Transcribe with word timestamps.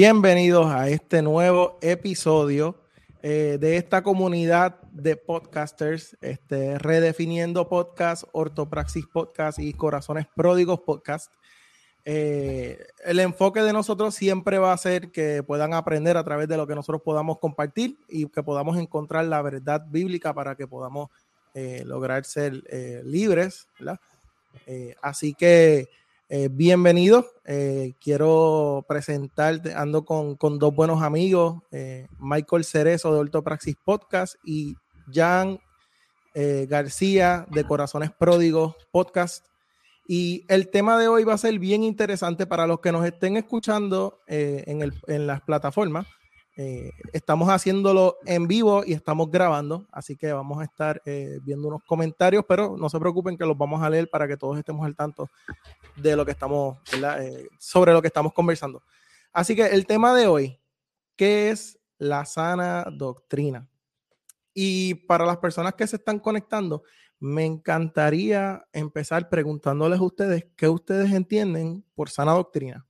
Bienvenidos 0.00 0.66
a 0.66 0.88
este 0.88 1.22
nuevo 1.22 1.76
episodio 1.82 2.76
eh, 3.20 3.58
de 3.60 3.76
esta 3.76 4.04
comunidad 4.04 4.80
de 4.92 5.16
podcasters, 5.16 6.16
este, 6.20 6.78
redefiniendo 6.78 7.68
podcast, 7.68 8.22
ortopraxis 8.30 9.06
podcast 9.08 9.58
y 9.58 9.72
corazones 9.72 10.28
pródigos 10.36 10.78
podcast. 10.82 11.32
Eh, 12.04 12.78
el 13.04 13.18
enfoque 13.18 13.60
de 13.62 13.72
nosotros 13.72 14.14
siempre 14.14 14.58
va 14.58 14.72
a 14.72 14.78
ser 14.78 15.10
que 15.10 15.42
puedan 15.42 15.74
aprender 15.74 16.16
a 16.16 16.22
través 16.22 16.46
de 16.46 16.56
lo 16.56 16.68
que 16.68 16.76
nosotros 16.76 17.02
podamos 17.02 17.40
compartir 17.40 17.98
y 18.08 18.28
que 18.28 18.44
podamos 18.44 18.78
encontrar 18.78 19.24
la 19.24 19.42
verdad 19.42 19.84
bíblica 19.90 20.32
para 20.32 20.54
que 20.54 20.68
podamos 20.68 21.10
eh, 21.54 21.82
lograr 21.84 22.24
ser 22.24 22.62
libres. 23.02 23.66
así 25.02 25.34
que 25.34 25.88
eh, 26.28 26.48
bienvenido. 26.50 27.26
Eh, 27.44 27.94
quiero 28.00 28.84
presentarte, 28.86 29.74
ando 29.74 30.04
con, 30.04 30.36
dos 30.58 30.74
buenos 30.74 31.02
amigos, 31.02 31.62
eh, 31.70 32.06
Michael 32.18 32.64
Cerezo 32.64 33.14
de 33.14 33.20
Ortopraxis 33.20 33.76
Podcast 33.76 34.34
y 34.44 34.76
Jan 35.12 35.58
García 36.68 37.46
de 37.50 37.64
Corazones 37.64 38.12
Pródigos 38.12 38.76
Podcast. 38.92 39.44
Y 40.06 40.44
el 40.46 40.70
tema 40.70 40.96
de 40.96 41.08
hoy 41.08 41.24
va 41.24 41.34
a 41.34 41.38
ser 41.38 41.58
bien 41.58 41.82
interesante 41.82 42.46
para 42.46 42.68
los 42.68 42.78
que 42.78 42.92
nos 42.92 43.04
estén 43.04 43.36
escuchando 43.36 44.20
en, 44.28 44.92
en 45.08 45.26
las 45.26 45.40
plataformas. 45.40 46.06
Eh, 46.60 46.90
estamos 47.12 47.48
haciéndolo 47.50 48.18
en 48.26 48.48
vivo 48.48 48.82
y 48.84 48.92
estamos 48.92 49.30
grabando, 49.30 49.86
así 49.92 50.16
que 50.16 50.32
vamos 50.32 50.58
a 50.58 50.64
estar 50.64 51.00
eh, 51.04 51.38
viendo 51.44 51.68
unos 51.68 51.84
comentarios, 51.84 52.44
pero 52.48 52.76
no 52.76 52.88
se 52.88 52.98
preocupen 52.98 53.38
que 53.38 53.46
los 53.46 53.56
vamos 53.56 53.80
a 53.80 53.88
leer 53.88 54.10
para 54.10 54.26
que 54.26 54.36
todos 54.36 54.58
estemos 54.58 54.84
al 54.84 54.96
tanto 54.96 55.30
de 55.94 56.16
lo 56.16 56.26
que 56.26 56.32
estamos, 56.32 56.76
eh, 57.20 57.46
sobre 57.60 57.92
lo 57.92 58.02
que 58.02 58.08
estamos 58.08 58.32
conversando. 58.32 58.82
Así 59.32 59.54
que 59.54 59.66
el 59.66 59.86
tema 59.86 60.12
de 60.16 60.26
hoy, 60.26 60.58
¿qué 61.14 61.50
es 61.50 61.78
la 61.96 62.24
sana 62.24 62.88
doctrina? 62.90 63.68
Y 64.52 64.94
para 64.94 65.24
las 65.24 65.36
personas 65.36 65.74
que 65.74 65.86
se 65.86 65.94
están 65.94 66.18
conectando, 66.18 66.82
me 67.20 67.44
encantaría 67.44 68.66
empezar 68.72 69.28
preguntándoles 69.28 70.00
a 70.00 70.02
ustedes 70.02 70.48
qué 70.56 70.68
ustedes 70.68 71.12
entienden 71.12 71.84
por 71.94 72.10
sana 72.10 72.32
doctrina. 72.32 72.84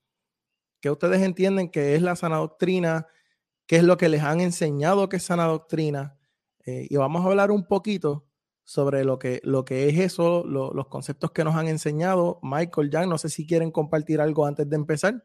¿Qué 0.80 0.90
ustedes 0.90 1.20
entienden 1.20 1.70
que 1.70 1.94
es 1.96 2.00
la 2.00 2.16
sana 2.16 2.38
doctrina? 2.38 3.06
Qué 3.68 3.76
es 3.76 3.84
lo 3.84 3.98
que 3.98 4.08
les 4.08 4.22
han 4.22 4.40
enseñado 4.40 5.08
que 5.08 5.18
es 5.18 5.22
sana 5.22 5.44
doctrina. 5.44 6.16
Eh, 6.64 6.88
y 6.90 6.96
vamos 6.96 7.24
a 7.24 7.28
hablar 7.28 7.52
un 7.52 7.66
poquito 7.66 8.26
sobre 8.64 9.04
lo 9.04 9.18
que, 9.18 9.40
lo 9.44 9.64
que 9.64 9.88
es 9.88 9.98
eso, 9.98 10.44
los 10.44 10.88
conceptos 10.88 11.30
que 11.30 11.44
nos 11.44 11.54
han 11.54 11.68
enseñado. 11.68 12.40
Michael, 12.42 12.90
Jan, 12.90 13.08
no 13.08 13.18
sé 13.18 13.28
si 13.28 13.46
quieren 13.46 13.70
compartir 13.70 14.20
algo 14.20 14.46
antes 14.46 14.68
de 14.68 14.76
empezar. 14.76 15.24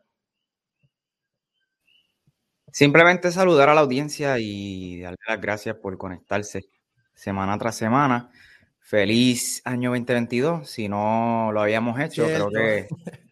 Simplemente 2.71 3.31
saludar 3.31 3.69
a 3.69 3.75
la 3.75 3.81
audiencia 3.81 4.37
y 4.39 4.99
darle 4.99 5.17
las 5.27 5.41
gracias 5.41 5.75
por 5.77 5.97
conectarse 5.97 6.65
semana 7.13 7.57
tras 7.57 7.75
semana. 7.75 8.29
Feliz 8.79 9.61
año 9.63 9.91
2022. 9.91 10.69
Si 10.69 10.89
no 10.89 11.51
lo 11.53 11.61
habíamos 11.61 11.99
hecho, 11.99 12.25
creo 12.25 12.49
que 12.49 12.87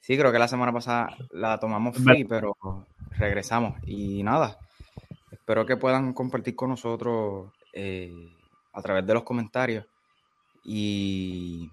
sí, 0.00 0.16
creo 0.16 0.32
que 0.32 0.38
la 0.38 0.48
semana 0.48 0.72
pasada 0.72 1.14
la 1.32 1.58
tomamos 1.58 1.98
free, 1.98 2.24
pero 2.24 2.56
regresamos. 3.10 3.78
Y 3.86 4.22
nada, 4.22 4.58
espero 5.30 5.66
que 5.66 5.76
puedan 5.76 6.12
compartir 6.12 6.54
con 6.56 6.70
nosotros 6.70 7.52
eh, 7.72 8.12
a 8.72 8.82
través 8.82 9.06
de 9.06 9.14
los 9.14 9.22
comentarios 9.22 9.86
y, 10.64 11.70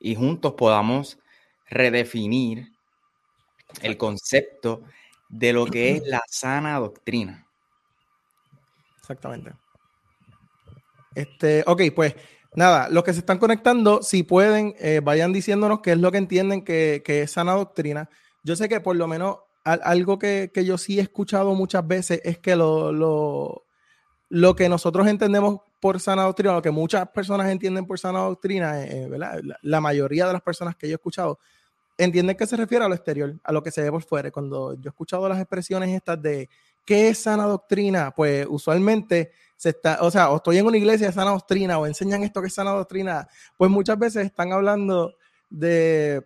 y 0.00 0.14
juntos 0.14 0.54
podamos 0.54 1.18
redefinir 1.68 2.68
el 3.82 3.96
concepto 3.96 4.82
de 5.28 5.52
lo 5.52 5.66
que 5.66 5.92
es 5.92 6.06
la 6.06 6.22
sana 6.28 6.78
doctrina. 6.78 7.46
Exactamente. 8.98 9.52
Este, 11.14 11.62
ok, 11.66 11.82
pues 11.94 12.14
nada, 12.54 12.88
los 12.88 13.04
que 13.04 13.12
se 13.12 13.20
están 13.20 13.38
conectando, 13.38 14.02
si 14.02 14.22
pueden, 14.22 14.74
eh, 14.78 15.00
vayan 15.02 15.32
diciéndonos 15.32 15.80
qué 15.80 15.92
es 15.92 15.98
lo 15.98 16.10
que 16.10 16.18
entienden 16.18 16.64
que, 16.64 17.02
que, 17.04 17.22
es 17.22 17.32
sana 17.32 17.52
doctrina. 17.52 18.08
Yo 18.42 18.56
sé 18.56 18.68
que 18.68 18.80
por 18.80 18.96
lo 18.96 19.06
menos 19.06 19.38
algo 19.64 20.18
que, 20.18 20.50
yo 20.64 20.76
sí 20.76 20.98
he 20.98 21.02
escuchado 21.02 21.54
muchas 21.54 21.86
veces 21.86 22.20
es 22.22 22.38
que 22.38 22.54
lo, 22.54 22.92
lo, 24.28 24.56
que 24.56 24.68
nosotros 24.68 25.06
entendemos 25.06 25.60
por 25.80 26.00
sana 26.00 26.24
doctrina, 26.24 26.52
lo 26.52 26.62
que 26.62 26.70
muchas 26.70 27.08
personas 27.08 27.50
entienden 27.50 27.86
por 27.86 27.98
sana 27.98 28.20
doctrina, 28.20 28.82
eh, 28.82 29.08
eh, 29.10 29.42
La, 29.62 29.80
mayoría 29.80 30.26
de 30.26 30.34
las 30.34 30.42
personas 30.42 30.76
que 30.76 30.86
yo 30.86 30.92
he 30.92 30.96
escuchado 30.96 31.38
entienden 31.96 32.36
que 32.36 32.46
se 32.46 32.56
refiere 32.56 32.84
a 32.84 32.88
lo 32.88 32.94
exterior, 32.94 33.34
a 33.42 33.52
lo 33.52 33.62
que 33.62 33.70
se 33.70 33.82
ve 33.82 33.90
por 33.90 34.02
fuera. 34.02 34.30
Cuando 34.30 34.74
yo 34.74 34.88
he 34.88 34.88
escuchado 34.88 35.28
las 35.28 35.38
expresiones 35.38 35.90
estas 35.90 36.20
de 36.20 36.48
qué 36.84 37.08
es 37.08 37.18
sana 37.18 37.44
doctrina, 37.44 38.12
pues 38.14 38.46
usualmente 38.48 39.32
se 39.56 39.70
está, 39.70 39.98
o 40.02 40.10
sea, 40.10 40.30
o 40.30 40.36
estoy 40.36 40.58
en 40.58 40.66
una 40.66 40.76
iglesia 40.76 41.06
de 41.06 41.12
sana 41.12 41.30
doctrina 41.30 41.78
o 41.78 41.86
enseñan 41.86 42.22
esto 42.22 42.42
que 42.42 42.48
es 42.48 42.54
sana 42.54 42.72
doctrina, 42.72 43.26
pues 43.56 43.70
muchas 43.70 43.98
veces 43.98 44.26
están 44.26 44.52
hablando 44.52 45.14
de 45.48 46.22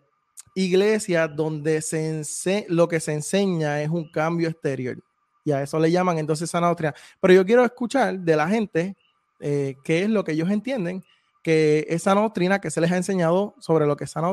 iglesias 0.59 1.31
donde 1.35 1.81
se 1.83 2.67
lo 2.69 2.89
que 2.89 3.01
se 3.01 3.13
enseña 3.13 3.81
es 3.81 3.89
un 3.89 4.11
cambio 4.11 4.49
exterior. 4.49 4.99
Y 5.45 5.53
a 5.53 5.63
eso 5.63 5.79
le 5.79 5.91
llaman 5.91 6.19
entonces 6.19 6.51
sana 6.51 6.67
doctrina. 6.67 6.95
Pero 7.21 7.35
yo 7.35 7.47
quiero 7.47 7.65
escuchar 7.65 8.19
de 8.19 8.37
la 8.37 8.49
gente 8.49 8.97
eh, 9.41 9.77
qué 9.85 10.03
es 10.03 10.11
lo 10.11 10.25
que 10.25 10.33
ellos 10.33 10.51
entienden 10.51 11.03
que 11.43 11.87
es 11.89 12.03
sana 12.03 12.21
doctrina, 12.21 12.61
que 12.61 12.71
se 12.71 12.81
les 12.81 12.91
ha 12.91 12.97
enseñado 12.97 13.55
sobre 13.59 13.87
lo 13.87 13.97
que 13.97 14.05
es 14.05 14.11
sana 14.11 14.31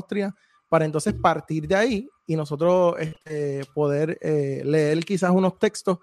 para 0.68 0.86
entonces 0.86 1.14
partir 1.14 1.68
de 1.68 1.76
ahí 1.76 2.10
y 2.26 2.36
nosotros 2.36 2.96
este, 3.00 3.62
poder 3.74 4.18
eh, 4.22 4.64
leer 4.66 5.00
quizás 5.06 5.32
unos 5.32 5.58
textos 5.60 6.00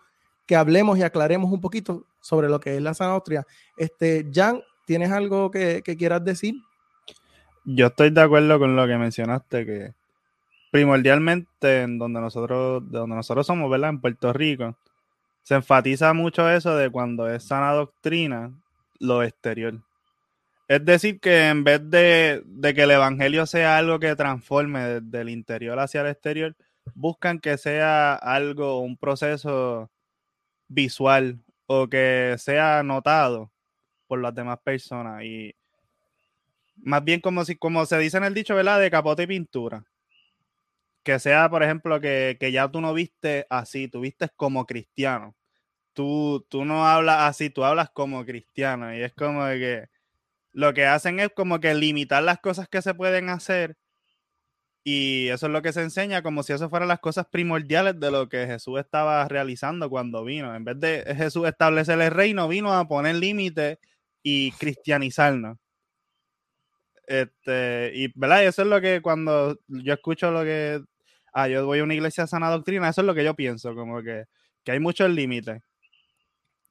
que 0.46 0.56
hablemos 0.56 0.98
y 0.98 1.02
aclaremos 1.02 1.52
un 1.52 1.60
poquito 1.60 2.06
sobre 2.20 2.48
lo 2.48 2.60
que 2.60 2.76
es 2.76 2.82
la 2.82 2.94
sana. 2.94 3.20
Este, 3.76 4.26
Jan, 4.32 4.62
¿tienes 4.86 5.10
algo 5.10 5.50
que, 5.50 5.82
que 5.84 5.96
quieras 5.96 6.24
decir? 6.24 6.54
Yo 7.64 7.88
estoy 7.88 8.10
de 8.10 8.22
acuerdo 8.22 8.58
con 8.58 8.74
lo 8.74 8.86
que 8.86 8.96
mencionaste, 8.96 9.66
que 9.66 9.94
primordialmente 10.72 11.82
en 11.82 11.98
donde 11.98 12.18
nosotros, 12.22 12.90
de 12.90 12.98
donde 12.98 13.14
nosotros 13.14 13.46
somos, 13.46 13.70
¿verdad? 13.70 13.90
En 13.90 14.00
Puerto 14.00 14.32
Rico, 14.32 14.74
se 15.42 15.56
enfatiza 15.56 16.14
mucho 16.14 16.48
eso 16.48 16.74
de 16.76 16.88
cuando 16.88 17.28
es 17.28 17.44
sana 17.44 17.72
doctrina, 17.72 18.50
lo 18.98 19.22
exterior. 19.22 19.82
Es 20.68 20.82
decir, 20.82 21.20
que 21.20 21.48
en 21.48 21.62
vez 21.62 21.82
de, 21.90 22.42
que 22.74 22.82
el 22.82 22.90
evangelio 22.90 23.44
sea 23.44 23.76
algo 23.76 24.00
que 24.00 24.16
transforme 24.16 25.00
desde 25.00 25.20
el 25.20 25.28
interior 25.28 25.78
hacia 25.78 26.00
el 26.00 26.06
exterior, 26.06 26.56
buscan 26.94 27.38
que 27.38 27.58
sea 27.58 28.14
algo, 28.14 28.80
un 28.80 28.96
proceso 28.96 29.90
visual 30.68 31.38
o 31.66 31.88
que 31.88 32.36
sea 32.38 32.82
notado 32.82 33.52
por 34.06 34.22
las 34.22 34.34
demás 34.34 34.58
personas. 34.64 35.22
Y 35.24 35.54
más 36.76 37.04
bien 37.04 37.20
como 37.20 37.44
si, 37.44 37.56
como 37.56 37.84
se 37.84 37.98
dice 37.98 38.16
en 38.16 38.24
el 38.24 38.32
dicho, 38.32 38.54
¿verdad? 38.54 38.80
De 38.80 38.90
capote 38.90 39.24
y 39.24 39.26
pintura 39.26 39.84
que 41.02 41.18
sea, 41.18 41.48
por 41.50 41.62
ejemplo, 41.62 42.00
que, 42.00 42.36
ya 42.52 42.70
tú 42.70 42.80
no 42.80 42.94
viste 42.94 43.46
así, 43.50 43.88
tú 43.88 44.00
viste 44.00 44.28
como 44.36 44.66
cristiano. 44.66 45.36
Tú, 45.94 46.46
tú 46.48 46.64
no 46.64 46.86
hablas 46.86 47.22
así, 47.22 47.50
tú 47.50 47.64
hablas 47.64 47.90
como 47.90 48.24
cristiano. 48.24 48.94
Y 48.94 49.02
es 49.02 49.14
como 49.14 49.44
que 49.46 49.88
lo 50.52 50.74
que 50.74 50.86
hacen 50.86 51.20
es 51.20 51.30
como 51.34 51.60
que 51.60 51.74
limitar 51.74 52.22
las 52.22 52.40
cosas 52.40 52.68
que 52.68 52.82
se 52.82 52.94
pueden 52.94 53.30
hacer. 53.30 53.76
Y 54.84 55.28
eso 55.28 55.46
es 55.46 55.52
lo 55.52 55.62
que 55.62 55.72
se 55.72 55.82
enseña 55.82 56.22
como 56.22 56.42
si 56.42 56.52
eso 56.52 56.68
fueran 56.68 56.88
las 56.88 57.00
cosas 57.00 57.26
primordiales 57.30 58.00
de 58.00 58.10
lo 58.10 58.28
que 58.28 58.46
Jesús 58.46 58.80
estaba 58.80 59.26
realizando 59.28 59.88
cuando 59.90 60.24
vino. 60.24 60.54
En 60.54 60.64
vez 60.64 60.80
de 60.80 61.14
Jesús 61.16 61.46
establecer 61.48 62.00
el 62.00 62.10
reino, 62.10 62.48
vino 62.48 62.72
a 62.72 62.88
poner 62.88 63.16
límites 63.16 63.78
y 64.22 64.52
cristianizarnos. 64.52 65.58
Este, 67.06 67.92
y 67.94 68.12
¿verdad? 68.14 68.44
eso 68.44 68.62
es 68.62 68.68
lo 68.68 68.80
que 68.80 69.02
cuando 69.02 69.58
yo 69.68 69.92
escucho 69.92 70.30
lo 70.30 70.42
que 70.44 70.82
ah, 71.32 71.48
yo 71.48 71.66
voy 71.66 71.80
a 71.80 71.84
una 71.84 71.94
iglesia 71.94 72.26
sana 72.26 72.50
doctrina, 72.50 72.88
eso 72.88 73.00
es 73.00 73.06
lo 73.06 73.14
que 73.14 73.24
yo 73.24 73.34
pienso, 73.34 73.74
como 73.74 74.02
que, 74.02 74.24
que 74.64 74.72
hay 74.72 74.80
muchos 74.80 75.10
límites. 75.10 75.62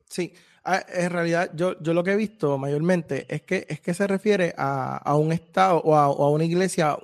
Sí, 0.10 0.34
ah, 0.64 0.84
en 0.94 1.10
realidad 1.10 1.52
yo, 1.56 1.82
yo 1.82 1.94
lo 1.94 2.04
que 2.04 2.12
he 2.12 2.16
visto 2.18 2.58
mayormente 2.58 3.26
es 3.34 3.44
que, 3.44 3.66
es 3.70 3.82
que 3.82 3.94
se 3.94 4.08
refiere 4.08 4.54
a, 4.58 5.16
un 5.16 5.32
estado 5.32 5.80
o 5.80 5.96
a, 5.96 6.30
una 6.30 6.44
iglesia 6.44 6.98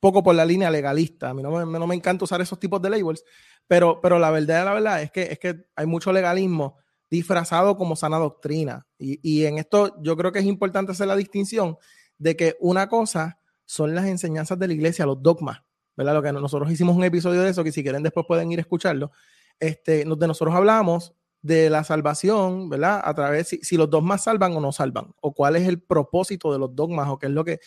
poco 0.00 0.22
por 0.22 0.34
la 0.34 0.44
línea 0.44 0.70
legalista. 0.70 1.30
A 1.30 1.34
mí 1.34 1.42
no 1.42 1.50
me, 1.50 1.78
no 1.78 1.86
me, 1.86 1.94
encanta 1.94 2.24
usar 2.24 2.40
esos 2.40 2.58
tipos 2.58 2.80
de 2.80 2.90
labels, 2.90 3.24
pero, 3.66 4.00
pero 4.00 4.18
la 4.18 4.30
verdad, 4.30 4.64
la 4.64 4.74
verdad 4.74 5.02
es 5.02 5.10
que, 5.10 5.22
es 5.22 5.38
que 5.38 5.66
hay 5.74 5.86
mucho 5.86 6.12
legalismo 6.12 6.78
disfrazado 7.10 7.76
como 7.76 7.96
sana 7.96 8.18
doctrina. 8.18 8.86
Y, 8.96 9.18
y 9.22 9.44
en 9.44 9.58
esto 9.58 10.00
yo 10.02 10.16
creo 10.16 10.32
que 10.32 10.38
es 10.38 10.46
importante 10.46 10.92
hacer 10.92 11.08
la 11.08 11.16
distinción 11.16 11.76
de 12.16 12.36
que 12.36 12.56
una 12.60 12.88
cosa 12.88 13.40
son 13.64 13.94
las 13.94 14.06
enseñanzas 14.06 14.58
de 14.58 14.68
la 14.68 14.74
iglesia, 14.74 15.04
los 15.04 15.22
dogmas, 15.22 15.62
¿verdad? 15.96 16.14
Lo 16.14 16.22
que 16.22 16.32
nosotros 16.32 16.70
hicimos 16.70 16.96
un 16.96 17.04
episodio 17.04 17.42
de 17.42 17.50
eso, 17.50 17.64
que 17.64 17.72
si 17.72 17.82
quieren 17.82 18.02
después 18.02 18.26
pueden 18.26 18.50
ir 18.52 18.58
a 18.58 18.62
escucharlo, 18.62 19.12
este, 19.60 20.04
donde 20.04 20.26
nosotros 20.26 20.54
hablamos 20.54 21.14
de 21.42 21.70
la 21.70 21.84
salvación, 21.84 22.68
¿verdad? 22.68 23.00
A 23.04 23.14
través, 23.14 23.48
si, 23.48 23.58
si 23.58 23.76
los 23.76 23.90
dogmas 23.90 24.24
salvan 24.24 24.56
o 24.56 24.60
no 24.60 24.72
salvan, 24.72 25.12
o 25.20 25.34
cuál 25.34 25.56
es 25.56 25.66
el 25.66 25.82
propósito 25.82 26.52
de 26.52 26.58
los 26.58 26.74
dogmas, 26.74 27.08
o 27.08 27.18
qué 27.18 27.26
es 27.26 27.32
lo 27.32 27.44
que, 27.44 27.58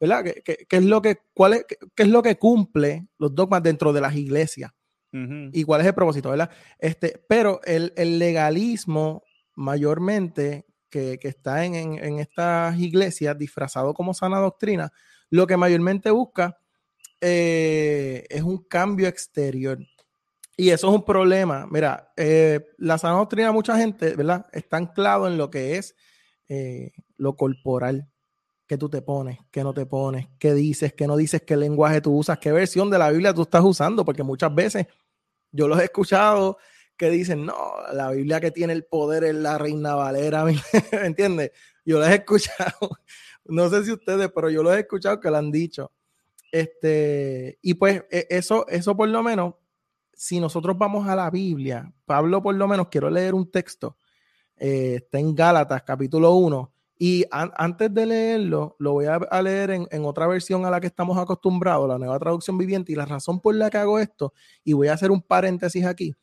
¿verdad? 0.00 0.24
¿Qué, 0.24 0.66
qué, 0.68 0.76
es 0.76 0.84
lo 0.84 1.02
que, 1.02 1.18
cuál 1.34 1.54
es, 1.54 1.66
qué, 1.66 2.02
es 2.02 2.08
lo 2.08 2.22
que 2.22 2.36
cumple 2.36 3.08
los 3.18 3.34
dogmas 3.34 3.62
dentro 3.62 3.92
de 3.92 4.00
las 4.00 4.14
iglesias? 4.14 4.72
Y 5.52 5.64
cuál 5.64 5.80
es 5.80 5.86
el 5.86 5.94
propósito, 5.94 6.28
¿verdad? 6.28 6.50
Este, 6.78 7.24
pero 7.26 7.62
el, 7.64 7.94
el 7.96 8.18
legalismo 8.18 9.22
mayormente 9.54 10.66
que, 10.90 11.18
que 11.18 11.28
está 11.28 11.64
en, 11.64 11.74
en, 11.74 12.04
en, 12.04 12.18
estas 12.18 12.78
iglesias 12.78 13.38
disfrazado 13.38 13.94
como 13.94 14.12
sana 14.12 14.38
doctrina, 14.40 14.92
lo 15.30 15.46
que 15.46 15.56
mayormente 15.56 16.10
busca 16.10 16.58
eh, 17.20 18.24
es 18.28 18.42
un 18.42 18.58
cambio 18.64 19.08
exterior. 19.08 19.78
Y 20.56 20.70
eso 20.70 20.88
es 20.88 20.94
un 20.94 21.04
problema. 21.04 21.66
Mira, 21.70 22.12
eh, 22.16 22.66
la 22.78 22.98
sana 22.98 23.16
doctrina, 23.16 23.52
mucha 23.52 23.76
gente, 23.76 24.14
¿verdad? 24.16 24.46
Está 24.52 24.78
anclado 24.78 25.26
en 25.28 25.36
lo 25.36 25.50
que 25.50 25.76
es 25.76 25.94
eh, 26.48 26.92
lo 27.16 27.36
corporal, 27.36 28.08
que 28.66 28.78
tú 28.78 28.88
te 28.88 29.02
pones, 29.02 29.38
que 29.50 29.62
no 29.62 29.74
te 29.74 29.86
pones, 29.86 30.28
qué 30.38 30.54
dices, 30.54 30.94
qué 30.94 31.06
no 31.06 31.16
dices, 31.16 31.42
qué 31.42 31.56
lenguaje 31.56 32.00
tú 32.00 32.16
usas, 32.16 32.38
qué 32.38 32.52
versión 32.52 32.90
de 32.90 32.98
la 32.98 33.10
Biblia 33.10 33.34
tú 33.34 33.42
estás 33.42 33.62
usando, 33.64 34.04
porque 34.04 34.22
muchas 34.22 34.54
veces 34.54 34.86
yo 35.52 35.68
los 35.68 35.78
he 35.80 35.84
escuchado 35.84 36.58
que 36.96 37.10
dicen, 37.10 37.44
no, 37.44 37.74
la 37.92 38.10
Biblia 38.10 38.40
que 38.40 38.50
tiene 38.50 38.72
el 38.72 38.84
poder 38.84 39.24
es 39.24 39.34
la 39.34 39.58
Reina 39.58 39.94
Valera, 39.94 40.44
¿me 40.44 40.56
entiendes? 41.04 41.52
Yo 41.84 41.98
los 41.98 42.08
he 42.08 42.14
escuchado, 42.14 42.90
no 43.44 43.68
sé 43.68 43.84
si 43.84 43.92
ustedes, 43.92 44.30
pero 44.34 44.50
yo 44.50 44.62
los 44.62 44.74
he 44.74 44.80
escuchado 44.80 45.20
que 45.20 45.30
lo 45.30 45.36
han 45.36 45.50
dicho. 45.50 45.92
Este, 46.50 47.58
y 47.62 47.74
pues 47.74 48.04
e, 48.10 48.26
eso, 48.30 48.66
eso 48.68 48.96
por 48.96 49.08
lo 49.08 49.22
menos, 49.22 49.54
si 50.12 50.40
nosotros 50.40 50.76
vamos 50.78 51.06
a 51.08 51.16
la 51.16 51.30
Biblia, 51.30 51.92
Pablo 52.04 52.42
por 52.42 52.54
lo 52.54 52.66
menos, 52.68 52.88
quiero 52.88 53.10
leer 53.10 53.34
un 53.34 53.50
texto, 53.50 53.96
eh, 54.56 54.94
está 54.96 55.18
en 55.18 55.34
Gálatas 55.34 55.82
capítulo 55.82 56.34
1, 56.34 56.72
y 56.98 57.26
antes 57.30 57.92
de 57.92 58.06
leerlo, 58.06 58.74
lo 58.78 58.92
voy 58.92 59.04
a, 59.04 59.42
leer 59.42 59.70
en, 59.70 59.86
en, 59.90 60.06
otra 60.06 60.26
versión 60.26 60.64
a 60.64 60.70
la 60.70 60.80
que 60.80 60.86
estamos 60.86 61.18
acostumbrados, 61.18 61.86
la 61.86 61.98
nueva 61.98 62.18
traducción 62.18 62.56
viviente, 62.56 62.92
y 62.92 62.94
la 62.94 63.04
razón 63.04 63.38
por 63.40 63.54
la 63.54 63.68
que 63.68 63.76
hago 63.76 63.98
esto, 63.98 64.32
y 64.64 64.72
voy 64.72 64.88
a 64.88 64.94
hacer 64.94 65.10
un 65.10 65.20
paréntesis 65.20 65.84
aquí, 65.84 66.14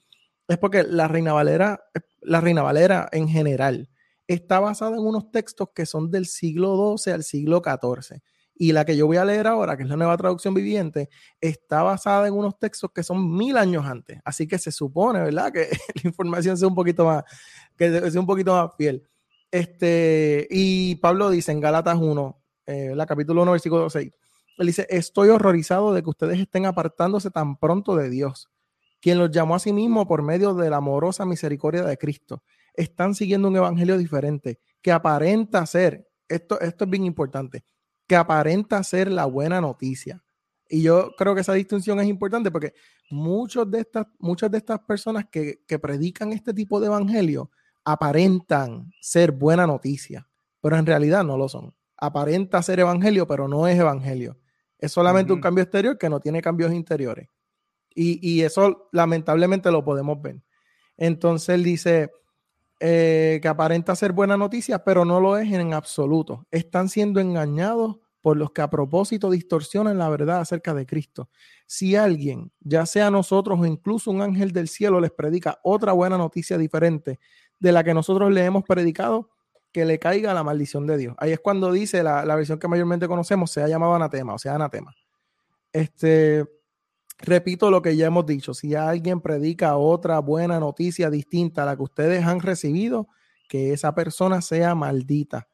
es 0.47 0.57
porque 0.57 0.83
la 0.83 1.07
Reina 1.07 1.33
Valera, 1.33 1.83
la 2.21 2.41
Reina 2.41 2.63
Valera 2.63 3.07
en 3.11 3.27
general, 3.29 3.89
está 4.27 4.59
basada 4.59 4.97
en 4.97 5.03
unos 5.05 5.31
textos 5.31 5.69
que 5.73 5.85
son 5.85 6.09
del 6.11 6.25
siglo 6.25 6.95
XII 6.97 7.13
al 7.13 7.23
siglo 7.23 7.61
XIV. 7.63 8.21
Y 8.55 8.71
la 8.71 8.85
que 8.85 8.95
yo 8.95 9.07
voy 9.07 9.17
a 9.17 9.25
leer 9.25 9.47
ahora, 9.47 9.75
que 9.75 9.83
es 9.83 9.89
la 9.89 9.95
nueva 9.95 10.15
traducción 10.17 10.53
viviente, 10.53 11.09
está 11.41 11.81
basada 11.83 12.27
en 12.27 12.33
unos 12.35 12.59
textos 12.59 12.91
que 12.93 13.03
son 13.03 13.35
mil 13.35 13.57
años 13.57 13.85
antes. 13.85 14.19
Así 14.23 14.47
que 14.47 14.59
se 14.59 14.71
supone, 14.71 15.21
¿verdad? 15.21 15.51
Que 15.51 15.69
la 16.03 16.09
información 16.09 16.57
sea 16.57 16.67
un 16.67 16.75
poquito 16.75 17.05
más, 17.05 17.23
que 17.75 18.11
sea 18.11 18.19
un 18.19 18.27
poquito 18.27 18.53
más 18.53 18.75
fiel. 18.77 19.03
Este, 19.51 20.47
y 20.49 20.95
Pablo 20.95 21.29
dice 21.29 21.51
en 21.51 21.59
Gálatas 21.59 21.97
1, 21.99 22.43
eh, 22.65 22.93
la 22.95 23.05
capítulo 23.05 23.43
1, 23.43 23.51
versículo 23.51 23.89
6, 23.89 24.11
él 24.57 24.67
dice, 24.67 24.87
estoy 24.89 25.29
horrorizado 25.29 25.93
de 25.93 26.03
que 26.03 26.09
ustedes 26.09 26.39
estén 26.39 26.65
apartándose 26.65 27.31
tan 27.31 27.57
pronto 27.57 27.95
de 27.95 28.09
Dios, 28.09 28.49
quien 29.01 29.17
los 29.17 29.31
llamó 29.31 29.55
a 29.55 29.59
sí 29.59 29.73
mismo 29.73 30.07
por 30.07 30.21
medio 30.21 30.53
de 30.53 30.69
la 30.69 30.77
amorosa 30.77 31.25
misericordia 31.25 31.83
de 31.83 31.97
Cristo. 31.97 32.43
Están 32.73 33.15
siguiendo 33.15 33.47
un 33.47 33.55
evangelio 33.55 33.97
diferente, 33.97 34.59
que 34.81 34.91
aparenta 34.91 35.65
ser, 35.65 36.07
esto, 36.27 36.59
esto 36.59 36.85
es 36.85 36.89
bien 36.89 37.05
importante, 37.05 37.63
que 38.07 38.15
aparenta 38.15 38.83
ser 38.83 39.11
la 39.11 39.25
buena 39.25 39.61
noticia. 39.61 40.23
Y 40.69 40.81
yo 40.81 41.11
creo 41.17 41.35
que 41.35 41.41
esa 41.41 41.53
distinción 41.53 41.99
es 41.99 42.07
importante 42.07 42.49
porque 42.49 42.73
muchos 43.09 43.69
de 43.69 43.81
estas, 43.81 44.07
muchas 44.19 44.49
de 44.49 44.57
estas 44.57 44.79
personas 44.79 45.25
que, 45.29 45.59
predican 45.81 46.33
este 46.33 46.53
tipo 46.53 46.79
de 46.79 46.87
evangelio 46.87 47.51
aparentan 47.83 48.91
ser 49.01 49.31
buena 49.31 49.67
noticia, 49.67 50.27
pero 50.61 50.77
en 50.77 50.85
realidad 50.85 51.23
no 51.23 51.37
lo 51.37 51.49
son. 51.49 51.75
Aparenta 51.97 52.61
ser 52.63 52.79
evangelio, 52.79 53.27
pero 53.27 53.47
no 53.47 53.67
es 53.67 53.77
evangelio. 53.77 54.39
Es 54.79 54.91
solamente 54.91 55.31
un 55.31 55.41
cambio 55.41 55.63
exterior 55.63 55.97
que 55.97 56.09
no 56.09 56.19
tiene 56.19 56.41
cambios 56.41 56.73
interiores. 56.73 57.29
Y, 57.93 58.19
y, 58.27 58.41
eso 58.41 58.89
lamentablemente 58.91 59.71
lo 59.71 59.85
podemos 59.85 60.19
ver. 60.21 60.41
Entonces 60.97 61.49
él 61.49 61.63
dice, 61.63 62.11
eh, 62.85 63.39
que 63.41 63.47
aparenta 63.47 63.95
ser 63.95 64.11
buena 64.11 64.35
noticia, 64.35 64.83
pero 64.83 65.05
no 65.05 65.21
lo 65.21 65.37
es 65.37 65.49
en 65.53 65.73
absoluto. 65.73 66.45
Están 66.51 66.89
siendo 66.89 67.21
engañados 67.21 67.99
por 68.19 68.35
los 68.35 68.51
que 68.51 68.61
a 68.61 68.69
propósito 68.69 69.31
distorsionan 69.31 69.97
la 69.97 70.09
verdad 70.09 70.41
acerca 70.41 70.73
de 70.73 70.85
Cristo. 70.85 71.29
Si 71.65 71.95
alguien, 71.95 72.51
ya 72.59 72.85
sea 72.85 73.09
nosotros 73.09 73.57
o 73.57 73.65
incluso 73.65 74.11
un 74.11 74.21
ángel 74.21 74.51
del 74.51 74.67
cielo, 74.67 74.99
les 74.99 75.11
predica 75.11 75.61
otra 75.63 75.93
buena 75.93 76.17
noticia 76.17 76.57
diferente 76.57 77.21
de 77.57 77.71
la 77.71 77.85
que 77.85 77.93
nosotros 77.93 78.33
le 78.33 78.43
hemos 78.43 78.65
predicado, 78.65 79.29
que 79.71 79.85
le 79.85 79.97
caiga 79.97 80.33
la 80.33 80.43
maldición 80.43 80.85
de 80.85 80.97
Dios. 80.97 81.15
Ahí 81.19 81.31
es 81.31 81.39
cuando 81.39 81.71
dice 81.71 82.03
la, 82.03 82.25
la 82.25 82.35
versión 82.35 82.59
que 82.59 82.67
mayormente 82.67 83.07
conocemos, 83.07 83.49
se 83.49 83.63
ha 83.63 83.67
llamado 83.69 83.95
anatema, 83.95 84.33
o 84.33 84.39
sea, 84.39 84.55
anatema. 84.55 84.93
Este, 85.71 86.45
repito 87.23 87.71
lo 87.71 87.81
que 87.81 87.95
ya 87.95 88.07
hemos 88.07 88.25
dicho, 88.25 88.53
si 88.53 88.75
alguien 88.75 89.21
predica 89.21 89.77
otra 89.77 90.19
buena 90.19 90.59
noticia 90.59 91.09
distinta 91.09 91.63
a 91.63 91.65
la 91.65 91.75
que 91.75 91.83
ustedes 91.83 92.25
han 92.25 92.41
recibido, 92.41 93.07
que 93.47 93.71
esa 93.71 93.95
persona 93.95 94.41
sea 94.41 94.75
maldita. 94.75 95.47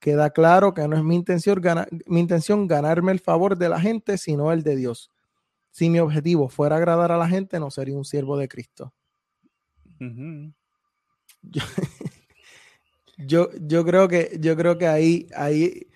Queda 0.00 0.30
claro 0.30 0.74
que 0.74 0.86
no 0.86 0.96
es 0.96 1.04
mi 1.04 1.14
intención, 1.14 1.62
mi 2.06 2.20
intención 2.20 2.66
ganarme 2.66 3.12
el 3.12 3.20
favor 3.20 3.56
de 3.56 3.68
la 3.68 3.80
gente, 3.80 4.18
sino 4.18 4.52
el 4.52 4.62
de 4.62 4.76
Dios. 4.76 5.10
Si 5.70 5.88
mi 5.88 5.98
objetivo 5.98 6.48
fuera 6.48 6.76
agradar 6.76 7.10
a 7.12 7.16
la 7.16 7.28
gente, 7.28 7.58
no 7.58 7.70
sería 7.70 7.96
un 7.96 8.04
siervo 8.04 8.36
de 8.36 8.48
Cristo. 8.48 8.92
yo, 13.16 13.48
yo, 13.60 13.84
creo 13.84 14.08
que, 14.08 14.36
yo 14.40 14.56
creo 14.56 14.76
que 14.76 14.88
ahí, 14.88 15.28
ahí 15.34 15.86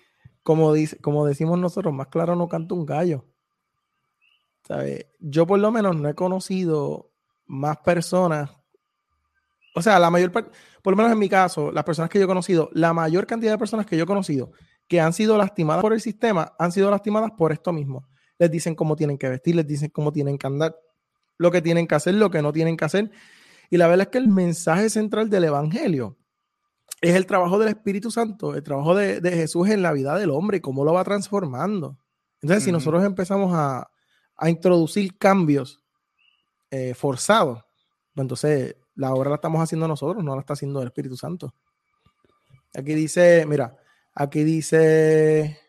como, 0.43 0.73
dice, 0.73 0.97
como 0.97 1.25
decimos 1.25 1.59
nosotros, 1.59 1.93
más 1.93 2.07
claro 2.07 2.35
no 2.35 2.47
canta 2.47 2.73
un 2.73 2.85
gallo. 2.85 3.28
Yo 5.19 5.47
por 5.47 5.59
lo 5.59 5.71
menos 5.71 5.95
no 5.95 6.09
he 6.09 6.15
conocido 6.15 7.11
más 7.47 7.77
personas, 7.77 8.51
o 9.75 9.81
sea, 9.81 9.99
la 9.99 10.09
mayor 10.09 10.31
parte, 10.31 10.51
por 10.81 10.93
lo 10.93 10.97
menos 10.97 11.11
en 11.11 11.19
mi 11.19 11.29
caso, 11.29 11.71
las 11.71 11.83
personas 11.83 12.09
que 12.09 12.19
yo 12.19 12.25
he 12.25 12.27
conocido, 12.27 12.69
la 12.73 12.93
mayor 12.93 13.25
cantidad 13.25 13.51
de 13.51 13.57
personas 13.57 13.85
que 13.85 13.97
yo 13.97 14.03
he 14.03 14.07
conocido 14.07 14.51
que 14.89 14.99
han 14.99 15.13
sido 15.13 15.37
lastimadas 15.37 15.81
por 15.81 15.93
el 15.93 16.01
sistema, 16.01 16.53
han 16.57 16.71
sido 16.71 16.89
lastimadas 16.89 17.31
por 17.37 17.51
esto 17.51 17.71
mismo. 17.71 18.09
Les 18.39 18.49
dicen 18.49 18.73
cómo 18.73 18.95
tienen 18.95 19.19
que 19.19 19.29
vestir, 19.29 19.55
les 19.55 19.67
dicen 19.67 19.91
cómo 19.91 20.11
tienen 20.11 20.37
que 20.37 20.47
andar, 20.47 20.75
lo 21.37 21.51
que 21.51 21.61
tienen 21.61 21.87
que 21.87 21.93
hacer, 21.93 22.15
lo 22.15 22.31
que 22.31 22.41
no 22.41 22.51
tienen 22.51 22.75
que 22.75 22.85
hacer. 22.85 23.11
Y 23.69 23.77
la 23.77 23.87
verdad 23.87 24.07
es 24.07 24.11
que 24.11 24.17
el 24.17 24.27
mensaje 24.27 24.89
central 24.89 25.29
del 25.29 25.43
Evangelio 25.43 26.17
es 27.01 27.15
el 27.15 27.27
trabajo 27.27 27.59
del 27.59 27.69
Espíritu 27.69 28.09
Santo, 28.09 28.55
el 28.55 28.63
trabajo 28.63 28.95
de, 28.95 29.21
Jesús 29.21 29.69
en 29.69 29.83
la 29.83 29.93
vida 29.93 30.17
del 30.17 30.31
hombre 30.31 30.57
y 30.57 30.61
cómo 30.61 30.83
lo 30.83 30.93
va 30.93 31.03
transformando. 31.03 31.99
Entonces, 32.41 32.63
si 32.63 32.71
nosotros 32.71 33.03
empezamos 33.05 33.53
a, 33.53 33.91
a 34.39 34.49
introducir 34.49 35.17
cambios 35.17 35.83
eh, 36.71 36.93
forzados, 36.93 37.63
pues 38.13 38.23
entonces 38.23 38.75
la 38.95 39.13
obra 39.13 39.29
la 39.29 39.35
estamos 39.35 39.61
haciendo 39.61 39.87
nosotros, 39.87 40.23
no 40.23 40.35
la 40.35 40.41
está 40.41 40.53
haciendo 40.53 40.81
el 40.81 40.87
Espíritu 40.87 41.17
Santo. 41.17 41.53
Aquí 42.73 42.93
dice, 42.93 43.45
mira, 43.47 43.77
aquí 44.13 44.43
dice 44.43 45.59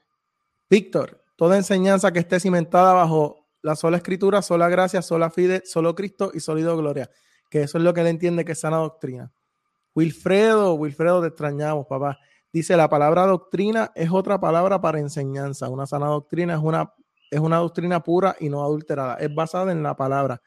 Víctor, 0.68 1.22
toda 1.36 1.56
enseñanza 1.56 2.12
que 2.12 2.18
esté 2.20 2.38
cimentada 2.38 2.92
bajo 2.92 3.48
la 3.62 3.76
sola 3.76 3.96
escritura, 3.96 4.42
sola 4.42 4.68
gracia, 4.68 5.02
sola 5.02 5.30
fide, 5.30 5.62
solo 5.64 5.94
Cristo 5.94 6.30
y 6.32 6.40
sólido 6.40 6.76
gloria, 6.76 7.10
que 7.50 7.62
eso 7.62 7.78
es 7.78 7.84
lo 7.84 7.92
que 7.92 8.02
él 8.02 8.06
entiende 8.06 8.44
que 8.44 8.52
es 8.52 8.60
sana 8.60 8.76
doctrina. 8.76 9.32
Wilfredo, 9.94 10.74
Wilfredo, 10.74 11.20
te 11.20 11.28
extrañamos, 11.28 11.86
papá. 11.86 12.18
Dice, 12.52 12.76
la 12.76 12.88
palabra 12.88 13.26
doctrina 13.26 13.92
es 13.94 14.10
otra 14.10 14.40
palabra 14.40 14.80
para 14.80 14.98
enseñanza. 14.98 15.68
Una 15.68 15.86
sana 15.86 16.06
doctrina 16.06 16.54
es 16.54 16.60
una 16.60 16.92
es 17.30 17.40
una 17.40 17.58
doctrina 17.58 18.02
pura 18.02 18.36
y 18.40 18.48
no 18.48 18.62
adulterada, 18.62 19.16
es 19.16 19.34
basada 19.34 19.72
en 19.72 19.82
la 19.82 19.96
palabra. 19.96 20.40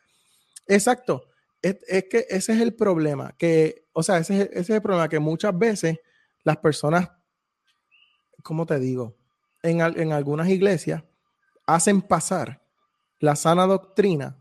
Exacto, 0.67 1.25
es, 1.61 1.77
que 2.09 2.25
ese 2.29 2.53
es 2.53 2.61
el 2.61 2.75
problema, 2.75 3.33
que, 3.37 3.87
o 3.93 4.03
sea, 4.03 4.17
ese, 4.17 4.49
es 4.53 4.69
el 4.69 4.81
problema, 4.81 5.09
que 5.09 5.19
muchas 5.19 5.57
veces 5.57 5.99
las 6.43 6.57
personas, 6.57 7.09
¿cómo 8.41 8.65
te 8.65 8.79
digo? 8.79 9.15
en, 9.63 9.79
en 9.79 10.11
algunas 10.11 10.49
iglesias 10.49 11.03
hacen 11.65 12.01
pasar 12.01 12.61
la 13.19 13.35
sana 13.35 13.65
doctrina 13.65 14.37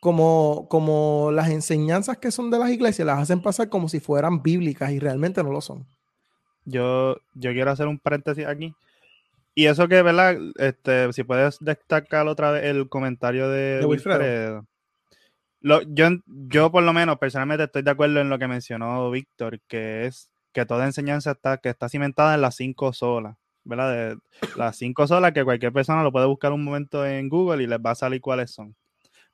como, 0.00 0.66
como 0.68 1.30
las 1.30 1.50
enseñanzas 1.50 2.18
que 2.18 2.30
son 2.30 2.50
de 2.50 2.58
las 2.58 2.70
iglesias, 2.70 3.06
las 3.06 3.20
hacen 3.20 3.40
pasar 3.40 3.68
como 3.68 3.88
si 3.88 4.00
fueran 4.00 4.42
bíblicas 4.42 4.90
y 4.90 4.98
realmente 4.98 5.42
no 5.42 5.50
lo 5.50 5.60
son. 5.60 5.86
Yo, 6.64 7.16
yo 7.34 7.52
quiero 7.52 7.70
hacer 7.70 7.86
un 7.86 7.98
paréntesis 7.98 8.46
aquí. 8.46 8.74
Y 9.54 9.66
eso 9.66 9.86
que, 9.88 10.02
¿verdad? 10.02 10.36
Este, 10.56 11.12
si 11.12 11.22
puedes 11.22 11.58
destacar 11.60 12.26
otra 12.26 12.50
vez 12.50 12.64
el 12.64 12.88
comentario 12.88 13.48
de, 13.48 13.84
Wilfredo. 13.84 14.66
Lo, 15.60 15.80
yo, 15.82 16.08
yo, 16.26 16.70
por 16.70 16.82
lo 16.82 16.92
menos, 16.92 17.18
personalmente 17.18 17.64
estoy 17.64 17.82
de 17.82 17.90
acuerdo 17.90 18.20
en 18.20 18.28
lo 18.28 18.38
que 18.38 18.48
mencionó 18.48 19.10
Víctor, 19.10 19.60
que 19.66 20.06
es 20.06 20.30
que 20.52 20.66
toda 20.66 20.84
enseñanza 20.84 21.32
está, 21.32 21.58
que 21.58 21.68
está 21.68 21.88
cimentada 21.88 22.34
en 22.34 22.40
las 22.40 22.56
cinco 22.56 22.92
solas, 22.92 23.36
¿verdad? 23.64 23.92
De, 23.92 24.18
las 24.56 24.76
cinco 24.76 25.06
solas 25.06 25.32
que 25.32 25.44
cualquier 25.44 25.72
persona 25.72 26.02
lo 26.02 26.12
puede 26.12 26.26
buscar 26.26 26.52
un 26.52 26.64
momento 26.64 27.06
en 27.06 27.28
Google 27.28 27.62
y 27.62 27.66
les 27.66 27.78
va 27.78 27.92
a 27.92 27.94
salir 27.94 28.20
cuáles 28.20 28.50
son. 28.50 28.76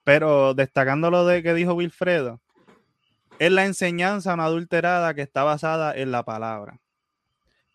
Pero 0.04 0.54
destacando 0.54 1.10
lo 1.10 1.26
de 1.26 1.42
que 1.42 1.54
dijo 1.54 1.74
Wilfredo, 1.74 2.40
es 3.38 3.50
la 3.50 3.64
enseñanza 3.64 4.36
no 4.36 4.42
adulterada 4.42 5.14
que 5.14 5.22
está 5.22 5.44
basada 5.44 5.94
en 5.96 6.10
la 6.10 6.24
palabra. 6.24 6.78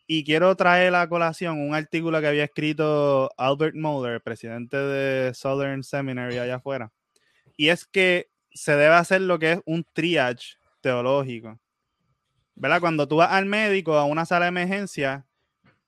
Y 0.08 0.24
quiero 0.24 0.56
traer 0.56 0.94
a 0.94 1.10
colación 1.10 1.60
un 1.60 1.74
artículo 1.74 2.22
que 2.22 2.28
había 2.28 2.44
escrito 2.44 3.32
Albert 3.38 3.76
Moeller, 3.76 4.22
presidente 4.22 4.78
de 4.78 5.34
Southern 5.34 5.84
Seminary 5.84 6.38
allá 6.38 6.56
afuera. 6.56 6.92
Y 7.58 7.70
es 7.70 7.86
que 7.86 8.30
se 8.52 8.76
debe 8.76 8.94
hacer 8.94 9.22
lo 9.22 9.40
que 9.40 9.54
es 9.54 9.60
un 9.66 9.86
triage 9.94 10.58
teológico. 10.82 11.60
¿Verdad? 12.54 12.80
Cuando 12.82 13.08
tú 13.08 13.18
vas 13.18 13.32
al 13.32 13.46
médico 13.48 13.96
a 13.96 14.06
una 14.06 14.26
sala 14.26 14.46
de 14.46 14.50
emergencia 14.50 15.26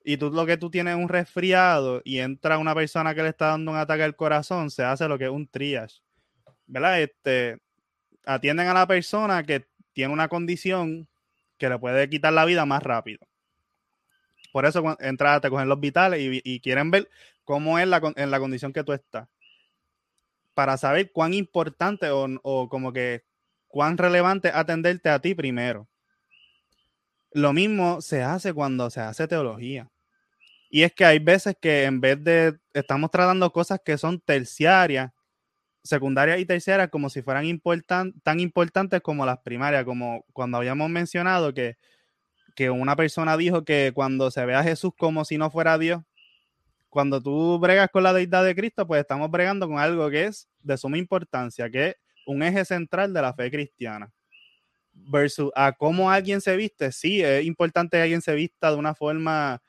y 0.03 0.17
tú 0.17 0.31
lo 0.31 0.45
que 0.45 0.57
tú 0.57 0.71
tienes 0.71 0.95
es 0.95 0.99
un 0.99 1.09
resfriado 1.09 2.01
y 2.03 2.19
entra 2.19 2.57
una 2.57 2.73
persona 2.73 3.13
que 3.13 3.23
le 3.23 3.29
está 3.29 3.47
dando 3.47 3.71
un 3.71 3.77
ataque 3.77 4.03
al 4.03 4.15
corazón, 4.15 4.71
se 4.71 4.83
hace 4.83 5.07
lo 5.07 5.17
que 5.17 5.25
es 5.25 5.29
un 5.29 5.47
triage. 5.47 6.01
¿Verdad? 6.65 7.01
Este, 7.01 7.59
atienden 8.25 8.67
a 8.67 8.73
la 8.73 8.87
persona 8.87 9.43
que 9.43 9.67
tiene 9.93 10.11
una 10.11 10.27
condición 10.27 11.07
que 11.57 11.69
le 11.69 11.79
puede 11.79 12.09
quitar 12.09 12.33
la 12.33 12.45
vida 12.45 12.65
más 12.65 12.83
rápido. 12.83 13.19
Por 14.51 14.65
eso 14.65 14.97
entras, 14.99 15.41
te 15.41 15.49
cogen 15.49 15.69
los 15.69 15.79
vitales 15.79 16.19
y, 16.21 16.59
quieren 16.59 16.91
ver 16.91 17.09
cómo 17.43 17.79
es 17.79 17.87
la, 17.87 18.01
en 18.15 18.31
la 18.31 18.39
condición 18.39 18.73
que 18.73 18.83
tú 18.83 18.93
estás. 18.93 19.27
Para 20.53 20.77
saber 20.77 21.11
cuán 21.11 21.33
importante 21.33 22.09
o, 22.09 22.69
como 22.69 22.91
que 22.91 23.23
cuán 23.67 23.97
relevante 23.97 24.49
atenderte 24.53 25.09
a 25.09 25.19
ti 25.19 25.35
primero. 25.35 25.87
Lo 27.31 27.53
mismo 27.53 28.01
se 28.01 28.23
hace 28.23 28.53
cuando 28.53 28.89
se 28.89 29.01
hace 29.01 29.27
teología. 29.27 29.91
Y 30.69 30.83
es 30.83 30.93
que 30.93 31.05
hay 31.05 31.19
veces 31.19 31.55
que 31.61 31.83
en 31.83 32.01
vez 32.01 32.23
de 32.23 32.57
estamos 32.73 33.11
tratando 33.11 33.51
cosas 33.51 33.79
que 33.83 33.97
son 33.97 34.19
terciarias, 34.19 35.11
secundarias 35.83 36.39
y 36.39 36.45
terciarias 36.45 36.89
como 36.89 37.09
si 37.09 37.21
fueran 37.21 37.45
tan 38.23 38.39
importantes 38.39 39.01
como 39.01 39.25
las 39.25 39.39
primarias, 39.39 39.85
como 39.85 40.25
cuando 40.33 40.57
habíamos 40.57 40.89
mencionado 40.89 41.53
que 41.53 41.77
que 42.57 42.71
una 42.71 42.95
persona 42.95 43.37
dijo 43.37 43.63
que 43.63 43.91
cuando 43.93 44.31
se 44.31 44.43
ve 44.43 44.55
a 44.55 44.63
Jesús 44.63 44.91
como 44.97 45.23
si 45.25 45.37
no 45.37 45.51
fuera 45.51 45.77
Dios, 45.77 46.01
cuando 46.89 47.21
tú 47.21 47.59
bregas 47.59 47.87
con 47.91 48.01
la 48.01 48.13
deidad 48.13 48.43
de 48.43 48.55
Cristo, 48.55 48.87
pues 48.87 49.01
estamos 49.01 49.29
bregando 49.29 49.67
con 49.67 49.77
algo 49.77 50.09
que 50.09 50.25
es 50.25 50.49
de 50.63 50.75
suma 50.75 50.97
importancia, 50.97 51.69
que 51.69 51.89
es 51.89 51.95
un 52.25 52.41
eje 52.41 52.65
central 52.65 53.13
de 53.13 53.21
la 53.21 53.31
fe 53.35 53.51
cristiana. 53.51 54.11
Versus 54.91 55.51
a 55.55 55.71
cómo 55.71 56.09
alguien 56.09 56.41
se 56.41 56.57
viste, 56.57 56.91
sí, 56.91 57.21
es 57.21 57.45
importante 57.45 57.97
que 57.97 58.01
alguien 58.01 58.23
se 58.23 58.33
vista 58.33 58.71
de 58.71 58.77
una 58.77 58.95
forma 58.95 59.61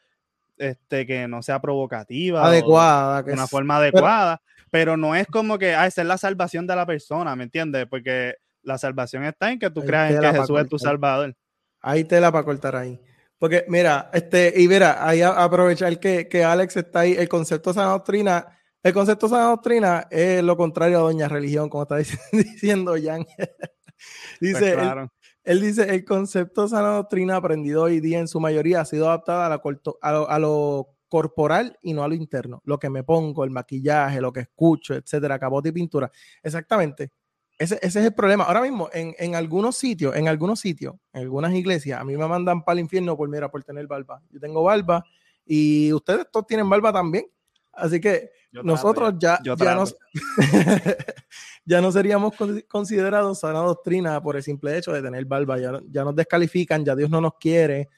este, 0.57 1.07
que 1.07 1.29
no 1.29 1.43
sea 1.43 1.61
provocativa. 1.61 2.47
Adecuada. 2.47 3.23
De 3.23 3.35
una 3.35 3.47
forma 3.47 3.77
adecuada, 3.77 4.41
pero, 4.71 4.97
no 4.97 5.15
es 5.15 5.27
como 5.27 5.59
que, 5.59 5.75
ah, 5.75 5.87
esa 5.87 6.01
es 6.01 6.09
la 6.09 6.17
salvación 6.17 6.67
de 6.67 6.75
la 6.75 6.87
persona, 6.87 7.37
¿me 7.37 7.45
entiendes? 7.45 7.87
Porque 7.87 8.37
la 8.63 8.79
salvación 8.79 9.25
está 9.25 9.53
en 9.53 9.59
que 9.59 9.69
tú 9.69 9.85
creas 9.85 10.13
en 10.13 10.21
que 10.23 10.33
Jesús 10.41 10.59
es 10.59 10.69
tu 10.71 10.79
salvador. 10.79 11.37
Hay 11.81 12.05
tela 12.05 12.33
para 12.33 12.45
cortar 12.45 12.77
ahí. 12.77 13.01
Porque, 13.39 13.65
mira, 13.69 14.11
este, 14.13 14.53
y 14.57 14.67
mira, 14.67 15.07
ahí 15.07 15.23
aprovechar 15.23 16.01
que, 16.01 16.29
que 16.29 16.43
Alex 16.43 16.77
está 16.77 17.01
ahí, 17.01 17.15
el 17.17 17.29
concepto 17.29 17.71
de 17.71 17.75
sana 17.75 17.91
doctrina, 17.91 18.59
el 18.83 18.93
concepto 18.93 19.27
de 19.27 19.31
sana 19.31 19.45
doctrina 19.45 20.09
es 20.11 20.43
lo 20.43 20.57
contrario 20.57 20.99
a 20.99 21.03
doña 21.03 21.29
religión, 21.29 21.69
como 21.69 21.85
está 21.85 21.97
diciendo 22.33 22.95
Jan. 23.01 23.25
dice, 24.41 24.75
pues 24.75 25.09
él, 25.45 25.61
dice, 25.61 25.95
el 25.95 26.05
concepto 26.05 26.63
de 26.63 26.69
sana 26.69 26.89
doctrina 26.89 27.37
aprendido 27.37 27.85
hoy 27.85 28.01
día 28.01 28.19
en 28.19 28.29
su 28.29 28.41
mayoría 28.41 28.81
ha 28.81 28.85
sido 28.85 29.09
adaptado 29.09 29.43
a, 29.43 29.49
la 29.49 29.63
a, 30.03 30.13
lo, 30.13 30.31
a 30.31 30.39
lo 30.41 30.99
corporal 31.09 31.79
y 31.83 31.93
no 31.95 32.03
a 32.03 32.09
lo 32.09 32.15
interno. 32.15 32.61
Lo 32.65 32.79
que 32.79 32.91
me 32.91 33.05
pongo, 33.05 33.45
el 33.45 33.51
maquillaje, 33.51 34.21
lo 34.21 34.33
que 34.33 34.41
escucho, 34.41 34.95
etcétera, 34.95 35.39
cabote 35.39 35.71
y 35.71 35.73
pintura. 35.73 36.11
Exactamente. 36.43 37.13
Ese, 37.59 37.79
es 37.83 37.97
el 37.97 38.15
problema. 38.15 38.45
Ahora 38.45 38.63
mismo, 38.63 38.89
en, 38.93 39.35
algunos 39.35 39.77
sitios, 39.77 40.15
en 40.15 40.29
algunos 40.29 40.61
sitios, 40.61 40.95
en 41.13 41.23
algunas 41.23 41.53
iglesias, 41.53 42.01
a 42.01 42.05
mí 42.05 42.17
me 42.17 42.29
mandan 42.29 42.63
para 42.63 42.75
el 42.75 42.81
infierno 42.81 43.17
por, 43.17 43.29
mira, 43.29 43.51
por 43.51 43.65
tener 43.65 43.89
barba. 43.89 44.23
Yo 44.31 44.39
tengo 44.39 44.63
barba 44.63 45.05
y 45.45 45.93
ustedes 45.93 46.27
todos 46.31 46.47
tienen 46.47 46.71
barba 46.71 46.93
también. 46.93 47.27
Así 47.73 48.01
que 48.01 48.31
nosotros 48.53 49.15
ya, 49.19 49.41
ya, 51.65 51.81
no 51.81 51.93
seríamos 51.93 52.35
considerados 52.69 53.41
sana 53.41 53.59
doctrina 53.59 54.23
por 54.23 54.37
el 54.37 54.43
simple 54.43 54.79
hecho 54.79 54.93
de 54.93 55.03
tener 55.03 55.25
barba. 55.25 55.59
Ya, 55.59 55.81
ya 55.91 56.05
nos 56.05 56.15
descalifican, 56.15 56.85
ya 56.85 56.95
Dios 56.95 57.11
no 57.11 57.21
nos 57.21 57.35
quiere. 57.41 57.89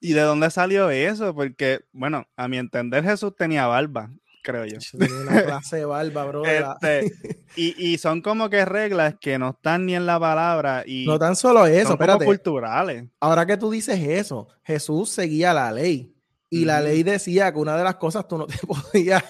¿Y 0.00 0.12
de 0.12 0.20
dónde 0.20 0.48
salió 0.50 0.90
eso? 0.90 1.34
Porque, 1.34 1.80
bueno, 1.92 2.24
a 2.36 2.46
mi 2.46 2.56
entender 2.56 3.02
Jesús 3.02 3.34
tenía 3.34 3.66
barba 3.66 4.12
creo 4.42 4.64
yo. 4.64 4.78
Una 4.94 5.42
clase 5.42 5.76
de 5.76 5.84
barba, 5.84 6.24
bro. 6.24 6.44
Este, 6.44 7.12
y, 7.56 7.98
son 7.98 8.22
como 8.22 8.48
que 8.50 8.64
reglas 8.64 9.16
que 9.20 9.38
no 9.38 9.50
están 9.50 9.86
ni 9.86 9.94
en 9.94 10.06
la 10.06 10.18
palabra. 10.18 10.84
Y 10.86 11.06
no 11.06 11.18
tan 11.18 11.36
solo 11.36 11.66
eso, 11.66 11.96
son 11.96 12.18
culturales. 12.24 13.04
Ahora 13.20 13.46
que 13.46 13.56
tú 13.56 13.70
dices 13.70 13.98
eso, 14.00 14.48
Jesús 14.62 15.10
seguía 15.10 15.52
la 15.54 15.72
ley. 15.72 16.14
Y 16.50 16.64
la 16.64 16.80
ley 16.80 17.02
decía 17.02 17.52
que 17.52 17.58
una 17.58 17.76
de 17.76 17.84
las 17.84 17.96
cosas 17.96 18.26
tú 18.26 18.38
no 18.38 18.46
te 18.46 18.56
podías 18.66 19.22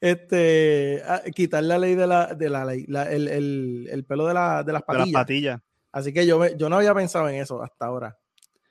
este, 0.00 1.02
quitar 1.34 1.64
la 1.64 1.78
ley 1.78 1.94
de 1.94 2.06
la, 2.06 2.34
de 2.34 2.50
la 2.50 2.64
ley, 2.64 2.84
el, 2.88 4.04
pelo 4.06 4.26
de, 4.26 4.34
la, 4.34 4.62
de 4.62 4.72
las 4.72 4.82
patillas. 4.82 5.60
Así 5.92 6.12
que 6.12 6.26
yo, 6.26 6.46
yo 6.56 6.68
no 6.68 6.76
había 6.76 6.94
pensado 6.94 7.28
en 7.28 7.36
eso 7.36 7.62
hasta 7.62 7.86
ahora. 7.86 8.18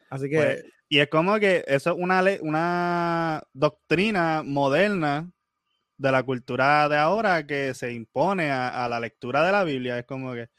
Así 0.09 0.29
que. 0.29 0.37
Pues, 0.37 0.65
y 0.89 0.99
es 0.99 1.07
como 1.07 1.39
que 1.39 1.63
eso 1.67 1.91
es 1.91 1.95
una, 1.97 2.21
ley, 2.21 2.37
una 2.41 3.41
doctrina 3.53 4.43
moderna 4.45 5.31
de 6.01 6.11
la 6.11 6.23
cultura 6.23 6.89
de 6.89 6.97
ahora 6.97 7.45
que 7.45 7.73
se 7.73 7.93
impone 7.93 8.51
a, 8.51 8.87
la 8.89 8.99
lectura 8.99 9.45
de 9.45 9.51
la 9.51 9.63
Biblia. 9.63 9.99
Es 9.99 10.05
como 10.05 10.33
que. 10.33 10.49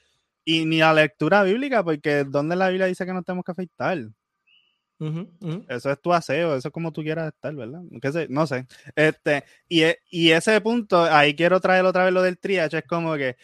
Y 0.44 0.64
ni 0.64 0.80
a 0.82 0.92
la 0.92 1.02
lectura 1.02 1.42
bíblica, 1.42 1.84
porque 1.84 2.24
¿dónde 2.24 2.56
la 2.56 2.68
Biblia 2.68 2.86
dice 2.86 3.06
que 3.06 3.12
no 3.12 3.22
tenemos 3.22 3.44
que 3.44 3.52
afeitar? 3.52 3.98
Eso 5.68 5.90
es 5.90 6.00
tu 6.00 6.12
aseo, 6.12 6.56
eso 6.56 6.68
es 6.68 6.72
como 6.72 6.92
tú 6.92 7.02
quieras 7.02 7.32
estar, 7.32 7.54
¿verdad? 7.54 7.80
No 8.28 8.46
sé. 8.46 8.66
Este, 8.94 9.44
y, 9.68 9.82
e, 9.82 9.98
y 10.10 10.30
ese 10.30 10.60
punto, 10.60 11.02
ahí 11.02 11.34
quiero 11.34 11.60
traer 11.60 11.84
otra 11.84 12.04
vez 12.04 12.12
lo 12.12 12.22
del 12.22 12.38
triage, 12.38 12.78
es 12.78 12.84
como 12.84 13.14
que 13.14 13.36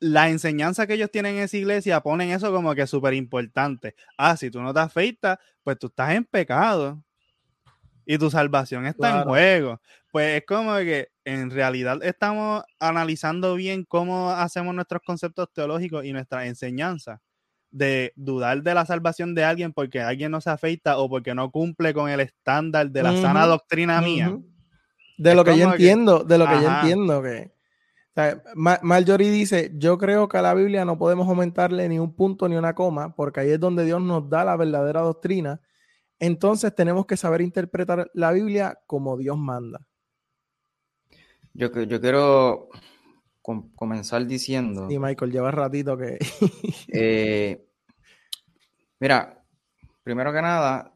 la 0.00 0.28
enseñanza 0.28 0.86
que 0.86 0.94
ellos 0.94 1.10
tienen 1.10 1.36
en 1.36 1.44
esa 1.44 1.56
iglesia 1.56 2.00
ponen 2.00 2.30
eso 2.30 2.52
como 2.52 2.74
que 2.74 2.86
súper 2.86 3.14
importante. 3.14 3.94
Ah, 4.18 4.36
si 4.36 4.50
tú 4.50 4.60
no 4.60 4.74
te 4.74 4.80
afeitas, 4.80 5.38
pues 5.62 5.78
tú 5.78 5.86
estás 5.86 6.12
en 6.12 6.24
pecado 6.24 7.02
y 8.04 8.18
tu 8.18 8.30
salvación 8.30 8.84
está 8.86 9.20
en 9.20 9.24
juego. 9.24 9.80
Pues 10.10 10.40
es 10.40 10.46
como 10.46 10.76
que 10.78 11.11
en 11.24 11.50
realidad 11.50 12.02
estamos 12.02 12.64
analizando 12.78 13.54
bien 13.54 13.84
cómo 13.84 14.30
hacemos 14.30 14.74
nuestros 14.74 15.02
conceptos 15.04 15.52
teológicos 15.52 16.04
y 16.04 16.12
nuestra 16.12 16.46
enseñanza 16.46 17.20
de 17.70 18.12
dudar 18.16 18.62
de 18.62 18.74
la 18.74 18.84
salvación 18.84 19.34
de 19.34 19.44
alguien 19.44 19.72
porque 19.72 20.00
alguien 20.00 20.30
no 20.30 20.40
se 20.40 20.50
afeita 20.50 20.98
o 20.98 21.08
porque 21.08 21.34
no 21.34 21.50
cumple 21.50 21.94
con 21.94 22.10
el 22.10 22.20
estándar 22.20 22.90
de 22.90 23.02
la 23.02 23.16
sana 23.20 23.46
doctrina 23.46 24.00
mía. 24.00 24.38
De 25.16 25.34
lo 25.34 25.44
que 25.44 25.56
yo 25.56 25.70
entiendo, 25.72 26.24
de 26.24 26.38
lo 26.38 26.46
que 26.46 26.60
yo 26.60 26.70
entiendo 26.70 27.22
que 27.22 27.52
Marjorie 28.54 29.30
dice, 29.30 29.72
yo 29.74 29.96
creo 29.96 30.28
que 30.28 30.36
a 30.36 30.42
la 30.42 30.54
Biblia 30.54 30.84
no 30.84 30.98
podemos 30.98 31.26
aumentarle 31.28 31.88
ni 31.88 31.98
un 31.98 32.14
punto 32.14 32.48
ni 32.48 32.56
una 32.56 32.74
coma, 32.74 33.14
porque 33.14 33.40
ahí 33.40 33.50
es 33.50 33.60
donde 33.60 33.84
Dios 33.84 34.02
nos 34.02 34.28
da 34.28 34.44
la 34.44 34.56
verdadera 34.56 35.00
doctrina. 35.00 35.60
Entonces 36.18 36.74
tenemos 36.74 37.06
que 37.06 37.16
saber 37.16 37.40
interpretar 37.40 38.10
la 38.12 38.32
Biblia 38.32 38.78
como 38.86 39.16
Dios 39.16 39.38
manda. 39.38 39.80
Yo, 41.54 41.70
yo 41.82 42.00
quiero 42.00 42.68
comenzar 43.74 44.26
diciendo. 44.26 44.88
Y 44.90 44.98
Michael, 44.98 45.32
lleva 45.32 45.50
ratito 45.50 45.96
que. 45.96 46.18
Eh, 46.94 47.64
mira, 49.00 49.42
primero 50.02 50.30
que 50.30 50.42
nada, 50.42 50.92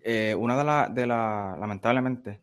eh, 0.00 0.34
una 0.38 0.56
de 0.56 0.64
las, 0.64 0.94
de 0.94 1.06
la, 1.06 1.56
lamentablemente, 1.58 2.42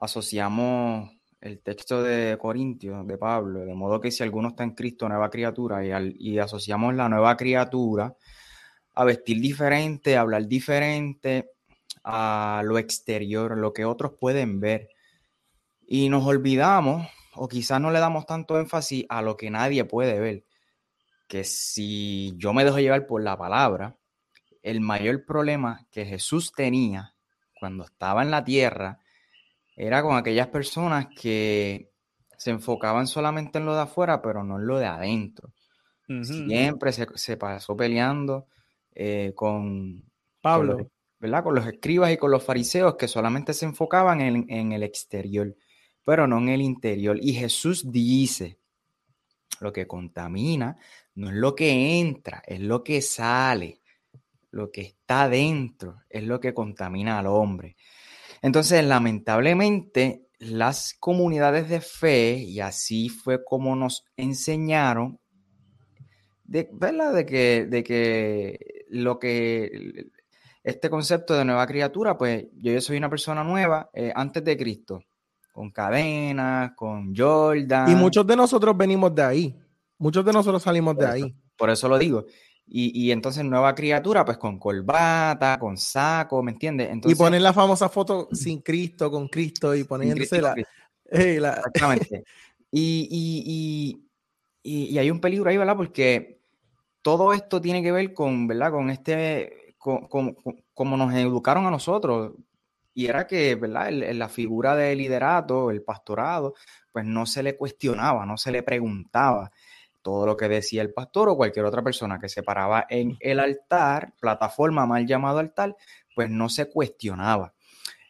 asociamos 0.00 1.10
el 1.40 1.60
texto 1.60 2.02
de 2.02 2.36
Corintios, 2.36 3.06
de 3.06 3.16
Pablo, 3.16 3.60
de 3.60 3.74
modo 3.74 4.00
que 4.00 4.10
si 4.10 4.24
alguno 4.24 4.48
está 4.48 4.64
en 4.64 4.72
Cristo, 4.72 5.08
nueva 5.08 5.30
criatura, 5.30 5.84
y, 5.84 6.16
y 6.18 6.38
asociamos 6.40 6.94
la 6.94 7.08
nueva 7.08 7.36
criatura 7.36 8.16
a 8.94 9.04
vestir 9.04 9.40
diferente, 9.40 10.16
a 10.16 10.22
hablar 10.22 10.48
diferente, 10.48 11.52
a 12.02 12.62
lo 12.64 12.78
exterior, 12.78 13.56
lo 13.56 13.72
que 13.72 13.84
otros 13.84 14.14
pueden 14.18 14.58
ver 14.58 14.88
Y 15.90 16.10
nos 16.10 16.24
olvidamos, 16.26 17.08
o 17.34 17.48
quizás 17.48 17.80
no 17.80 17.90
le 17.90 17.98
damos 17.98 18.26
tanto 18.26 18.60
énfasis 18.60 19.06
a 19.08 19.22
lo 19.22 19.36
que 19.36 19.50
nadie 19.50 19.84
puede 19.84 20.20
ver, 20.20 20.44
que 21.26 21.44
si 21.44 22.34
yo 22.36 22.52
me 22.52 22.64
dejo 22.64 22.78
llevar 22.78 23.06
por 23.06 23.22
la 23.22 23.36
palabra, 23.36 23.96
el 24.62 24.80
mayor 24.80 25.24
problema 25.24 25.86
que 25.90 26.04
Jesús 26.04 26.52
tenía 26.52 27.14
cuando 27.58 27.84
estaba 27.84 28.22
en 28.22 28.30
la 28.30 28.44
tierra 28.44 29.00
era 29.76 30.02
con 30.02 30.16
aquellas 30.16 30.48
personas 30.48 31.06
que 31.20 31.90
se 32.36 32.50
enfocaban 32.50 33.06
solamente 33.06 33.58
en 33.58 33.66
lo 33.66 33.74
de 33.74 33.82
afuera, 33.82 34.20
pero 34.20 34.44
no 34.44 34.58
en 34.58 34.66
lo 34.66 34.78
de 34.78 34.86
adentro. 34.86 35.52
Siempre 36.22 36.92
se, 36.92 37.36
pasó 37.36 37.76
peleando 37.76 38.46
eh, 38.94 39.32
con 39.34 40.02
Pablo, 40.40 40.90
¿verdad? 41.18 41.44
Con 41.44 41.54
los 41.54 41.66
escribas 41.66 42.10
y 42.12 42.16
con 42.16 42.30
los 42.30 42.42
fariseos 42.42 42.96
que 42.96 43.08
solamente 43.08 43.52
se 43.52 43.66
enfocaban 43.66 44.20
en, 44.22 44.72
el 44.72 44.82
exterior, 44.82 45.54
pero 46.08 46.26
no 46.26 46.38
en 46.38 46.48
el 46.48 46.62
interior. 46.62 47.18
Y 47.20 47.34
Jesús 47.34 47.92
dice, 47.92 48.56
lo 49.60 49.74
que 49.74 49.86
contamina 49.86 50.78
no 51.16 51.28
es 51.28 51.34
lo 51.34 51.54
que 51.54 52.00
entra, 52.00 52.42
es 52.46 52.60
lo 52.60 52.82
que 52.82 53.02
sale. 53.02 53.82
Lo 54.50 54.70
que 54.70 54.80
está 54.80 55.28
dentro 55.28 56.00
es 56.08 56.22
lo 56.24 56.40
que 56.40 56.54
contamina 56.54 57.18
al 57.18 57.26
hombre. 57.26 57.76
Entonces, 58.40 58.82
lamentablemente, 58.86 60.30
las 60.38 60.94
comunidades 60.98 61.68
de 61.68 61.82
fe, 61.82 62.38
y 62.38 62.60
así 62.60 63.10
fue 63.10 63.44
como 63.44 63.76
nos 63.76 64.06
enseñaron, 64.16 65.20
de, 66.42 66.70
¿verdad? 66.72 67.12
De 67.12 67.26
que, 67.26 67.66
de 67.66 67.84
que 67.84 68.86
lo 68.88 69.18
que 69.18 70.08
este 70.64 70.88
concepto 70.88 71.34
de 71.34 71.44
nueva 71.44 71.66
criatura, 71.66 72.16
pues 72.16 72.46
yo, 72.54 72.80
soy 72.80 72.96
una 72.96 73.10
persona 73.10 73.44
nueva 73.44 73.90
eh, 73.92 74.10
antes 74.14 74.42
de 74.42 74.56
Cristo, 74.56 75.04
con 75.58 75.72
cadenas, 75.72 76.70
con 76.76 77.12
Jordan. 77.16 77.90
Y 77.90 77.96
muchos 77.96 78.24
de 78.24 78.36
nosotros 78.36 78.76
venimos 78.76 79.12
de 79.12 79.22
ahí. 79.24 79.56
Muchos 79.98 80.24
de 80.24 80.32
nosotros 80.32 80.62
salimos 80.62 80.96
de 80.96 81.04
ahí. 81.04 81.34
Por 81.56 81.68
eso 81.68 81.88
lo 81.88 81.98
digo. 81.98 82.26
Y, 82.64 83.10
entonces 83.10 83.44
nueva 83.44 83.74
criatura, 83.74 84.24
pues 84.24 84.38
con 84.38 84.56
corbata, 84.56 85.58
con 85.58 85.76
saco, 85.76 86.44
¿me 86.44 86.52
entiendes? 86.52 86.90
y 87.04 87.14
ponen 87.16 87.42
la 87.42 87.52
famosa 87.52 87.88
foto 87.88 88.28
sin 88.30 88.60
Cristo, 88.60 89.10
con 89.10 89.26
Cristo 89.26 89.74
y 89.74 89.82
poniéndose 89.82 90.40
la, 90.42 90.54
Exactamente. 91.10 92.22
y, 92.70 94.00
y, 94.62 94.96
hay 94.96 95.10
un 95.10 95.20
peligro 95.20 95.50
ahí, 95.50 95.56
¿verdad? 95.56 95.76
Porque 95.76 96.40
todo 97.02 97.32
esto 97.32 97.60
tiene 97.60 97.82
que 97.82 97.90
ver 97.90 98.14
con, 98.14 98.46
¿verdad? 98.46 98.70
Con 98.70 98.90
este, 98.90 99.74
como 99.76 100.96
nos 100.96 101.12
educaron 101.14 101.66
a 101.66 101.70
nosotros. 101.72 102.34
Y 102.98 103.06
era 103.06 103.28
que, 103.28 103.54
¿verdad? 103.54 103.92
la 103.92 104.28
figura 104.28 104.74
de 104.74 104.96
liderato, 104.96 105.70
el 105.70 105.82
pastorado, 105.82 106.54
pues 106.90 107.04
no 107.04 107.26
se 107.26 107.44
le 107.44 107.56
cuestionaba, 107.56 108.26
no 108.26 108.36
se 108.36 108.50
le 108.50 108.64
preguntaba 108.64 109.52
todo 110.02 110.26
lo 110.26 110.36
que 110.36 110.48
decía 110.48 110.82
el 110.82 110.92
pastor 110.92 111.28
o 111.28 111.36
cualquier 111.36 111.64
otra 111.64 111.80
persona 111.80 112.18
que 112.18 112.28
se 112.28 112.42
paraba 112.42 112.86
en 112.90 113.16
el 113.20 113.38
altar, 113.38 114.14
plataforma 114.18 114.84
mal 114.84 115.06
llamado 115.06 115.38
altar, 115.38 115.76
pues 116.12 116.28
no 116.28 116.48
se 116.48 116.68
cuestionaba. 116.68 117.54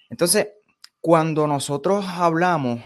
Entonces, 0.09 0.49
cuando 1.02 1.47
nosotros 1.47 2.07
hablamos, 2.09 2.80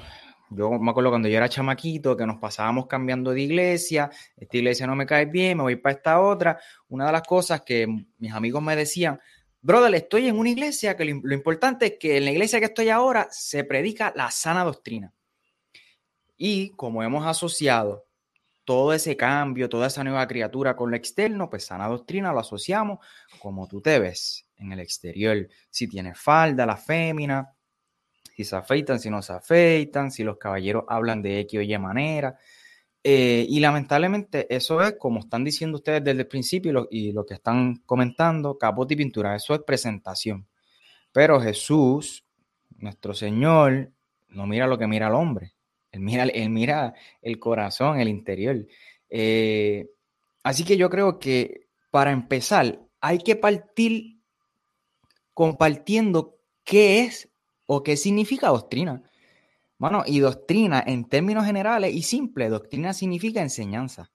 yo 0.50 0.72
me 0.72 0.90
acuerdo 0.90 1.10
cuando 1.10 1.28
yo 1.28 1.36
era 1.36 1.48
chamaquito, 1.48 2.16
que 2.16 2.26
nos 2.26 2.38
pasábamos 2.38 2.88
cambiando 2.88 3.30
de 3.30 3.42
iglesia, 3.42 4.10
esta 4.36 4.56
iglesia 4.56 4.88
no 4.88 4.96
me 4.96 5.06
cae 5.06 5.26
bien, 5.26 5.58
me 5.58 5.62
voy 5.62 5.76
para 5.76 5.94
esta 5.94 6.20
otra, 6.20 6.58
una 6.88 7.06
de 7.06 7.12
las 7.12 7.22
cosas 7.22 7.60
que 7.60 7.86
mis 8.18 8.32
amigos 8.32 8.60
me 8.60 8.74
decían, 8.74 9.20
brother, 9.62 9.94
estoy 9.94 10.28
en 10.28 10.38
una 10.38 10.50
iglesia 10.50 10.96
que 10.96 11.04
lo, 11.04 11.32
importante 11.32 11.86
es 11.86 11.94
que 11.98 12.18
en 12.18 12.24
la 12.24 12.32
iglesia 12.32 12.58
que 12.58 12.66
estoy 12.66 12.90
ahora 12.90 13.28
se 13.30 13.64
predica 13.64 14.12
la 14.14 14.30
sana 14.30 14.64
doctrina. 14.64 15.12
Y 16.36 16.70
como 16.70 17.02
hemos 17.02 17.24
asociado 17.24 18.04
todo 18.64 18.92
ese 18.92 19.16
cambio, 19.16 19.68
toda 19.68 19.86
esa 19.86 20.04
nueva 20.04 20.26
criatura 20.26 20.76
con 20.76 20.90
lo 20.90 20.96
externo, 20.96 21.48
pues 21.48 21.64
sana 21.64 21.88
doctrina 21.88 22.32
lo 22.32 22.40
asociamos 22.40 22.98
como 23.38 23.66
tú 23.68 23.80
te 23.80 23.98
ves 23.98 24.46
en 24.56 24.72
el 24.72 24.80
exterior. 24.80 25.48
Si 25.70 25.88
tienes 25.88 26.18
falda, 26.18 26.66
la 26.66 26.76
fémina, 26.76 27.54
si 28.36 28.44
se 28.44 28.56
afeitan, 28.56 28.98
si 28.98 29.10
no 29.10 29.22
se 29.22 29.32
afeitan, 29.32 30.10
si 30.10 30.24
los 30.24 30.38
caballeros 30.38 30.84
hablan 30.88 31.22
de 31.22 31.40
X 31.40 31.60
o 31.60 31.62
Y 31.62 31.78
manera. 31.78 32.36
Eh, 33.04 33.46
y 33.48 33.58
lamentablemente 33.58 34.46
eso 34.54 34.80
es, 34.80 34.94
como 34.98 35.20
están 35.20 35.42
diciendo 35.42 35.78
ustedes 35.78 36.04
desde 36.04 36.20
el 36.20 36.28
principio 36.28 36.88
y 36.90 37.12
lo, 37.12 37.26
que 37.26 37.34
están 37.34 37.82
comentando, 37.84 38.56
capote 38.56 38.94
y 38.94 38.96
pintura, 38.96 39.34
eso 39.34 39.54
es 39.54 39.62
presentación. 39.62 40.46
Pero 41.12 41.40
Jesús, 41.40 42.24
nuestro 42.78 43.12
Señor, 43.14 43.90
no 44.28 44.46
mira 44.46 44.66
lo 44.66 44.78
que 44.78 44.86
mira 44.86 45.08
el 45.08 45.14
hombre. 45.14 45.54
Él 45.90 46.00
mira, 46.00 46.26
mira 46.48 46.94
el 47.20 47.38
corazón, 47.38 48.00
el 48.00 48.08
interior. 48.08 48.66
Eh, 49.10 49.90
así 50.42 50.64
que 50.64 50.76
yo 50.76 50.88
creo 50.88 51.18
que 51.18 51.66
para 51.90 52.12
empezar 52.12 52.80
hay 53.00 53.18
que 53.18 53.36
partir 53.36 54.20
compartiendo 55.34 56.38
qué 56.64 57.00
es 57.00 57.28
o 57.66 57.82
qué 57.82 57.96
significa 57.96 58.48
doctrina. 58.48 59.02
Bueno, 59.82 60.04
y 60.06 60.20
doctrina 60.20 60.84
en 60.86 61.06
términos 61.06 61.44
generales 61.44 61.92
y 61.92 62.02
simple, 62.02 62.48
doctrina 62.48 62.92
significa 62.92 63.42
enseñanza. 63.42 64.12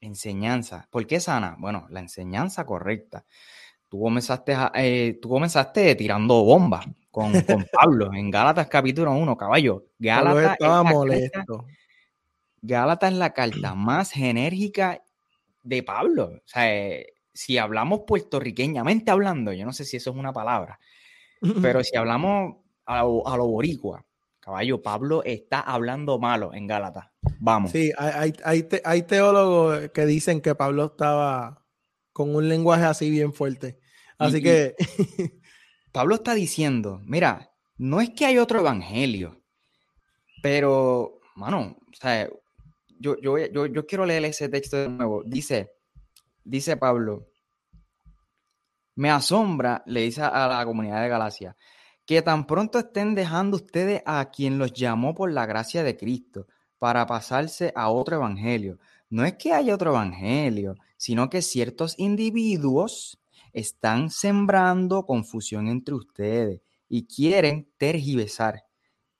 Enseñanza. 0.00 0.88
¿Por 0.90 1.06
qué 1.06 1.20
sana? 1.20 1.54
Bueno, 1.56 1.86
la 1.88 2.00
enseñanza 2.00 2.66
correcta. 2.66 3.24
Tú 3.88 4.00
comenzaste, 4.00 4.56
eh, 4.74 5.20
tú 5.22 5.28
comenzaste 5.28 5.94
tirando 5.94 6.42
bombas 6.42 6.84
con, 7.12 7.32
Pablo 7.72 8.12
en 8.12 8.28
Gálatas 8.28 8.66
capítulo 8.66 9.12
1, 9.12 9.36
caballo. 9.36 9.84
Gálatas 10.00 10.54
estaba 10.54 10.82
molesto. 10.82 11.66
Gálatas 12.60 13.12
es 13.12 13.18
la 13.18 13.32
carta 13.32 13.76
más 13.76 14.16
enérgica 14.16 15.00
de 15.62 15.84
Pablo. 15.84 16.24
O 16.24 16.42
sea, 16.48 16.76
eh, 16.76 17.14
si 17.32 17.56
hablamos 17.56 18.00
puertorriqueñamente 18.04 19.12
hablando, 19.12 19.52
yo 19.52 19.64
no 19.64 19.72
sé 19.72 19.84
si 19.84 19.98
eso 19.98 20.10
es 20.10 20.16
una 20.16 20.32
palabra, 20.32 20.80
pero 21.62 21.84
si 21.84 21.96
hablamos 21.96 22.56
a 22.84 23.04
lo, 23.04 23.28
a 23.28 23.36
boricua, 23.36 24.04
caballo, 24.40 24.82
Pablo 24.82 25.22
está 25.24 25.60
hablando 25.60 26.18
malo 26.18 26.52
en 26.54 26.66
Gálatas. 26.66 27.10
Vamos. 27.38 27.70
Sí, 27.70 27.92
hay, 27.96 28.32
hay, 28.44 28.68
hay 28.84 29.02
teólogos 29.02 29.90
que 29.90 30.06
dicen 30.06 30.40
que 30.40 30.54
Pablo 30.54 30.86
estaba 30.86 31.64
con 32.12 32.34
un 32.34 32.48
lenguaje 32.48 32.84
así 32.84 33.10
bien 33.10 33.32
fuerte. 33.32 33.78
Así 34.18 34.42
que... 34.42 34.74
Pablo 35.92 36.14
está 36.16 36.34
diciendo, 36.34 37.00
mira, 37.04 37.52
no 37.76 38.00
es 38.00 38.10
que 38.10 38.26
hay 38.26 38.38
otro 38.38 38.60
evangelio, 38.60 39.42
pero, 40.42 41.20
mano, 41.34 41.76
o 41.80 41.96
sea, 41.96 42.28
yo, 42.98 43.16
yo, 43.20 43.38
yo, 43.38 43.86
quiero 43.86 44.06
leer 44.06 44.24
ese 44.26 44.48
texto 44.48 44.76
de 44.76 44.88
nuevo. 44.88 45.22
Dice, 45.24 45.72
dice 46.44 46.76
Pablo, 46.76 47.28
me 48.94 49.10
asombra, 49.10 49.82
le 49.86 50.02
dice 50.02 50.22
a 50.22 50.46
la 50.46 50.64
comunidad 50.64 51.02
de 51.02 51.08
Galacia, 51.08 51.56
que 52.10 52.22
tan 52.22 52.44
pronto 52.44 52.80
estén 52.80 53.14
dejando 53.14 53.56
ustedes 53.56 54.02
a 54.04 54.32
quien 54.32 54.58
los 54.58 54.72
llamó 54.72 55.14
por 55.14 55.30
la 55.30 55.46
gracia 55.46 55.84
de 55.84 55.96
Cristo 55.96 56.48
para 56.80 57.06
pasarse 57.06 57.72
a 57.76 57.88
otro 57.88 58.16
evangelio. 58.16 58.80
No 59.10 59.24
es 59.24 59.34
que 59.34 59.52
haya 59.52 59.76
otro 59.76 59.90
evangelio, 59.90 60.74
sino 60.96 61.30
que 61.30 61.40
ciertos 61.40 61.96
individuos 62.00 63.20
están 63.52 64.10
sembrando 64.10 65.06
confusión 65.06 65.68
entre 65.68 65.94
ustedes 65.94 66.60
y 66.88 67.06
quieren 67.06 67.70
tergiversar, 67.78 68.64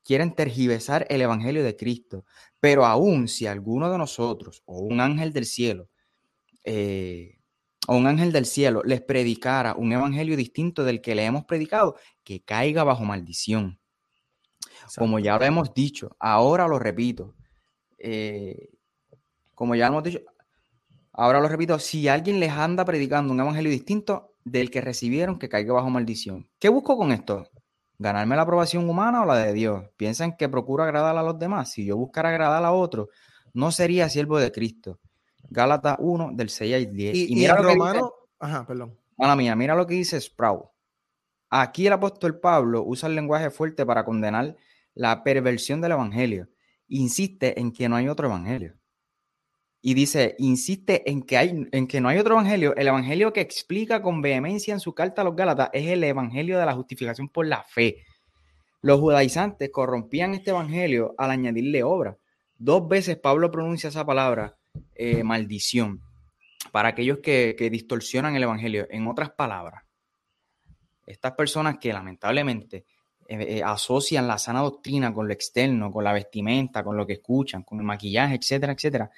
quieren 0.02 0.34
tergiversar 0.34 1.06
el 1.10 1.20
Evangelio 1.20 1.62
de 1.62 1.76
Cristo. 1.76 2.24
Pero 2.58 2.86
aún 2.86 3.28
si 3.28 3.46
alguno 3.46 3.88
de 3.92 3.98
nosotros 3.98 4.64
o 4.66 4.80
un 4.80 5.00
ángel 5.00 5.32
del 5.32 5.46
cielo, 5.46 5.88
eh, 6.64 7.38
o 7.90 7.96
un 7.96 8.06
ángel 8.06 8.30
del 8.30 8.46
cielo 8.46 8.82
les 8.84 9.00
predicara 9.00 9.74
un 9.74 9.92
evangelio 9.92 10.36
distinto 10.36 10.84
del 10.84 11.00
que 11.00 11.16
le 11.16 11.24
hemos 11.24 11.44
predicado, 11.44 11.96
que 12.22 12.40
caiga 12.40 12.84
bajo 12.84 13.02
maldición. 13.02 13.80
Como 14.96 15.18
ya 15.18 15.36
lo 15.36 15.44
hemos 15.44 15.74
dicho, 15.74 16.16
ahora 16.20 16.68
lo 16.68 16.78
repito. 16.78 17.34
Eh, 17.98 18.68
como 19.56 19.74
ya 19.74 19.86
lo 19.86 19.94
hemos 19.94 20.04
dicho, 20.04 20.20
Ahora 21.12 21.40
lo 21.40 21.48
repito, 21.48 21.80
si 21.80 22.06
alguien 22.06 22.38
les 22.38 22.52
anda 22.52 22.84
predicando 22.84 23.32
un 23.32 23.40
evangelio 23.40 23.72
distinto 23.72 24.36
del 24.44 24.70
que 24.70 24.80
recibieron, 24.80 25.40
que 25.40 25.48
caiga 25.48 25.74
bajo 25.74 25.90
maldición. 25.90 26.48
¿Qué 26.60 26.68
busco 26.68 26.96
con 26.96 27.10
esto? 27.10 27.48
¿Ganarme 27.98 28.36
la 28.36 28.42
aprobación 28.42 28.88
humana 28.88 29.22
o 29.22 29.26
la 29.26 29.34
de 29.34 29.52
Dios? 29.52 29.84
¿Piensan 29.96 30.36
que 30.36 30.48
procuro 30.48 30.84
agradar 30.84 31.16
a 31.16 31.24
los 31.24 31.40
demás? 31.40 31.72
Si 31.72 31.84
yo 31.84 31.96
buscara 31.96 32.28
agradar 32.28 32.64
a 32.64 32.70
otro, 32.70 33.08
no 33.52 33.72
sería 33.72 34.08
siervo 34.08 34.38
de 34.38 34.52
Cristo. 34.52 35.00
Gálatas 35.50 35.96
1, 35.98 36.30
del 36.32 36.48
6 36.48 36.74
al 36.74 36.92
10. 36.92 37.16
Y, 37.16 37.34
mira 37.34 37.60
lo 37.60 37.68
romano, 37.68 38.12
ajá, 38.38 38.66
perdón. 38.66 38.96
Mala 39.18 39.36
mía, 39.36 39.54
mira 39.54 39.74
lo 39.74 39.86
que 39.86 39.94
dice 39.94 40.18
Sprout. 40.20 40.64
Aquí 41.50 41.86
el 41.86 41.92
apóstol 41.92 42.40
Pablo 42.40 42.82
usa 42.84 43.08
el 43.08 43.16
lenguaje 43.16 43.50
fuerte 43.50 43.84
para 43.84 44.04
condenar 44.04 44.56
la 44.94 45.22
perversión 45.22 45.80
del 45.80 45.92
evangelio. 45.92 46.48
Insiste 46.88 47.60
en 47.60 47.72
que 47.72 47.88
no 47.88 47.96
hay 47.96 48.08
otro 48.08 48.28
evangelio 48.28 48.80
y 49.82 49.94
dice, 49.94 50.34
insiste 50.38 51.10
en 51.10 51.22
que, 51.22 51.38
hay, 51.38 51.68
en 51.72 51.86
que 51.86 52.00
no 52.00 52.08
hay 52.08 52.18
otro 52.18 52.34
evangelio. 52.34 52.74
El 52.76 52.88
evangelio 52.88 53.32
que 53.32 53.40
explica 53.40 54.02
con 54.02 54.20
vehemencia 54.20 54.74
en 54.74 54.80
su 54.80 54.94
carta 54.94 55.22
a 55.22 55.24
los 55.24 55.34
Gálatas 55.34 55.70
es 55.72 55.86
el 55.88 56.04
evangelio 56.04 56.58
de 56.58 56.66
la 56.66 56.74
justificación 56.74 57.28
por 57.28 57.46
la 57.46 57.64
fe. 57.64 58.04
Los 58.82 59.00
judaizantes 59.00 59.70
corrompían 59.70 60.34
este 60.34 60.50
evangelio 60.50 61.14
al 61.16 61.30
añadirle 61.30 61.82
obra. 61.82 62.18
Dos 62.56 62.88
veces 62.88 63.16
Pablo 63.16 63.50
pronuncia 63.50 63.88
esa 63.88 64.04
palabra, 64.04 64.58
eh, 64.94 65.24
maldición, 65.24 66.02
para 66.72 66.90
aquellos 66.90 67.18
que, 67.18 67.68
distorsionan 67.70 68.36
el 68.36 68.42
evangelio. 68.42 68.86
En 68.90 69.06
otras 69.08 69.30
palabras, 69.30 69.82
estas 71.06 71.32
personas 71.32 71.78
que 71.78 71.92
lamentablemente 71.92 72.84
eh, 73.28 73.58
eh, 73.58 73.62
asocian 73.62 74.28
la 74.28 74.38
sana 74.38 74.60
doctrina 74.60 75.12
con 75.12 75.26
lo 75.26 75.32
externo, 75.32 75.90
con 75.90 76.04
la 76.04 76.12
vestimenta, 76.12 76.84
con 76.84 76.96
lo 76.96 77.06
que 77.06 77.14
escuchan, 77.14 77.62
con 77.62 77.78
el 77.78 77.84
maquillaje, 77.84 78.36
etcétera, 78.36 78.72
etcétera, 78.72 79.10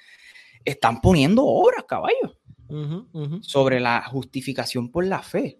están 0.63 1.01
poniendo 1.01 1.45
obras, 1.45 1.83
caballo, 1.83 2.39
sobre 3.41 3.79
la 3.79 4.03
justificación 4.03 4.89
por 4.89 5.05
la 5.05 5.21
fe. 5.21 5.59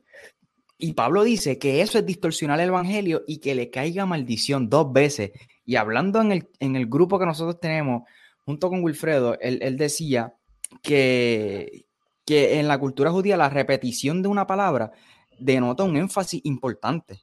Y 0.78 0.94
Pablo 0.94 1.24
dice 1.24 1.60
que 1.60 1.82
eso 1.82 2.00
es 2.00 2.06
distorsionar 2.06 2.60
el 2.60 2.70
evangelio 2.70 3.24
y 3.28 3.38
que 3.38 3.54
le 3.54 3.70
caiga 3.70 4.06
maldición 4.06 4.70
dos 4.70 4.92
veces. 4.92 5.32
Y 5.66 5.76
hablando 5.76 6.22
en 6.22 6.32
el, 6.32 6.50
en 6.60 6.76
el 6.76 6.88
grupo 6.88 7.20
que 7.20 7.26
nosotros 7.26 7.60
tenemos, 7.60 8.04
junto 8.46 8.70
con 8.70 8.84
Wilfredo, 8.84 9.38
él, 9.40 9.78
decía 9.78 10.36
que, 10.82 11.86
que 12.26 12.60
en 12.60 12.68
la 12.68 12.78
cultura 12.78 13.12
judía 13.12 13.38
la 13.38 13.50
repetición 13.50 14.22
de 14.22 14.28
una 14.30 14.48
palabra 14.48 14.92
denota 15.40 15.84
un 15.84 15.98
énfasis 15.98 16.42
importante. 16.44 17.22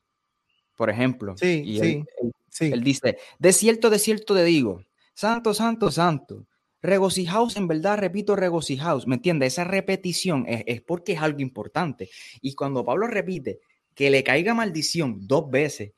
Por 0.77 0.91
ejemplo, 0.91 1.37
sí, 1.37 1.79
sí, 1.81 2.05
él, 2.21 2.73
él 2.73 2.83
dice, 2.83 3.19
de 3.39 3.53
cierto, 3.53 3.91
de 3.91 3.99
cierto 3.99 4.35
te 4.35 4.45
digo, 4.45 4.83
santo, 5.15 5.53
santo, 5.53 5.91
santo, 5.91 6.47
regocijaos, 6.83 7.57
en 7.57 7.69
verdad, 7.69 7.99
repito, 7.99 8.37
regocijaos, 8.37 9.07
¿me 9.07 9.17
entiendes? 9.17 9.55
Esa 9.55 9.65
repetición 9.65 10.47
es, 10.49 10.81
porque 10.83 11.13
es 11.13 11.21
algo 11.21 11.41
importante. 11.41 12.11
Y 12.41 12.55
cuando 12.55 12.85
Pablo 12.85 13.07
repite 13.07 13.61
que 13.95 14.11
le 14.11 14.25
caiga 14.25 14.55
maldición 14.55 15.27
dos 15.27 15.51
veces, 15.51 15.93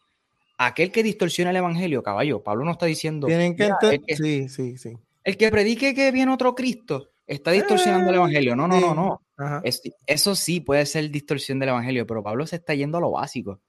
aquel 0.59 0.91
que 0.91 1.03
distorsiona 1.03 1.51
el 1.51 1.57
evangelio, 1.57 2.03
caballo, 2.03 2.43
Pablo 2.43 2.65
no 2.65 2.73
está 2.73 2.87
diciendo. 2.87 3.27
Tienen 3.27 3.57
que 3.57 3.67
entender. 3.67 4.17
Sí, 4.17 4.49
sí, 4.49 4.77
sí. 4.77 4.97
El 5.25 5.37
que 5.37 5.51
predique 5.51 5.95
que 5.95 6.11
viene 6.11 6.33
otro 6.33 6.55
Cristo 6.55 7.11
está 7.27 7.53
distorsionando 7.53 8.11
el 8.11 8.17
evangelio. 8.17 8.57
No, 8.57 8.67
no, 8.67 8.81
no, 8.81 8.95
no. 8.95 9.23
eso 10.07 10.35
sí 10.35 10.61
puede 10.61 10.87
ser 10.87 11.11
distorsión 11.11 11.59
del 11.59 11.71
evangelio, 11.71 12.07
pero 12.07 12.23
Pablo 12.23 12.47
se 12.47 12.57
está 12.57 12.75
yendo 12.75 12.99
a 12.99 13.01
lo 13.01 13.13
básico. 13.13 13.61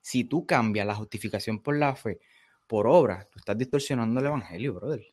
Si 0.00 0.24
tú 0.24 0.46
cambias 0.46 0.86
la 0.86 0.94
justificación 0.94 1.60
por 1.60 1.76
la 1.76 1.94
fe 1.94 2.18
por 2.66 2.86
obra, 2.86 3.28
tú 3.30 3.38
estás 3.38 3.56
distorsionando 3.58 4.18
el 4.20 4.26
evangelio, 4.26 4.74
brother. 4.74 5.04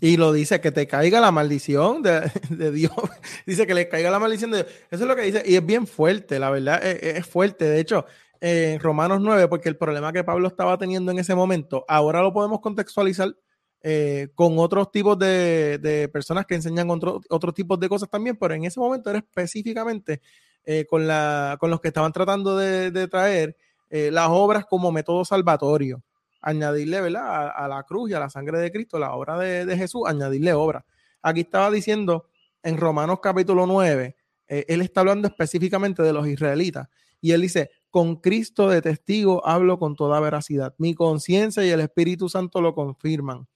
Y 0.00 0.16
lo 0.16 0.32
dice, 0.32 0.60
que 0.60 0.70
te 0.70 0.86
caiga 0.86 1.20
la 1.20 1.32
maldición 1.32 2.02
de, 2.02 2.30
Dios. 2.72 2.92
dice 3.46 3.66
que 3.66 3.74
le 3.74 3.88
caiga 3.88 4.10
la 4.10 4.18
maldición 4.18 4.50
de 4.52 4.58
Dios. 4.58 4.72
Eso 4.90 5.02
es 5.04 5.08
lo 5.08 5.16
que 5.16 5.22
dice. 5.22 5.42
Y 5.44 5.56
es 5.56 5.66
bien 5.66 5.86
fuerte, 5.86 6.38
la 6.38 6.50
verdad, 6.50 6.80
es, 6.84 7.26
fuerte. 7.26 7.64
De 7.64 7.80
hecho, 7.80 8.06
en 8.40 8.78
Romanos 8.78 9.20
9, 9.20 9.48
porque 9.48 9.68
el 9.68 9.76
problema 9.76 10.12
que 10.12 10.24
Pablo 10.24 10.48
estaba 10.48 10.78
teniendo 10.78 11.10
en 11.10 11.18
ese 11.18 11.34
momento, 11.34 11.84
ahora 11.88 12.22
lo 12.22 12.32
podemos 12.32 12.60
contextualizar 12.60 13.34
eh, 13.82 14.28
con 14.34 14.58
otros 14.58 14.90
tipos 14.90 15.18
de, 15.18 16.10
personas 16.12 16.46
que 16.46 16.56
enseñan 16.56 16.90
otro, 16.90 17.20
otros 17.30 17.54
tipos 17.54 17.78
de 17.78 17.88
cosas 17.88 18.08
también, 18.08 18.36
pero 18.36 18.54
en 18.54 18.64
ese 18.64 18.80
momento 18.80 19.10
era 19.10 19.18
específicamente 19.20 20.20
eh, 20.64 20.86
con, 20.88 21.06
los 21.06 21.80
que 21.80 21.88
estaban 21.88 22.12
tratando 22.12 22.56
de, 22.56 23.08
traer 23.08 23.56
eh, 23.90 24.10
las 24.10 24.28
obras 24.28 24.66
como 24.66 24.92
método 24.92 25.24
salvatorio 25.24 26.02
añadirle, 26.40 27.00
¿verdad? 27.00 27.52
A, 27.54 27.68
la 27.68 27.82
cruz 27.82 28.10
y 28.10 28.14
a 28.14 28.20
la 28.20 28.30
sangre 28.30 28.58
de 28.58 28.70
Cristo, 28.70 28.98
la 28.98 29.12
obra 29.12 29.38
de, 29.38 29.76
Jesús, 29.76 30.02
añadirle 30.06 30.52
obra. 30.52 30.84
Aquí 31.22 31.40
estaba 31.40 31.70
diciendo 31.70 32.28
en 32.62 32.76
Romanos 32.76 33.20
capítulo 33.22 33.66
9, 33.66 34.16
eh, 34.48 34.64
él 34.68 34.80
está 34.80 35.00
hablando 35.00 35.28
específicamente 35.28 36.02
de 36.02 36.12
los 36.12 36.26
israelitas 36.26 36.88
y 37.20 37.32
él 37.32 37.40
dice, 37.40 37.70
con 37.90 38.16
Cristo 38.16 38.68
de 38.68 38.82
testigo 38.82 39.44
hablo 39.46 39.78
con 39.78 39.96
toda 39.96 40.20
veracidad. 40.20 40.74
Mi 40.78 40.94
conciencia 40.94 41.64
y 41.64 41.70
el 41.70 41.80
Espíritu 41.80 42.28
Santo 42.28 42.60
lo 42.60 42.74
confirman. 42.74 43.46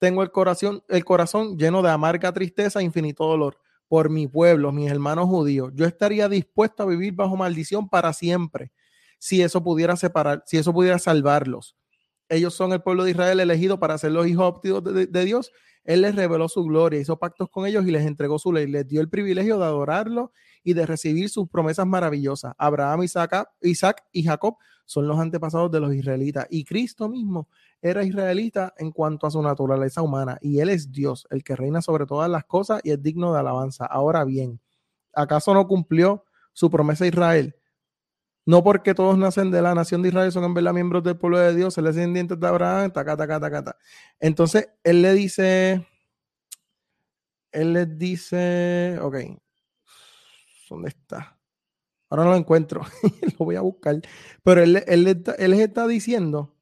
Tengo 0.00 0.24
el 0.24 0.32
corazón, 0.32 0.82
el 0.88 1.04
corazón 1.04 1.56
lleno 1.56 1.80
de 1.82 1.90
amarga 1.90 2.32
tristeza 2.32 2.80
e 2.80 2.82
infinito 2.82 3.24
dolor 3.24 3.56
por 3.86 4.10
mi 4.10 4.26
pueblo, 4.26 4.72
mis 4.72 4.90
hermanos 4.90 5.26
judíos. 5.26 5.70
Yo 5.74 5.86
estaría 5.86 6.28
dispuesto 6.28 6.82
a 6.82 6.86
vivir 6.86 7.12
bajo 7.12 7.36
maldición 7.36 7.88
para 7.88 8.12
siempre 8.12 8.72
si 9.20 9.40
eso 9.40 9.62
pudiera 9.62 9.94
separar, 9.94 10.42
si 10.46 10.58
eso 10.58 10.72
pudiera 10.72 10.98
salvarlos 10.98 11.76
ellos 12.30 12.54
son 12.54 12.72
el 12.72 12.80
pueblo 12.80 13.04
de 13.04 13.10
Israel 13.10 13.40
elegido 13.40 13.78
para 13.78 13.98
ser 13.98 14.12
los 14.12 14.26
hijos 14.26 14.46
ópticos 14.46 14.82
de, 14.84 15.24
Dios, 15.24 15.52
Él 15.84 16.02
les 16.02 16.14
reveló 16.14 16.48
su 16.48 16.64
gloria, 16.64 17.00
hizo 17.00 17.18
pactos 17.18 17.48
con 17.50 17.66
ellos 17.66 17.86
y 17.86 17.90
les 17.90 18.06
entregó 18.06 18.38
su 18.38 18.52
ley, 18.52 18.66
les 18.66 18.86
dio 18.86 19.00
el 19.00 19.08
privilegio 19.08 19.58
de 19.58 19.64
adorarlo 19.64 20.32
y 20.62 20.74
de 20.74 20.86
recibir 20.86 21.30
sus 21.30 21.48
promesas 21.48 21.86
maravillosas. 21.86 22.54
Abraham, 22.58 23.02
Isaac, 23.02 23.48
Isaac 23.62 24.04
y 24.12 24.24
Jacob 24.24 24.56
son 24.84 25.06
los 25.06 25.18
antepasados 25.18 25.70
de 25.70 25.80
los 25.80 25.94
israelitas 25.94 26.46
y 26.50 26.64
Cristo 26.64 27.08
mismo 27.08 27.48
era 27.80 28.04
israelita 28.04 28.74
en 28.76 28.90
cuanto 28.90 29.26
a 29.26 29.30
su 29.30 29.40
naturaleza 29.40 30.02
humana 30.02 30.38
y 30.40 30.60
Él 30.60 30.68
es 30.68 30.92
Dios, 30.92 31.26
el 31.30 31.42
que 31.42 31.56
reina 31.56 31.80
sobre 31.80 32.06
todas 32.06 32.30
las 32.30 32.44
cosas 32.44 32.80
y 32.84 32.90
es 32.90 33.02
digno 33.02 33.32
de 33.32 33.40
alabanza. 33.40 33.86
Ahora 33.86 34.24
bien, 34.24 34.60
¿acaso 35.14 35.54
no 35.54 35.66
cumplió 35.66 36.24
su 36.52 36.70
promesa 36.70 37.04
a 37.04 37.08
Israel? 37.08 37.54
No 38.50 38.64
porque 38.64 38.94
todos 38.94 39.16
nacen 39.16 39.52
de 39.52 39.62
la 39.62 39.76
nación 39.76 40.02
de 40.02 40.08
Israel, 40.08 40.32
son 40.32 40.42
en 40.42 40.54
verdad 40.54 40.72
miembros 40.72 41.04
del 41.04 41.16
pueblo 41.16 41.38
de 41.38 41.54
Dios, 41.54 41.72
se 41.72 41.82
les 41.82 41.94
de 41.94 42.46
Abraham, 42.48 42.90
taca, 42.90 43.16
taca, 43.16 43.38
taca, 43.38 43.62
taca. 43.62 43.78
Entonces, 44.18 44.70
él 44.82 45.02
le 45.02 45.12
dice, 45.14 45.86
él 47.52 47.72
les 47.74 47.96
dice, 47.96 48.98
ok, 49.00 49.18
¿dónde 50.68 50.88
está? 50.88 51.38
Ahora 52.08 52.24
no 52.24 52.30
lo 52.30 52.36
encuentro, 52.38 52.80
lo 53.38 53.44
voy 53.44 53.54
a 53.54 53.60
buscar. 53.60 54.00
Pero 54.42 54.64
él, 54.64 54.82
él, 54.88 55.06
él 55.06 55.50
les 55.52 55.60
está 55.60 55.86
diciendo, 55.86 56.52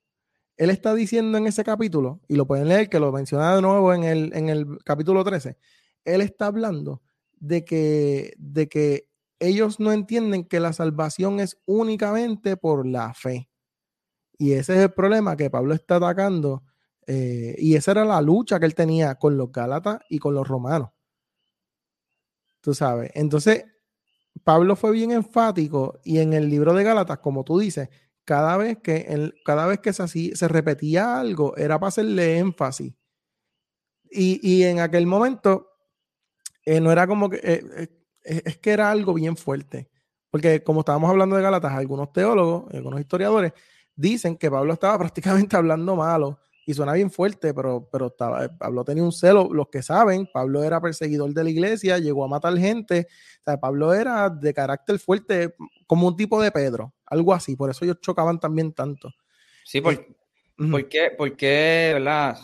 él 0.59 0.69
está 0.69 0.95
diciendo 0.95 1.39
en 1.39 1.47
ese 1.47 1.65
capítulo, 1.65 2.21
y 2.29 2.37
lo 2.37 2.47
pueden 2.47 2.69
leer, 2.69 2.91
que 2.91 3.01
lo 3.01 3.13
menciona 3.13 3.57
de 3.57 3.63
nuevo 3.63 3.95
en 3.95 4.05
el, 4.05 4.31
en 4.35 4.51
el 4.51 4.77
capítulo 4.85 5.25
13, 5.25 5.57
él 6.05 6.21
está 6.21 6.49
hablando 6.49 7.01
de 7.41 7.65
que, 7.65 8.35
de 8.37 8.69
que 8.69 9.08
ellos 9.39 9.81
no 9.81 9.93
entienden 9.93 10.45
que 10.45 10.61
la 10.61 10.73
salvación 10.73 11.41
es 11.41 11.59
únicamente 11.67 12.57
por 12.57 12.87
la 12.87 13.15
fe. 13.15 13.49
Y 14.39 14.53
ese 14.53 14.75
es 14.75 14.81
el 14.81 14.93
problema 14.93 15.37
que 15.37 15.51
Pablo 15.51 15.75
está 15.75 15.97
atacando. 15.97 16.65
Eh, 17.07 17.55
y 17.59 17.75
esa 17.75 17.93
era 17.93 18.05
la 18.05 18.21
lucha 18.21 18.61
que 18.61 18.67
él 18.67 18.75
tenía 18.75 19.15
con 19.17 19.37
los 19.37 19.51
Gálatas 19.51 20.01
y 20.09 20.19
con 20.19 20.35
los 20.35 20.47
romanos. 20.47 20.91
Tú 22.61 22.75
sabes. 22.75 23.11
Entonces, 23.15 23.65
Pablo 24.45 24.77
fue 24.77 24.93
bien 24.93 25.11
enfático 25.13 26.01
y 26.05 26.19
en 26.19 26.33
el 26.33 26.49
libro 26.49 26.75
de 26.75 26.85
Gálatas, 26.85 27.19
como 27.19 27.45
tú 27.45 27.59
dices, 27.59 27.89
cada 28.25 28.57
vez 28.57 28.79
que, 28.83 29.33
cada 29.45 29.67
vez 29.67 29.81
que 29.81 29.93
se, 29.93 30.07
se 30.37 30.49
repetía 30.49 31.19
algo, 31.19 31.57
era 31.57 31.79
para 31.79 31.89
hacerle 31.89 32.39
énfasis. 32.39 32.95
Y, 34.11 34.63
en 34.63 34.81
aquel 34.81 35.07
momento, 35.07 35.69
eh, 36.65 36.81
no 36.81 36.91
era 36.93 37.07
como 37.07 37.29
que, 37.29 37.41
eh, 37.43 37.89
es, 38.23 38.59
que 38.59 38.71
era 38.71 38.91
algo 38.91 39.15
bien 39.15 39.37
fuerte. 39.37 39.89
Porque 40.31 40.63
como 40.63 40.81
estábamos 40.81 41.11
hablando 41.11 41.37
de 41.37 41.43
Galatas, 41.43 41.73
algunos 41.73 42.13
teólogos, 42.13 42.73
algunos 42.75 43.01
historiadores 43.01 43.53
dicen 43.95 44.37
que 44.37 44.51
Pablo 44.51 44.73
estaba 44.73 44.99
prácticamente 44.99 45.57
hablando 45.57 45.97
malo 45.97 46.39
y 46.67 46.75
suena 46.75 46.93
bien 46.93 47.11
fuerte, 47.11 47.55
pero, 47.55 47.89
pero 47.91 48.09
estaba, 48.09 48.47
Pablo 48.59 48.85
tenía 48.85 49.03
un 49.03 49.11
celo, 49.11 49.49
los 49.51 49.69
que 49.71 49.83
saben, 49.83 50.29
Pablo 50.31 50.63
era 50.63 50.83
perseguidor 50.83 51.33
de 51.33 51.43
la 51.43 51.49
iglesia, 51.49 51.97
llegó 51.97 52.27
a 52.27 52.29
matar 52.29 52.55
gente, 52.59 53.07
o 53.41 53.43
sea, 53.43 53.59
Pablo 53.59 53.95
era 53.95 54.29
de 54.29 54.53
carácter 54.53 54.99
fuerte, 54.99 55.55
como 55.87 56.09
un 56.09 56.15
tipo 56.15 56.43
de 56.43 56.53
Pedro, 56.53 56.93
algo 57.07 57.33
así, 57.33 57.57
por 57.57 57.71
eso 57.71 57.87
ellos 57.87 58.03
chocaban 58.03 58.39
también 58.39 58.75
tanto. 58.75 59.11
Sí, 59.65 59.81
porque, 59.81 60.15
eh, 60.59 61.11
porque, 61.17 61.93
¿verdad? 61.95 62.37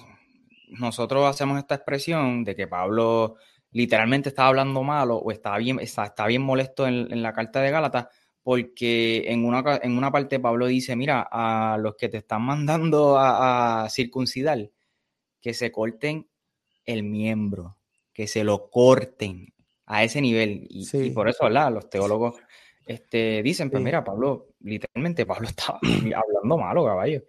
Nosotros 0.70 1.26
hacemos 1.26 1.58
esta 1.58 1.74
expresión 1.74 2.44
de 2.44 2.56
que 2.56 2.66
Pablo 2.66 3.36
literalmente 3.74 4.28
estaba 4.28 4.48
hablando 4.48 4.82
malo 4.82 5.16
o 5.16 5.32
estaba 5.32 5.58
bien, 5.58 5.78
está, 5.80 6.26
bien 6.26 6.42
molesto 6.42 6.86
en, 6.86 7.22
la 7.22 7.32
carta 7.32 7.60
de 7.60 7.72
Gálatas, 7.72 8.06
porque 8.42 9.24
en 9.26 9.44
una, 9.44 9.80
en 9.82 9.98
una 9.98 10.12
parte 10.12 10.38
Pablo 10.38 10.66
dice, 10.66 10.94
mira, 10.96 11.28
a 11.30 11.76
los 11.78 11.96
que 11.96 12.08
te 12.08 12.18
están 12.18 12.42
mandando 12.42 13.18
a, 13.18 13.88
circuncidar, 13.90 14.70
que 15.40 15.54
se 15.54 15.72
corten 15.72 16.28
el 16.86 17.02
miembro, 17.02 17.76
que 18.12 18.28
se 18.28 18.44
lo 18.44 18.70
corten 18.70 19.52
a 19.86 20.04
ese 20.04 20.20
nivel. 20.20 20.66
Y, 20.70 21.10
por 21.10 21.28
eso, 21.28 21.44
¿verdad? 21.44 21.72
Los 21.72 21.90
teólogos 21.90 22.36
este, 22.86 23.42
dicen, 23.42 23.70
pues 23.70 23.82
mira, 23.82 24.04
Pablo, 24.04 24.50
literalmente 24.60 25.26
Pablo 25.26 25.48
estaba 25.48 25.80
hablando 26.14 26.58
malo, 26.58 26.84
caballo. 26.84 27.24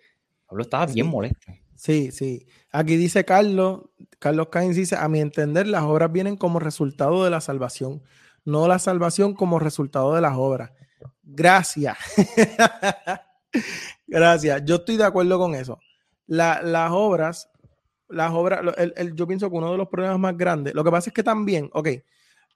Pablo 0.45 0.61
estaba 0.61 0.85
bien 0.85 1.07
molesto. 1.07 1.51
Sí, 1.75 2.11
sí. 2.11 2.47
Aquí 2.71 2.95
dice 2.95 3.25
Carlos, 3.25 3.81
Carlos 4.19 4.47
Caín 4.49 4.73
dice, 4.73 4.95
a 4.95 5.07
mi 5.09 5.19
entender, 5.19 5.67
las 5.67 5.83
obras 5.83 6.11
vienen 6.11 6.37
como 6.37 6.59
resultado 6.59 7.23
de 7.23 7.29
la 7.29 7.41
salvación, 7.41 8.01
no 8.45 8.67
la 8.67 8.79
salvación 8.79 9.33
como 9.33 9.59
resultado 9.59 10.15
de 10.15 10.21
las 10.21 10.35
obras. 10.37 10.71
Gracias. 11.23 11.97
Gracias. 14.07 14.63
Yo 14.65 14.75
estoy 14.75 14.97
de 14.97 15.03
acuerdo 15.03 15.37
con 15.37 15.55
eso. 15.55 15.79
las 16.27 16.91
obras, 16.91 17.49
las 18.07 18.31
obras, 18.31 18.61
yo 19.13 19.27
pienso 19.27 19.49
que 19.49 19.57
uno 19.57 19.71
de 19.71 19.77
los 19.77 19.89
problemas 19.89 20.19
más 20.19 20.37
grandes, 20.37 20.73
lo 20.73 20.83
que 20.83 20.91
pasa 20.91 21.09
es 21.09 21.13
que 21.13 21.23
también, 21.23 21.69
ok, 21.73 21.89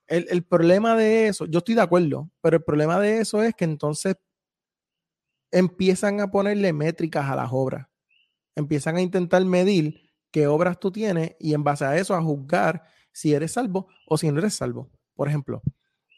el 0.08 0.42
problema 0.44 0.96
de 0.96 1.28
eso, 1.28 1.46
yo 1.46 1.58
estoy 1.58 1.76
de 1.76 1.82
acuerdo, 1.82 2.30
pero 2.40 2.56
el 2.56 2.64
problema 2.64 2.98
de 2.98 3.20
eso 3.20 3.42
es 3.42 3.54
que 3.54 3.64
entonces 3.64 4.16
empiezan 5.52 6.20
a 6.20 6.30
ponerle 6.30 6.72
métricas 6.72 7.28
a 7.28 7.36
las 7.36 7.50
obras 7.52 7.89
empiezan 8.54 8.96
a 8.96 9.02
intentar 9.02 9.44
medir 9.44 10.10
qué 10.30 10.46
obras 10.46 10.78
tú 10.78 10.90
tienes 10.90 11.36
y 11.38 11.54
en 11.54 11.64
base 11.64 11.84
a 11.84 11.96
eso 11.96 12.14
a 12.14 12.22
juzgar 12.22 12.84
si 13.12 13.34
eres 13.34 13.52
salvo 13.52 13.88
o 14.06 14.16
si 14.16 14.30
no 14.30 14.38
eres 14.38 14.54
salvo. 14.54 14.90
Por 15.14 15.28
ejemplo, 15.28 15.62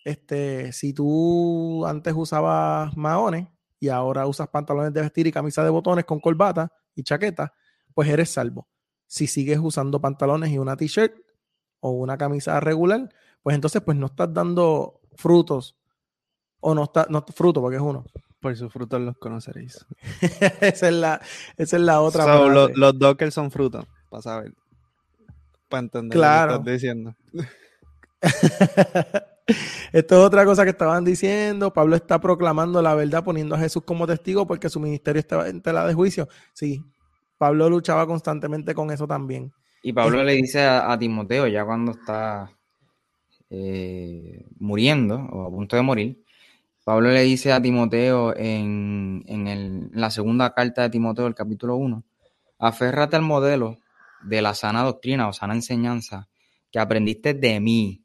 este, 0.04 0.72
si 0.72 0.92
tú 0.92 1.86
antes 1.86 2.14
usabas 2.16 2.96
maones 2.96 3.48
y 3.78 3.88
ahora 3.88 4.26
usas 4.26 4.48
pantalones 4.48 4.92
de 4.92 5.00
vestir 5.00 5.26
y 5.26 5.32
camisa 5.32 5.64
de 5.64 5.70
botones 5.70 6.04
con 6.04 6.20
corbata 6.20 6.72
y 6.94 7.02
chaqueta, 7.02 7.54
pues 7.94 8.08
eres 8.08 8.30
salvo. 8.30 8.68
Si 9.06 9.26
sigues 9.26 9.58
usando 9.58 10.00
pantalones 10.00 10.50
y 10.50 10.58
una 10.58 10.76
t-shirt 10.76 11.14
o 11.80 11.90
una 11.90 12.16
camisa 12.16 12.60
regular, 12.60 13.08
pues 13.42 13.54
entonces 13.54 13.82
pues 13.82 13.96
no 13.96 14.06
estás 14.06 14.32
dando 14.32 15.00
frutos 15.16 15.76
o 16.60 16.74
no 16.74 16.84
está 16.84 17.06
no 17.10 17.24
fruto 17.34 17.60
porque 17.60 17.76
es 17.76 17.82
uno. 17.82 18.04
Por 18.42 18.56
sus 18.56 18.72
frutos 18.72 19.00
los 19.00 19.16
conoceréis. 19.18 19.86
esa, 20.60 20.88
es 20.88 20.94
la, 20.94 21.20
esa 21.56 21.76
es 21.76 21.82
la 21.82 22.00
otra. 22.00 22.26
los, 22.48 22.76
los 22.76 22.98
dockers 22.98 23.32
son 23.32 23.52
frutos, 23.52 23.86
para 24.10 24.22
saber. 24.22 24.52
Para 25.68 25.84
entender 25.84 26.18
claro. 26.18 26.52
lo 26.52 26.64
que 26.64 26.74
estás 26.74 26.82
diciendo. 26.82 27.14
Esto 29.92 30.14
es 30.16 30.20
otra 30.26 30.44
cosa 30.44 30.64
que 30.64 30.70
estaban 30.70 31.04
diciendo. 31.04 31.72
Pablo 31.72 31.94
está 31.94 32.20
proclamando 32.20 32.82
la 32.82 32.96
verdad, 32.96 33.22
poniendo 33.22 33.54
a 33.54 33.58
Jesús 33.58 33.84
como 33.84 34.08
testigo 34.08 34.44
porque 34.44 34.68
su 34.68 34.80
ministerio 34.80 35.20
estaba 35.20 35.48
en 35.48 35.62
tela 35.62 35.86
de 35.86 35.94
juicio. 35.94 36.28
Sí, 36.52 36.84
Pablo 37.38 37.70
luchaba 37.70 38.08
constantemente 38.08 38.74
con 38.74 38.90
eso 38.90 39.06
también. 39.06 39.52
Y 39.84 39.92
Pablo 39.92 40.24
le 40.24 40.32
dice 40.32 40.64
a, 40.64 40.98
Timoteo, 40.98 41.46
ya 41.46 41.64
cuando 41.64 41.92
está 41.92 42.50
eh, 43.50 44.46
muriendo 44.58 45.16
o 45.16 45.46
a 45.46 45.50
punto 45.50 45.76
de 45.76 45.82
morir, 45.82 46.24
Pablo 46.84 47.10
le 47.10 47.22
dice 47.22 47.52
a 47.52 47.62
Timoteo 47.62 48.36
en, 48.36 49.22
en 49.26 49.90
la 49.92 50.10
segunda 50.10 50.52
carta 50.52 50.82
de 50.82 50.90
Timoteo, 50.90 51.28
el 51.28 51.34
capítulo 51.34 51.76
1, 51.76 52.02
aférrate 52.58 53.14
al 53.14 53.22
modelo 53.22 53.78
de 54.24 54.42
la 54.42 54.54
sana 54.54 54.82
doctrina 54.82 55.28
o 55.28 55.32
sana 55.32 55.54
enseñanza 55.54 56.28
que 56.72 56.80
aprendiste 56.80 57.34
de 57.34 57.60
mí 57.60 58.04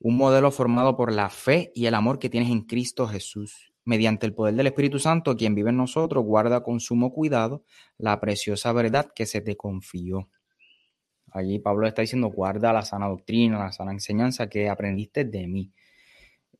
un 0.00 0.16
modelo 0.16 0.50
formado 0.50 0.96
por 0.96 1.12
la 1.12 1.30
fe 1.30 1.70
y 1.74 1.86
el 1.86 1.94
amor 1.94 2.18
que 2.18 2.28
tienes 2.28 2.50
en 2.50 2.62
Cristo 2.62 3.06
Jesús. 3.06 3.72
Mediante 3.84 4.26
el 4.26 4.34
poder 4.34 4.54
del 4.54 4.66
Espíritu 4.66 4.98
Santo, 4.98 5.36
quien 5.36 5.54
vive 5.54 5.70
en 5.70 5.76
nosotros, 5.76 6.24
guarda 6.24 6.62
con 6.62 6.80
sumo 6.80 7.12
cuidado 7.12 7.64
la 7.98 8.18
preciosa 8.20 8.72
verdad 8.72 9.12
que 9.14 9.26
se 9.26 9.40
te 9.40 9.56
confió. 9.56 10.28
Allí 11.30 11.60
Pablo 11.60 11.86
está 11.86 12.02
diciendo, 12.02 12.28
guarda 12.28 12.72
la 12.72 12.82
sana 12.82 13.06
doctrina, 13.06 13.58
la 13.58 13.72
sana 13.72 13.92
enseñanza 13.92 14.48
que 14.48 14.68
aprendiste 14.68 15.24
de 15.24 15.46
mí. 15.46 15.72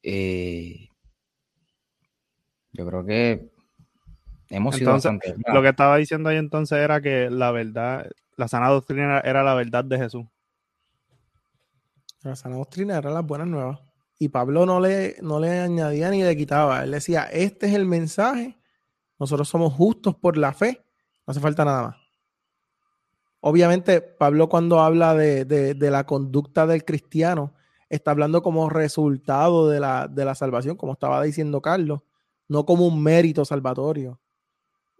Eh, 0.02 0.90
yo 2.76 2.86
creo 2.86 3.04
que 3.04 3.50
hemos 4.48 4.76
sido 4.76 4.92
bastante. 4.92 5.34
Lo 5.52 5.62
que 5.62 5.68
estaba 5.68 5.96
diciendo 5.96 6.28
ahí 6.28 6.36
entonces 6.36 6.78
era 6.78 7.00
que 7.00 7.30
la 7.30 7.50
verdad, 7.50 8.10
la 8.36 8.48
sana 8.48 8.68
doctrina 8.68 9.20
era 9.20 9.42
la 9.42 9.54
verdad 9.54 9.84
de 9.84 9.98
Jesús. 9.98 10.26
La 12.22 12.36
sana 12.36 12.56
doctrina 12.56 12.98
eran 12.98 13.14
las 13.14 13.24
buenas 13.24 13.46
nuevas. 13.46 13.80
Y 14.18 14.28
Pablo 14.28 14.66
no 14.66 14.80
le, 14.80 15.16
no 15.22 15.40
le 15.40 15.60
añadía 15.60 16.10
ni 16.10 16.22
le 16.22 16.36
quitaba. 16.36 16.82
Él 16.82 16.90
decía, 16.90 17.24
este 17.24 17.66
es 17.66 17.74
el 17.74 17.84
mensaje. 17.84 18.56
Nosotros 19.18 19.48
somos 19.48 19.72
justos 19.74 20.14
por 20.16 20.36
la 20.36 20.52
fe. 20.52 20.84
No 21.26 21.30
hace 21.30 21.40
falta 21.40 21.64
nada 21.64 21.82
más. 21.82 21.96
Obviamente, 23.40 24.00
Pablo 24.00 24.48
cuando 24.48 24.80
habla 24.80 25.14
de, 25.14 25.76
la 25.78 26.04
conducta 26.04 26.66
del 26.66 26.84
cristiano, 26.84 27.54
está 27.88 28.10
hablando 28.10 28.42
como 28.42 28.68
resultado 28.70 29.68
de 29.68 29.78
la, 29.78 30.08
de 30.08 30.24
la 30.24 30.34
salvación, 30.34 30.76
como 30.76 30.94
estaba 30.94 31.22
diciendo 31.22 31.60
Carlos, 31.60 32.00
no 32.48 32.64
como 32.64 32.86
un 32.86 33.02
mérito 33.02 33.44
salvatorio. 33.44 34.20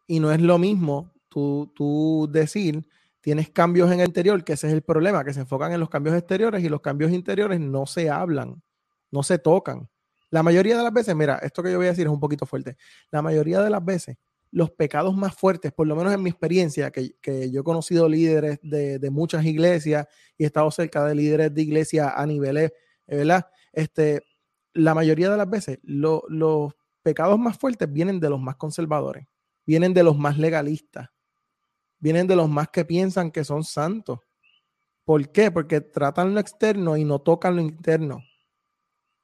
Y 0.06 0.20
no 0.20 0.32
es 0.32 0.40
lo 0.40 0.58
mismo 0.58 1.12
tú, 1.28 1.72
tú 1.74 2.28
decir 2.30 2.86
tienes 3.26 3.50
cambios 3.50 3.90
en 3.90 3.98
el 3.98 4.06
interior, 4.06 4.44
que 4.44 4.52
ese 4.52 4.68
es 4.68 4.72
el 4.72 4.82
problema, 4.82 5.24
que 5.24 5.34
se 5.34 5.40
enfocan 5.40 5.72
en 5.72 5.80
los 5.80 5.90
cambios 5.90 6.14
exteriores 6.14 6.62
y 6.62 6.68
los 6.68 6.80
cambios 6.80 7.10
interiores 7.10 7.58
no 7.58 7.84
se 7.84 8.08
hablan, 8.08 8.62
no 9.10 9.24
se 9.24 9.36
tocan. 9.36 9.88
La 10.30 10.44
mayoría 10.44 10.76
de 10.76 10.84
las 10.84 10.92
veces, 10.92 11.16
mira, 11.16 11.40
esto 11.42 11.60
que 11.60 11.72
yo 11.72 11.78
voy 11.78 11.86
a 11.86 11.90
decir 11.90 12.06
es 12.06 12.12
un 12.12 12.20
poquito 12.20 12.46
fuerte. 12.46 12.76
La 13.10 13.22
mayoría 13.22 13.60
de 13.62 13.68
las 13.68 13.84
veces, 13.84 14.16
los 14.52 14.70
pecados 14.70 15.16
más 15.16 15.34
fuertes, 15.34 15.72
por 15.72 15.88
lo 15.88 15.96
menos 15.96 16.14
en 16.14 16.22
mi 16.22 16.30
experiencia, 16.30 16.92
que, 16.92 17.16
yo 17.50 17.60
he 17.62 17.64
conocido 17.64 18.08
líderes 18.08 18.60
de, 18.62 19.10
muchas 19.10 19.44
iglesias 19.44 20.06
y 20.38 20.44
he 20.44 20.46
estado 20.46 20.70
cerca 20.70 21.04
de 21.04 21.16
líderes 21.16 21.52
de 21.52 21.62
iglesias 21.62 22.12
a 22.14 22.26
niveles, 22.26 22.72
¿verdad? 23.08 23.46
Este, 23.72 24.22
la 24.72 24.94
mayoría 24.94 25.30
de 25.30 25.36
las 25.36 25.50
veces, 25.50 25.80
los 25.82 26.74
pecados 27.06 27.38
más 27.38 27.56
fuertes 27.56 27.92
vienen 27.92 28.18
de 28.18 28.28
los 28.28 28.40
más 28.40 28.56
conservadores, 28.56 29.28
vienen 29.64 29.94
de 29.94 30.02
los 30.02 30.18
más 30.18 30.36
legalistas 30.36 31.08
vienen 31.98 32.26
de 32.26 32.36
los 32.36 32.48
más 32.48 32.68
que 32.68 32.84
piensan 32.84 33.30
que 33.30 33.44
son 33.44 33.64
santos. 33.64 34.20
¿Por 35.04 35.30
qué? 35.30 35.50
Porque 35.50 35.80
tratan 35.80 36.34
lo 36.34 36.40
externo 36.40 36.96
y 36.96 37.04
no 37.04 37.20
tocan 37.20 37.56
lo 37.56 37.62
interno. 37.62 38.22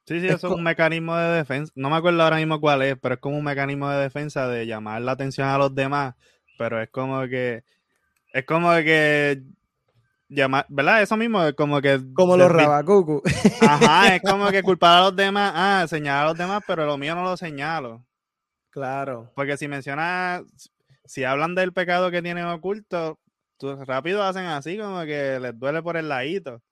Sí, 0.06 0.20
sí, 0.20 0.26
eso 0.26 0.48
es 0.48 0.54
un 0.54 0.62
mecanismo 0.62 1.16
de 1.16 1.36
defensa. 1.36 1.72
No 1.76 1.90
me 1.90 1.96
acuerdo 1.96 2.22
ahora 2.22 2.36
mismo 2.36 2.60
cuál 2.60 2.82
es, 2.82 2.96
pero 3.00 3.14
es 3.14 3.20
como 3.20 3.38
un 3.38 3.44
mecanismo 3.44 3.88
de 3.88 4.02
defensa 4.02 4.48
de 4.48 4.66
llamar 4.66 5.00
la 5.02 5.12
atención 5.12 5.48
a 5.48 5.58
los 5.58 5.74
demás. 5.74 6.14
Pero 6.58 6.80
es 6.80 6.90
como 6.90 7.22
que. 7.28 7.64
Es 8.32 8.44
como 8.44 8.72
que. 8.76 9.42
Llamar, 10.34 10.64
¿verdad? 10.68 11.02
Eso 11.02 11.16
mismo 11.16 11.42
es 11.44 11.54
como 11.54 11.80
que. 11.80 12.00
Como 12.14 12.36
los 12.36 12.50
rabacucu. 12.50 13.22
Ajá, 13.60 14.16
es 14.16 14.22
como 14.28 14.48
que 14.48 14.62
culpar 14.62 14.98
a 14.98 15.02
los 15.02 15.16
demás. 15.16 15.52
Ah, 15.54 15.86
señalar 15.88 16.24
a 16.24 16.28
los 16.28 16.38
demás, 16.38 16.62
pero 16.66 16.86
lo 16.86 16.96
mío 16.96 17.14
no 17.14 17.22
lo 17.22 17.36
señalo. 17.36 18.04
Claro. 18.70 19.30
Porque 19.34 19.58
si 19.58 19.68
mencionas 19.68 20.42
si 21.04 21.24
hablan 21.24 21.54
del 21.54 21.72
pecado 21.72 22.10
que 22.10 22.22
tienen 22.22 22.46
oculto, 22.46 23.18
rápido 23.86 24.22
hacen 24.22 24.44
así 24.44 24.78
como 24.78 25.02
que 25.04 25.38
les 25.40 25.58
duele 25.58 25.82
por 25.82 25.96
el 25.96 26.08
ladito 26.08 26.62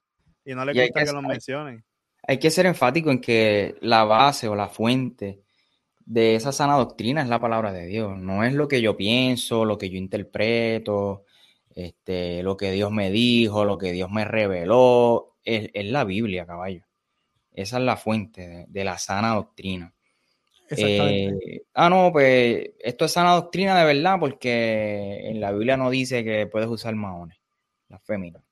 y 0.44 0.54
no 0.54 0.64
les 0.64 0.74
gusta 0.74 1.04
que, 1.04 1.12
lo 1.12 1.22
mencionen. 1.22 1.84
Hay 2.26 2.38
que 2.38 2.50
ser 2.50 2.66
enfático 2.66 3.10
en 3.10 3.20
que 3.20 3.76
la 3.80 4.04
base 4.04 4.48
o 4.48 4.54
la 4.54 4.68
fuente 4.68 5.42
de 5.98 6.34
esa 6.34 6.52
sana 6.52 6.74
doctrina 6.74 7.22
es 7.22 7.28
la 7.28 7.38
palabra 7.38 7.72
de 7.72 7.86
Dios. 7.86 8.18
No 8.18 8.42
es 8.42 8.54
lo 8.54 8.66
que 8.66 8.80
yo 8.80 8.96
pienso, 8.96 9.64
lo 9.64 9.78
que 9.78 9.90
yo 9.90 9.98
interpreto, 9.98 11.24
este, 11.74 12.42
lo 12.42 12.56
que 12.56 12.72
Dios 12.72 12.90
me 12.90 13.10
dijo, 13.10 13.64
lo 13.64 13.78
que 13.78 13.92
Dios 13.92 14.10
me 14.10 14.24
reveló. 14.24 15.36
Es, 15.44 15.70
la 15.74 16.04
Biblia, 16.04 16.46
caballo. 16.46 16.84
Esa 17.52 17.78
es 17.78 17.84
la 17.84 17.96
fuente 17.96 18.66
de 18.68 18.84
la 18.84 18.98
sana 18.98 19.34
doctrina. 19.34 19.94
Eh, 20.70 21.62
ah, 21.74 21.90
no, 21.90 22.12
pues 22.12 22.70
esto 22.78 23.04
es 23.04 23.12
sana 23.12 23.34
doctrina 23.34 23.76
de 23.76 23.84
verdad 23.84 24.18
porque 24.20 25.22
en 25.24 25.40
la 25.40 25.50
Biblia 25.50 25.76
no 25.76 25.90
dice 25.90 26.22
que 26.22 26.46
puedes 26.46 26.68
usar 26.68 26.94
maones, 26.94 27.38
las 27.88 28.02
féminas. 28.04 28.42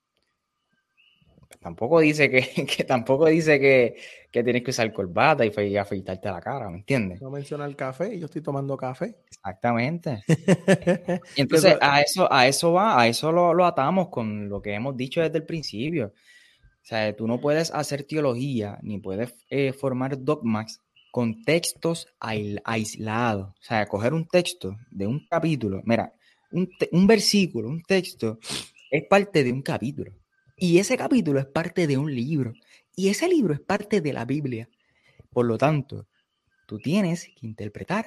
Tampoco 1.59 1.99
dice 1.99 2.29
que, 2.67 2.83
tampoco 2.83 3.27
dice 3.27 3.59
que, 3.59 3.97
tienes 4.31 4.63
que 4.63 4.71
usar 4.71 4.91
corbata 4.93 5.43
y 5.45 5.77
afeitarte 5.77 6.29
la 6.29 6.39
cara, 6.39 6.69
¿me 6.69 6.77
entiendes? 6.77 7.21
No 7.21 7.31
menciona 7.31 7.65
el 7.65 7.75
café, 7.75 8.13
y 8.13 8.19
yo 8.19 8.25
estoy 8.25 8.41
tomando 8.41 8.77
café. 8.77 9.15
Exactamente. 9.27 10.23
entonces 11.35 11.77
a 11.81 12.01
eso, 12.01 12.31
a 12.31 12.47
eso 12.47 12.73
va, 12.73 13.01
a 13.01 13.07
eso 13.07 13.31
lo, 13.31 13.65
atamos 13.65 14.09
con 14.09 14.47
lo 14.47 14.61
que 14.61 14.73
hemos 14.73 14.95
dicho 14.95 15.21
desde 15.21 15.37
el 15.37 15.45
principio. 15.45 16.13
O 16.81 16.85
sea, 16.89 17.15
tú 17.15 17.27
no 17.27 17.39
puedes 17.39 17.71
hacer 17.73 18.03
teología 18.03 18.79
ni 18.81 18.99
puedes 18.99 19.33
eh, 19.49 19.73
formar 19.73 20.23
dogmas 20.23 20.81
con 21.11 21.43
textos 21.43 22.07
aislados. 22.19 23.49
O 23.49 23.63
sea, 23.63 23.87
coger 23.87 24.13
un 24.13 24.27
texto 24.27 24.77
de 24.91 25.07
un 25.07 25.25
capítulo, 25.27 25.81
mira, 25.85 26.13
un, 26.51 26.69
un, 26.91 27.07
versículo, 27.07 27.67
un 27.67 27.81
texto, 27.81 28.39
es 28.91 29.03
parte 29.07 29.43
de 29.43 29.51
un 29.51 29.61
capítulo. 29.61 30.13
Y 30.55 30.77
ese 30.77 30.97
capítulo 30.97 31.39
es 31.39 31.45
parte 31.45 31.87
de 31.87 31.97
un 31.97 32.13
libro. 32.13 32.53
Y 32.99 33.07
ese 33.07 33.29
libro 33.29 33.53
es 33.53 33.61
parte 33.61 34.01
de 34.01 34.11
la 34.11 34.25
Biblia. 34.25 34.67
Por 35.29 35.45
lo 35.45 35.57
tanto, 35.57 36.09
tú 36.67 36.79
tienes 36.79 37.31
que 37.33 37.47
interpretar 37.47 38.05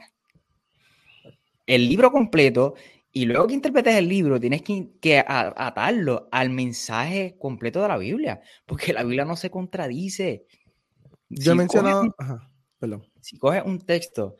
el 1.64 1.88
libro 1.88 2.12
completo 2.12 2.74
y 3.10 3.24
luego 3.24 3.46
que 3.46 3.54
interpretes 3.54 3.94
el 3.94 4.06
libro, 4.06 4.38
tienes 4.38 4.60
que, 4.60 5.24
atarlo 5.26 6.28
al 6.30 6.50
mensaje 6.50 7.36
completo 7.38 7.80
de 7.80 7.88
la 7.88 7.96
Biblia, 7.96 8.42
porque 8.66 8.92
la 8.92 9.02
Biblia 9.02 9.24
no 9.24 9.34
se 9.34 9.50
contradice. 9.50 10.44
Yo 11.30 11.52
he 11.52 11.54
mencionado... 11.54 12.14
Si 13.22 13.38
coges 13.38 13.62
un 13.64 13.78
texto 13.80 14.36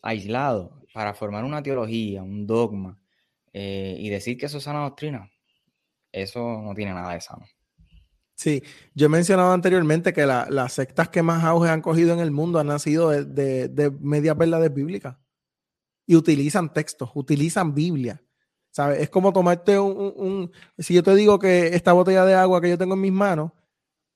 aislado 0.00 0.80
para 0.94 1.12
formar 1.12 1.44
una 1.44 1.62
teología, 1.62 2.22
un 2.22 2.46
dogma, 2.46 2.98
eh, 3.52 3.94
y 3.98 4.08
decir 4.08 4.38
que 4.38 4.46
eso 4.46 4.56
es 4.56 4.64
sana 4.64 4.84
doctrina, 4.84 5.30
eso 6.12 6.62
no 6.62 6.74
tiene 6.74 6.94
nada 6.94 7.12
de 7.12 7.20
sano. 7.20 7.46
Sí, 8.36 8.62
yo 8.94 9.06
he 9.06 9.08
mencionado 9.08 9.52
anteriormente 9.52 10.12
que 10.12 10.26
las 10.26 10.72
sectas 10.72 11.08
que 11.08 11.22
más 11.22 11.42
auge 11.42 11.70
han 11.70 11.80
cogido 11.80 12.12
en 12.12 12.20
el 12.20 12.30
mundo 12.30 12.58
han 12.58 12.66
nacido 12.66 13.08
de, 13.08 13.24
de, 13.24 13.68
de 13.68 13.90
medias 13.90 14.36
verdades 14.36 14.72
bíblicas 14.72 15.16
y 16.06 16.16
utilizan 16.16 16.72
textos, 16.72 17.10
utilizan 17.14 17.74
Biblia. 17.74 18.22
¿Sabes? 18.70 19.00
Es 19.00 19.08
como 19.08 19.32
tomarte 19.32 19.78
un, 19.78 20.52
Si 20.76 20.92
yo 20.92 21.02
te 21.02 21.14
digo 21.14 21.38
que 21.38 21.68
esta 21.68 21.94
botella 21.94 22.26
de 22.26 22.34
agua 22.34 22.60
que 22.60 22.68
yo 22.68 22.76
tengo 22.76 22.92
en 22.92 23.00
mis 23.00 23.12
manos 23.12 23.52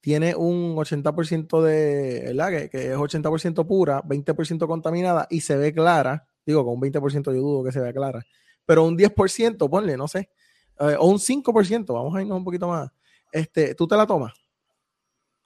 tiene 0.02 0.34
un 0.34 0.76
80% 0.76 1.62
de, 1.62 2.22
¿verdad? 2.26 2.50
Que, 2.50 2.68
que 2.68 2.92
es 2.92 2.96
80% 2.96 3.66
pura, 3.66 4.02
20% 4.02 4.66
contaminada 4.66 5.26
y 5.30 5.40
se 5.40 5.56
ve 5.56 5.72
clara. 5.72 6.26
Digo, 6.44 6.62
con 6.64 6.74
un 6.74 6.80
20% 6.80 7.24
yo 7.32 7.40
dudo 7.40 7.64
que 7.64 7.72
se 7.72 7.80
vea 7.80 7.92
clara. 7.94 8.22
pero 8.66 8.84
un 8.84 8.98
10%, 8.98 9.70
ponle, 9.70 9.96
no 9.96 10.08
sé, 10.08 10.30
eh, 10.78 10.96
o 10.98 11.06
un 11.06 11.18
5%, 11.18 11.94
vamos 11.94 12.14
a 12.14 12.22
irnos 12.22 12.36
un 12.38 12.44
poquito 12.44 12.68
más, 12.68 12.90
este, 13.32 13.74
tú 13.74 13.86
te 13.86 13.96
la 13.96 14.06
tomas. 14.06 14.32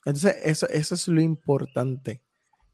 Entonces, 0.05 0.37
eso, 0.43 0.69
eso 0.69 0.95
es 0.95 1.09
lo 1.09 1.21
importante. 1.21 2.23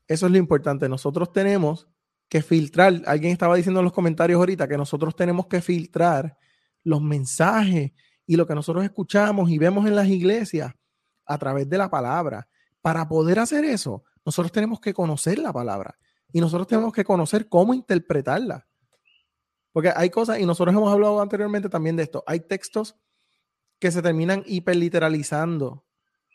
Eso 0.09 0.27
es 0.27 0.33
lo 0.33 0.38
importante. 0.38 0.88
Nosotros 0.88 1.33
tenemos 1.33 1.88
que 2.29 2.42
filtrar, 2.42 3.03
alguien 3.07 3.33
estaba 3.33 3.57
diciendo 3.57 3.81
en 3.81 3.85
los 3.85 3.92
comentarios 3.92 4.38
ahorita 4.38 4.68
que 4.68 4.77
nosotros 4.77 5.16
tenemos 5.16 5.46
que 5.46 5.61
filtrar 5.61 6.37
los 6.85 7.03
mensajes 7.03 7.92
y 8.27 8.37
lo 8.37 8.46
que 8.46 8.55
nosotros 8.55 8.85
escuchamos 8.85 9.51
y 9.51 9.59
vemos 9.59 9.87
en 9.87 9.96
las 9.96 10.07
iglesias 10.07 10.73
a 11.27 11.38
través 11.38 11.68
de 11.68 11.79
la 11.79 11.90
palabra. 11.90 12.49
Para 12.81 13.09
poder 13.09 13.38
hacer 13.40 13.64
eso, 13.64 14.05
nosotros 14.25 14.53
tenemos 14.53 14.81
que 14.81 14.94
conocer 14.94 15.38
la 15.38 15.53
palabra 15.53 15.99
y 16.33 16.40
nosotros 16.40 16.66
tenemos 16.66 16.92
que 16.92 17.05
conocer 17.05 17.49
cómo 17.49 17.75
interpretarla. 17.75 18.66
Porque 19.73 19.92
hay 19.94 20.11
cosas, 20.11 20.38
y 20.38 20.46
nosotros 20.46 20.75
hemos 20.75 20.92
hablado 20.92 21.20
anteriormente 21.20 21.68
también 21.68 21.96
de 21.96 22.05
esto, 22.05 22.25
hay 22.27 22.40
textos 22.40 22.96
que 23.81 23.90
se 23.90 24.03
terminan 24.03 24.45
hiperliteralizando, 24.47 25.85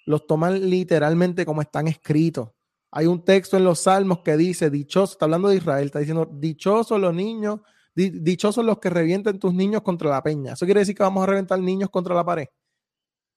los 0.06 0.28
toman 0.28 0.70
literalmente 0.70 1.46
como 1.46 1.62
están 1.62 1.88
escritos. 1.88 2.50
Hay 2.92 3.06
un 3.06 3.24
texto 3.24 3.58
en 3.58 3.64
los 3.64 3.82
Salmos 3.82 4.20
que 4.20 4.36
dice, 4.36 4.70
dichoso, 4.70 5.14
está 5.14 5.26
hablando 5.26 5.50
de 5.50 5.58
Israel, 5.58 5.86
está 5.86 6.00
diciendo, 6.00 6.30
dichosos 6.32 7.00
los 7.00 7.14
niños, 7.14 7.60
dichosos 7.94 8.66
los 8.66 8.80
que 8.80 8.90
revienten 8.90 9.40
tus 9.40 9.54
niños 9.54 9.82
contra 9.82 10.10
la 10.10 10.24
peña. 10.24 10.54
Eso 10.54 10.66
quiere 10.66 10.82
decir 10.82 10.96
que 10.96 11.04
vamos 11.04 11.24
a 11.24 11.28
reventar 11.28 11.60
niños 11.60 11.90
contra 11.90 12.16
la 12.16 12.26
pared 12.26 12.48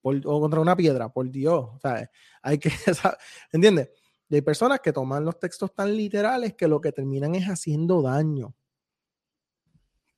o 0.03 0.40
contra 0.40 0.61
una 0.61 0.77
piedra, 0.77 1.09
por 1.09 1.31
Dios. 1.31 1.71
Sea, 1.83 2.11
hay 2.42 2.59
que, 2.59 2.71
¿entiendes? 3.53 3.90
Y 4.29 4.37
hay 4.37 4.42
personas 4.42 4.81
que 4.81 4.92
toman 4.92 5.25
los 5.25 5.38
textos 5.38 5.75
tan 5.75 5.97
literales 5.97 6.55
que 6.55 6.68
lo 6.68 6.81
que 6.81 6.92
terminan 6.92 7.35
es 7.35 7.47
haciendo 7.47 8.03
daño. 8.03 8.55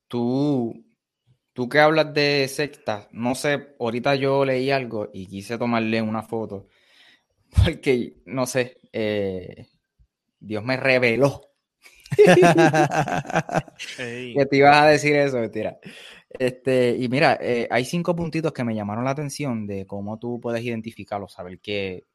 Tú, 0.09 0.85
tú 1.52 1.68
que 1.68 1.80
hablas 1.80 2.12
de 2.14 2.48
sectas, 2.48 3.08
no 3.12 3.34
sé, 3.34 3.74
ahorita 3.78 4.14
yo 4.14 4.44
leí 4.44 4.70
algo 4.70 5.10
y 5.12 5.26
quise 5.26 5.58
tomarle 5.58 6.02
una 6.02 6.22
foto 6.22 6.68
porque, 7.64 8.14
no 8.26 8.46
sé, 8.46 8.78
eh, 8.92 9.66
Dios 10.38 10.64
me 10.64 10.76
reveló 10.76 11.50
que 14.36 14.46
te 14.46 14.56
ibas 14.56 14.76
a 14.76 14.86
decir 14.86 15.16
eso, 15.16 15.38
mentira. 15.38 15.78
Este, 16.28 16.96
y 16.96 17.08
mira, 17.08 17.38
eh, 17.40 17.66
hay 17.70 17.84
cinco 17.84 18.14
puntitos 18.14 18.52
que 18.52 18.64
me 18.64 18.74
llamaron 18.74 19.04
la 19.04 19.10
atención 19.10 19.66
de 19.66 19.86
cómo 19.86 20.18
tú 20.18 20.40
puedes 20.40 20.62
identificarlos, 20.62 21.32
saber 21.32 21.58
que 21.60 22.06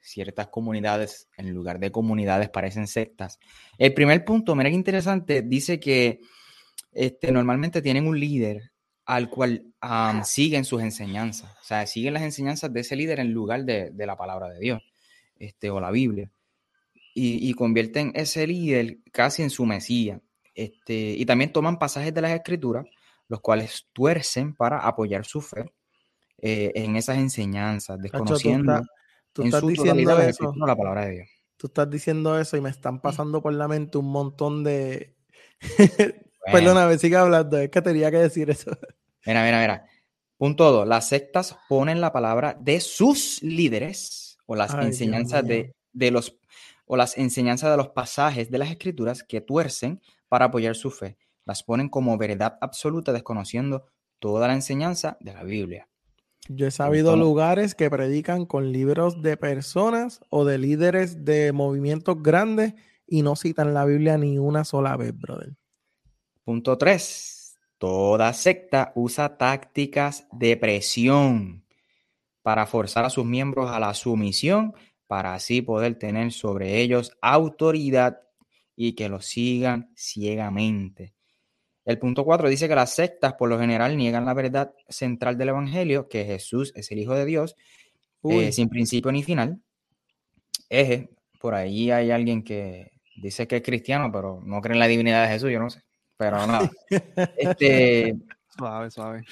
ciertas 0.00 0.48
comunidades, 0.48 1.28
en 1.36 1.52
lugar 1.52 1.78
de 1.78 1.90
comunidades, 1.90 2.48
parecen 2.48 2.86
sectas. 2.86 3.38
El 3.76 3.94
primer 3.94 4.24
punto, 4.24 4.54
mira 4.54 4.70
qué 4.70 4.76
interesante, 4.76 5.42
dice 5.42 5.80
que 5.80 6.20
este, 6.98 7.30
normalmente 7.30 7.80
tienen 7.80 8.08
un 8.08 8.18
líder 8.18 8.72
al 9.06 9.30
cual 9.30 9.72
siguen 10.24 10.64
sus 10.64 10.82
enseñanzas, 10.82 11.56
o 11.60 11.64
sea, 11.64 11.86
siguen 11.86 12.14
las 12.14 12.24
enseñanzas 12.24 12.72
de 12.72 12.80
ese 12.80 12.96
líder 12.96 13.20
en 13.20 13.32
lugar 13.32 13.64
de, 13.64 13.90
de 13.90 14.06
la 14.06 14.16
palabra 14.16 14.50
de 14.50 14.58
Dios 14.58 14.82
este, 15.38 15.70
o 15.70 15.80
la 15.80 15.90
Biblia. 15.90 16.30
Y, 17.14 17.48
y, 17.48 17.54
convierten 17.54 18.12
ese 18.14 18.46
líder 18.46 18.98
casi 19.12 19.42
en 19.42 19.50
su 19.50 19.64
mesía. 19.64 20.20
Este, 20.54 20.94
y 20.94 21.24
también 21.24 21.52
toman 21.52 21.78
pasajes 21.78 22.12
de 22.12 22.20
las 22.20 22.32
escrituras, 22.32 22.86
los 23.28 23.40
cuales 23.40 23.88
tuercen 23.92 24.54
para 24.54 24.78
apoyar 24.78 25.24
su 25.24 25.40
fe 25.40 25.72
eh, 26.38 26.72
en 26.74 26.96
esas 26.96 27.18
enseñanzas, 27.18 27.98
desconociendo 28.00 28.82
tú, 29.32 29.42
estás 29.42 29.66
diciendo 29.66 30.20
eso, 30.20 30.52
la 30.66 30.76
palabra 30.76 31.06
de 31.06 31.12
Dios. 31.12 31.28
Tú 31.56 31.68
estás 31.68 31.88
diciendo 31.90 32.38
eso 32.38 32.56
y 32.56 32.60
me 32.60 32.70
están 32.70 33.00
pasando 33.00 33.42
por 33.42 33.52
la 33.52 33.68
mente 33.68 33.98
un 33.98 34.10
montón 34.10 34.64
de... 34.64 35.16
Perdóname, 36.52 36.98
sigue 36.98 37.16
hablando, 37.16 37.58
es 37.58 37.70
que 37.70 37.82
tenía 37.82 38.10
que 38.10 38.18
decir 38.18 38.50
eso. 38.50 38.70
Mira, 39.26 39.44
mira, 39.44 39.60
mira. 39.60 39.84
Punto 40.38 40.70
2. 40.70 40.88
Las 40.88 41.08
sectas 41.08 41.58
ponen 41.68 42.00
la 42.00 42.12
palabra 42.12 42.56
de 42.58 42.80
sus 42.80 43.42
líderes 43.42 44.38
o 44.46 44.54
las 44.54 44.72
enseñanzas 44.72 45.46
de, 45.46 45.74
de, 45.92 46.10
los 46.10 46.38
o 46.86 46.96
las 46.96 47.18
enseñanzas 47.18 47.70
de 47.70 47.76
los 47.76 47.88
pasajes 47.88 48.50
de 48.50 48.58
las 48.58 48.70
escrituras 48.70 49.22
que 49.22 49.40
tuercen 49.42 50.00
para 50.28 50.46
apoyar 50.46 50.76
su 50.76 50.90
fe. 50.90 51.18
Las 51.44 51.62
ponen 51.62 51.88
como 51.88 52.16
verdad 52.16 52.56
absoluta, 52.60 53.12
desconociendo 53.12 53.86
toda 54.18 54.46
la 54.46 54.54
enseñanza 54.54 55.18
de 55.20 55.34
la 55.34 55.42
Biblia. 55.42 55.88
Yo 56.48 56.66
he 56.66 56.70
sabido 56.70 57.16
lugares 57.16 57.74
que 57.74 57.90
predican 57.90 58.46
con 58.46 58.72
libros 58.72 59.20
de 59.20 59.36
personas 59.36 60.20
o 60.30 60.46
de 60.46 60.56
líderes 60.56 61.24
de 61.24 61.52
movimientos 61.52 62.22
grandes 62.22 62.74
y 63.06 63.22
no 63.22 63.36
citan 63.36 63.74
la 63.74 63.84
Biblia 63.84 64.16
ni 64.16 64.38
una 64.38 64.64
sola 64.64 64.96
vez, 64.96 65.18
brother. 65.18 65.52
Punto 66.48 66.78
3. 66.78 67.58
Toda 67.76 68.32
secta 68.32 68.92
usa 68.94 69.36
tácticas 69.36 70.26
de 70.32 70.56
presión 70.56 71.62
para 72.40 72.64
forzar 72.64 73.04
a 73.04 73.10
sus 73.10 73.26
miembros 73.26 73.70
a 73.70 73.78
la 73.78 73.92
sumisión, 73.92 74.72
para 75.06 75.34
así 75.34 75.60
poder 75.60 75.98
tener 75.98 76.32
sobre 76.32 76.80
ellos 76.80 77.12
autoridad 77.20 78.22
y 78.74 78.94
que 78.94 79.10
los 79.10 79.26
sigan 79.26 79.92
ciegamente. 79.94 81.12
El 81.84 81.98
punto 81.98 82.24
4 82.24 82.48
dice 82.48 82.66
que 82.66 82.74
las 82.74 82.94
sectas 82.94 83.34
por 83.34 83.50
lo 83.50 83.58
general 83.58 83.98
niegan 83.98 84.24
la 84.24 84.32
verdad 84.32 84.72
central 84.88 85.36
del 85.36 85.50
Evangelio, 85.50 86.08
que 86.08 86.24
Jesús 86.24 86.72
es 86.74 86.90
el 86.90 87.00
Hijo 87.00 87.14
de 87.14 87.26
Dios, 87.26 87.56
eh, 88.24 88.52
sin 88.52 88.70
principio 88.70 89.12
ni 89.12 89.22
final. 89.22 89.60
Eje, 90.70 91.10
por 91.38 91.54
ahí 91.54 91.90
hay 91.90 92.10
alguien 92.10 92.42
que 92.42 92.92
dice 93.16 93.46
que 93.46 93.56
es 93.56 93.62
cristiano, 93.62 94.10
pero 94.10 94.40
no 94.42 94.62
cree 94.62 94.76
en 94.76 94.80
la 94.80 94.88
divinidad 94.88 95.24
de 95.24 95.34
Jesús, 95.34 95.50
yo 95.50 95.58
no 95.58 95.68
sé. 95.68 95.82
Pero 96.18 96.46
nada. 96.46 96.70
este, 97.38 98.16
suave, 98.56 98.90
suave. 98.90 99.24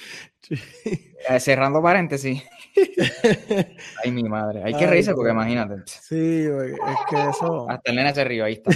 Eh, 0.49 1.39
cerrando 1.39 1.81
paréntesis. 1.81 2.41
Ay, 4.03 4.11
mi 4.11 4.23
madre. 4.23 4.63
Hay 4.63 4.73
que 4.73 4.87
reírse 4.87 5.13
porque 5.13 5.31
imagínate. 5.31 5.83
Sí, 5.85 6.45
es 6.45 6.99
que 7.09 7.29
eso. 7.29 7.69
Hasta 7.69 7.91
el 7.91 7.97
nene 7.97 8.13
se 8.13 8.23
rió, 8.23 8.45
ahí 8.45 8.61
está. 8.63 8.71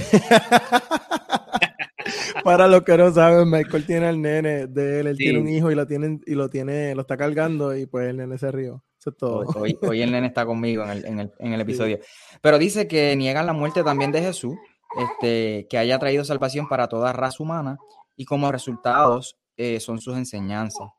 Para 2.44 2.68
los 2.68 2.84
que 2.84 2.98
no 2.98 3.12
saben, 3.14 3.50
Michael 3.50 3.86
tiene 3.86 4.08
al 4.08 4.22
nene 4.22 4.68
de 4.68 5.00
él, 5.00 5.08
él 5.08 5.18
tiene 5.18 5.40
un 5.40 5.48
hijo 5.48 5.72
y 5.72 5.76
lo 5.76 5.88
tiene, 5.88 6.20
y 6.26 6.34
lo 6.34 6.50
tiene, 6.50 6.94
lo 6.96 7.02
está 7.02 7.16
cargando 7.16 7.76
y 7.76 7.86
pues 7.86 8.10
el 8.10 8.18
nene 8.18 8.38
se 8.38 8.52
rió. 8.52 8.84
Eso 9.00 9.12
es 9.12 9.18
todo. 9.18 9.46
Hoy, 9.56 9.78
hoy, 9.82 10.02
el 10.02 10.12
nene 10.12 10.28
está 10.28 10.46
conmigo 10.46 10.84
en 10.84 10.90
el, 10.90 11.06
en 11.06 11.20
el, 11.20 11.32
en 11.40 11.54
el 11.54 11.62
episodio. 11.62 12.00
Pero 12.42 12.60
dice 12.60 12.88
que 12.88 13.16
niegan 13.16 13.46
la 13.46 13.54
muerte 13.54 13.84
también 13.84 14.12
de 14.12 14.22
Jesús, 14.22 14.56
este, 14.98 15.68
que 15.70 15.78
haya 15.78 15.98
traído 16.00 16.26
salvación 16.26 16.68
para 16.68 16.88
toda 16.88 17.14
raza 17.14 17.42
humana 17.42 17.78
y 18.22 18.26
como 18.26 18.52
resultados 18.52 19.40
eh, 19.58 19.80
son 19.80 20.00
sus 20.00 20.16
enseñanzas, 20.16 20.90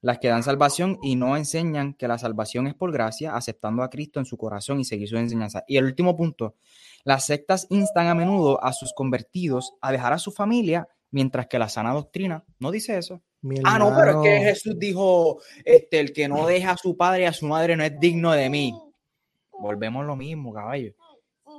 las 0.00 0.18
que 0.18 0.26
dan 0.26 0.42
salvación 0.42 0.98
y 1.00 1.14
no 1.14 1.36
enseñan 1.36 1.94
que 1.94 2.08
la 2.08 2.18
salvación 2.18 2.66
es 2.66 2.74
por 2.74 2.90
gracia, 2.90 3.36
aceptando 3.36 3.84
a 3.84 3.88
Cristo 3.88 4.18
en 4.18 4.26
su 4.26 4.36
corazón 4.36 4.80
y 4.80 4.84
seguir 4.84 5.08
sus 5.08 5.20
enseñanzas. 5.20 5.62
Y 5.68 5.76
el 5.76 5.84
último 5.84 6.16
punto, 6.16 6.56
las 7.04 7.24
sectas 7.24 7.68
instan 7.70 8.08
a 8.08 8.16
menudo 8.16 8.60
a 8.64 8.72
sus 8.72 8.92
convertidos 8.94 9.74
a 9.80 9.92
dejar 9.92 10.12
a 10.12 10.18
su 10.18 10.32
familia, 10.32 10.88
mientras 11.12 11.46
que 11.46 11.60
la 11.60 11.68
sana 11.68 11.92
doctrina 11.92 12.42
no 12.58 12.72
dice 12.72 12.98
eso. 12.98 13.22
ah, 13.62 13.78
no, 13.78 13.94
pero 13.96 14.20
es 14.20 14.28
que 14.28 14.44
Jesús 14.44 14.76
dijo, 14.76 15.40
este, 15.64 16.00
el 16.00 16.12
que 16.12 16.26
no 16.26 16.48
deja 16.48 16.72
a 16.72 16.76
su 16.76 16.96
padre 16.96 17.22
y 17.22 17.26
a 17.26 17.32
su 17.32 17.46
madre 17.46 17.76
no 17.76 17.84
es 17.84 17.96
digno 18.00 18.32
de 18.32 18.50
mí. 18.50 18.74
Volvemos 19.52 20.04
lo 20.04 20.16
mismo, 20.16 20.52
caballo. 20.52 20.92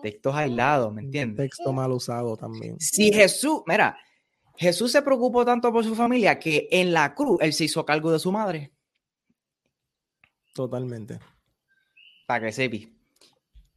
Textos 0.01 0.35
aislados, 0.35 0.93
¿me 0.93 1.01
entiendes? 1.01 1.49
Texto 1.49 1.71
mal 1.71 1.93
usado 1.93 2.35
también. 2.35 2.77
Si 2.77 3.13
Jesús, 3.13 3.61
mira, 3.65 3.97
Jesús 4.55 4.91
se 4.91 5.01
preocupó 5.01 5.45
tanto 5.45 5.71
por 5.71 5.83
su 5.83 5.95
familia 5.95 6.37
que 6.37 6.67
en 6.71 6.93
la 6.93 7.13
cruz 7.15 7.39
él 7.41 7.53
se 7.53 7.65
hizo 7.65 7.85
cargo 7.85 8.11
de 8.11 8.19
su 8.19 8.31
madre. 8.31 8.71
Totalmente. 10.53 11.19
Para 12.27 12.45
que 12.45 12.51
sepi. 12.51 12.95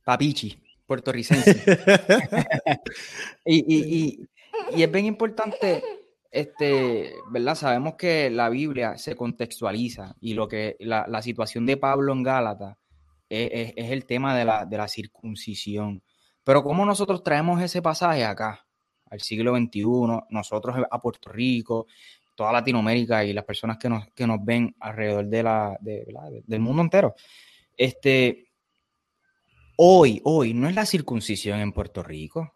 Papichi, 0.04 0.62
puertorricense. 0.86 1.64
y, 3.44 3.74
y, 3.74 4.28
y, 4.76 4.82
es 4.82 4.92
bien 4.92 5.06
importante, 5.06 5.82
este, 6.30 7.14
¿verdad? 7.30 7.54
Sabemos 7.54 7.94
que 7.96 8.30
la 8.30 8.48
Biblia 8.50 8.98
se 8.98 9.16
contextualiza 9.16 10.14
y 10.20 10.34
lo 10.34 10.46
que 10.46 10.76
la, 10.80 11.06
la 11.08 11.22
situación 11.22 11.66
de 11.66 11.76
Pablo 11.76 12.12
en 12.12 12.22
Gálatas 12.22 12.76
es, 13.28 13.72
es, 13.76 13.90
el 13.90 14.04
tema 14.06 14.36
de 14.36 14.44
la, 14.44 14.66
de 14.66 14.76
la 14.76 14.86
circuncisión. 14.86 16.02
Pero 16.44 16.62
¿cómo 16.62 16.84
nosotros 16.84 17.24
traemos 17.24 17.60
ese 17.60 17.82
pasaje 17.82 18.24
acá? 18.24 18.65
Al 19.10 19.20
siglo 19.20 19.56
XXI, 19.56 19.82
nosotros 20.30 20.76
a 20.90 21.00
Puerto 21.00 21.30
Rico, 21.30 21.86
toda 22.34 22.52
Latinoamérica 22.52 23.24
y 23.24 23.32
las 23.32 23.44
personas 23.44 23.78
que 23.78 23.88
nos, 23.88 24.06
que 24.14 24.26
nos 24.26 24.44
ven 24.44 24.76
alrededor 24.80 25.26
de 25.26 25.42
la, 25.42 25.76
del 25.80 26.60
mundo 26.60 26.82
entero. 26.82 27.14
Este, 27.76 28.50
hoy, 29.76 30.20
hoy 30.24 30.54
no 30.54 30.68
es 30.68 30.74
la 30.74 30.86
circuncisión 30.86 31.60
en 31.60 31.72
Puerto 31.72 32.02
Rico. 32.02 32.52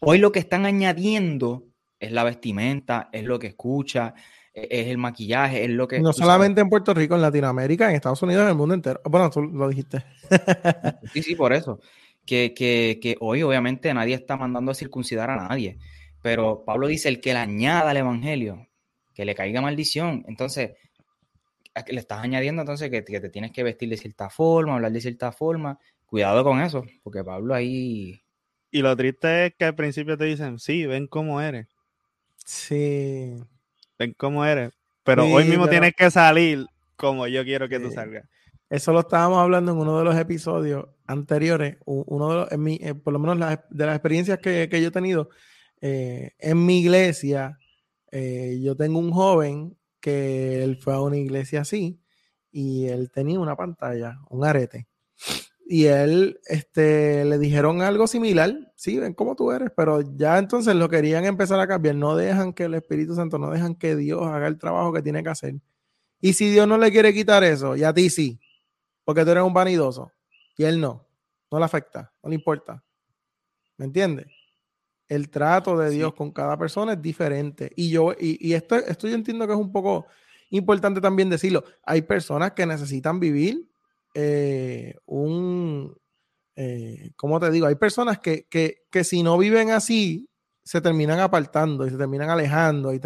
Hoy 0.00 0.18
lo 0.18 0.32
que 0.32 0.40
están 0.40 0.66
añadiendo 0.66 1.64
es 1.98 2.12
la 2.12 2.24
vestimenta, 2.24 3.08
es 3.12 3.24
lo 3.24 3.38
que 3.38 3.46
escucha, 3.46 4.12
e, 4.52 4.68
es 4.70 4.88
el 4.88 4.98
maquillaje, 4.98 5.64
es 5.64 5.70
lo 5.70 5.88
que... 5.88 6.00
No 6.00 6.12
solamente 6.12 6.60
en 6.60 6.68
Puerto 6.68 6.92
Rico, 6.92 7.14
en 7.14 7.22
Latinoamérica, 7.22 7.88
en 7.88 7.96
Estados 7.96 8.22
Unidos, 8.22 8.42
en 8.42 8.48
el 8.50 8.54
mundo 8.54 8.74
entero. 8.74 9.00
Bueno, 9.04 9.30
tú 9.30 9.42
lo 9.42 9.68
dijiste. 9.68 10.04
sí, 11.12 11.22
sí, 11.22 11.34
por 11.34 11.52
eso 11.52 11.80
que, 12.26 12.54
que, 12.54 12.98
que, 13.02 13.16
hoy 13.20 13.42
obviamente 13.42 13.92
nadie 13.94 14.14
está 14.14 14.36
mandando 14.36 14.72
a 14.72 14.74
circuncidar 14.74 15.30
a 15.30 15.48
nadie, 15.48 15.78
pero 16.22 16.64
Pablo 16.64 16.86
dice 16.86 17.08
el 17.08 17.20
que 17.20 17.34
le 17.34 17.40
añada 17.40 17.90
al 17.90 17.98
Evangelio, 17.98 18.66
que 19.14 19.24
le 19.24 19.34
caiga 19.34 19.60
maldición. 19.60 20.24
Entonces, 20.26 20.72
le 21.86 22.00
estás 22.00 22.22
añadiendo 22.22 22.62
entonces 22.62 22.90
que, 22.90 23.02
te 23.02 23.28
tienes 23.28 23.52
que 23.52 23.62
vestir 23.62 23.88
de 23.88 23.96
cierta 23.96 24.30
forma, 24.30 24.74
hablar 24.74 24.92
de 24.92 25.00
cierta 25.00 25.32
forma. 25.32 25.78
Cuidado 26.06 26.44
con 26.44 26.60
eso, 26.60 26.84
porque 27.02 27.24
Pablo 27.24 27.54
ahí... 27.54 28.22
Y 28.70 28.82
lo 28.82 28.96
triste 28.96 29.46
es 29.46 29.54
que 29.54 29.66
al 29.66 29.74
principio 29.74 30.16
te 30.16 30.24
dicen, 30.24 30.58
sí, 30.58 30.86
ven 30.86 31.06
cómo 31.06 31.40
eres. 31.40 31.66
Sí. 32.44 33.34
Ven 33.98 34.14
cómo 34.16 34.44
eres. 34.44 34.72
Pero 35.04 35.26
hoy 35.26 35.44
mismo 35.44 35.68
tienes 35.68 35.92
que 35.94 36.10
salir 36.10 36.66
como 36.96 37.26
yo 37.26 37.44
quiero 37.44 37.68
que 37.68 37.78
tú 37.78 37.90
salgas. 37.90 38.26
Eso 38.70 38.92
lo 38.92 39.00
estábamos 39.00 39.38
hablando 39.38 39.72
en 39.72 39.78
uno 39.78 39.98
de 39.98 40.04
los 40.04 40.16
episodios 40.16 40.86
anteriores. 41.06 41.76
Uno 41.84 42.28
de 42.30 42.34
los, 42.34 42.52
en 42.52 42.62
mi, 42.62 42.78
eh, 42.80 42.94
por 42.94 43.12
lo 43.12 43.18
menos 43.18 43.38
de 43.70 43.86
las 43.86 43.94
experiencias 43.94 44.38
que, 44.38 44.68
yo 44.70 44.88
he 44.88 44.90
tenido 44.90 45.30
eh, 45.80 46.32
en 46.38 46.64
mi 46.64 46.80
iglesia, 46.80 47.58
eh, 48.10 48.60
yo 48.62 48.76
tengo 48.76 48.98
un 48.98 49.12
joven 49.12 49.76
que 50.00 50.62
él 50.62 50.78
fue 50.80 50.94
a 50.94 51.00
una 51.00 51.16
iglesia 51.16 51.62
así 51.62 52.00
y 52.52 52.86
él 52.86 53.10
tenía 53.10 53.40
una 53.40 53.56
pantalla, 53.56 54.18
un 54.28 54.44
arete. 54.44 54.86
Y 55.66 55.86
él 55.86 56.40
este, 56.46 57.24
le 57.24 57.38
dijeron 57.38 57.80
algo 57.80 58.06
similar, 58.06 58.54
sí, 58.76 58.98
ven 58.98 59.14
cómo 59.14 59.34
tú 59.34 59.50
eres, 59.50 59.70
pero 59.74 60.02
ya 60.02 60.38
entonces 60.38 60.74
lo 60.74 60.90
querían 60.90 61.24
empezar 61.24 61.58
a 61.58 61.66
cambiar. 61.66 61.94
No 61.96 62.16
dejan 62.16 62.52
que 62.52 62.64
el 62.64 62.74
Espíritu 62.74 63.14
Santo, 63.14 63.38
no 63.38 63.50
dejan 63.50 63.74
que 63.74 63.96
Dios 63.96 64.22
haga 64.26 64.46
el 64.46 64.58
trabajo 64.58 64.92
que 64.92 65.02
tiene 65.02 65.22
que 65.22 65.30
hacer. 65.30 65.54
Y 66.20 66.34
si 66.34 66.50
Dios 66.50 66.68
no 66.68 66.78
le 66.78 66.92
quiere 66.92 67.14
quitar 67.14 67.44
eso, 67.44 67.76
y 67.76 67.84
a 67.84 67.94
ti 67.94 68.10
sí, 68.10 68.40
porque 69.04 69.24
tú 69.24 69.30
eres 69.30 69.42
un 69.44 69.54
vanidoso, 69.54 70.12
y 70.56 70.64
él 70.64 70.80
no, 70.80 71.06
no 71.50 71.58
le 71.58 71.64
afecta, 71.64 72.12
no 72.22 72.28
le 72.28 72.36
importa. 72.36 72.82
¿Me 73.76 73.86
entiendes? 73.86 74.26
El 75.08 75.30
trato 75.30 75.76
de 75.76 75.90
Dios 75.90 76.14
con 76.14 76.32
cada 76.32 76.56
persona 76.56 76.94
es 76.94 77.02
diferente. 77.02 77.70
Y 77.76 77.90
yo, 77.90 78.12
y, 78.18 78.52
esto, 78.54 78.76
esto 78.76 79.08
yo 79.08 79.14
entiendo 79.14 79.46
que 79.46 79.52
es 79.52 79.58
un 79.58 79.72
poco 79.72 80.06
importante 80.50 81.00
también 81.00 81.28
decirlo. 81.28 81.64
Hay 81.84 82.02
personas 82.02 82.52
que 82.52 82.66
necesitan 82.66 83.20
vivir 83.20 83.68
eh, 84.14 84.94
un, 85.06 85.96
eh, 86.56 87.10
¿cómo 87.16 87.40
te 87.40 87.50
digo? 87.50 87.66
Hay 87.66 87.74
personas 87.74 88.18
que, 88.20 88.46
si 89.02 89.22
no 89.22 89.36
viven 89.36 89.70
así, 89.70 90.28
se 90.62 90.80
terminan 90.80 91.20
apartando 91.20 91.86
y 91.86 91.90
se 91.90 91.98
terminan 91.98 92.30
alejando. 92.30 92.94
Y 92.94 93.00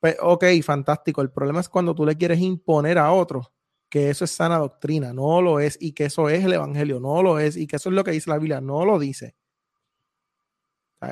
pues, 0.00 0.16
ok, 0.20 0.44
fantástico. 0.62 1.22
El 1.22 1.30
problema 1.30 1.60
es 1.60 1.68
cuando 1.68 1.94
tú 1.94 2.04
le 2.04 2.16
quieres 2.16 2.40
imponer 2.40 2.98
a 2.98 3.12
otros 3.12 3.50
que 3.88 4.10
eso 4.10 4.24
es 4.24 4.30
sana 4.32 4.58
doctrina, 4.58 5.12
no 5.12 5.40
lo 5.42 5.60
es, 5.60 5.78
y 5.80 5.92
que 5.92 6.06
eso 6.06 6.28
es 6.28 6.44
el 6.44 6.52
evangelio, 6.52 7.00
no 7.00 7.22
lo 7.22 7.38
es, 7.38 7.56
y 7.56 7.66
que 7.66 7.76
eso 7.76 7.88
es 7.88 7.94
lo 7.94 8.04
que 8.04 8.10
dice 8.12 8.30
la 8.30 8.38
Biblia, 8.38 8.60
no 8.60 8.84
lo 8.84 8.98
dice. 8.98 9.34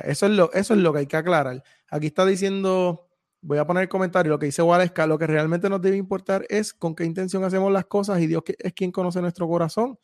Eso 0.03 0.25
es 0.25 0.31
lo, 0.33 0.51
eso 0.53 0.73
es 0.73 0.79
lo 0.81 0.91
que 0.93 0.99
hay 0.99 1.07
que 1.07 1.17
aclarar. 1.17 1.63
Aquí 1.89 2.07
está 2.07 2.25
diciendo, 2.25 3.07
voy 3.41 3.57
a 3.57 3.65
poner 3.65 3.83
el 3.83 3.89
comentario, 3.89 4.31
lo 4.31 4.39
que 4.39 4.47
dice 4.47 4.61
Waleska, 4.61 5.07
lo 5.07 5.17
que 5.17 5.27
realmente 5.27 5.69
nos 5.69 5.81
debe 5.81 5.97
importar 5.97 6.45
es 6.49 6.73
con 6.73 6.93
qué 6.95 7.05
intención 7.05 7.43
hacemos 7.43 7.71
las 7.71 7.85
cosas 7.85 8.19
y 8.21 8.27
Dios 8.27 8.43
es 8.59 8.73
quien 8.73 8.91
conoce 8.91 9.21
nuestro 9.21 9.47
corazón, 9.47 9.97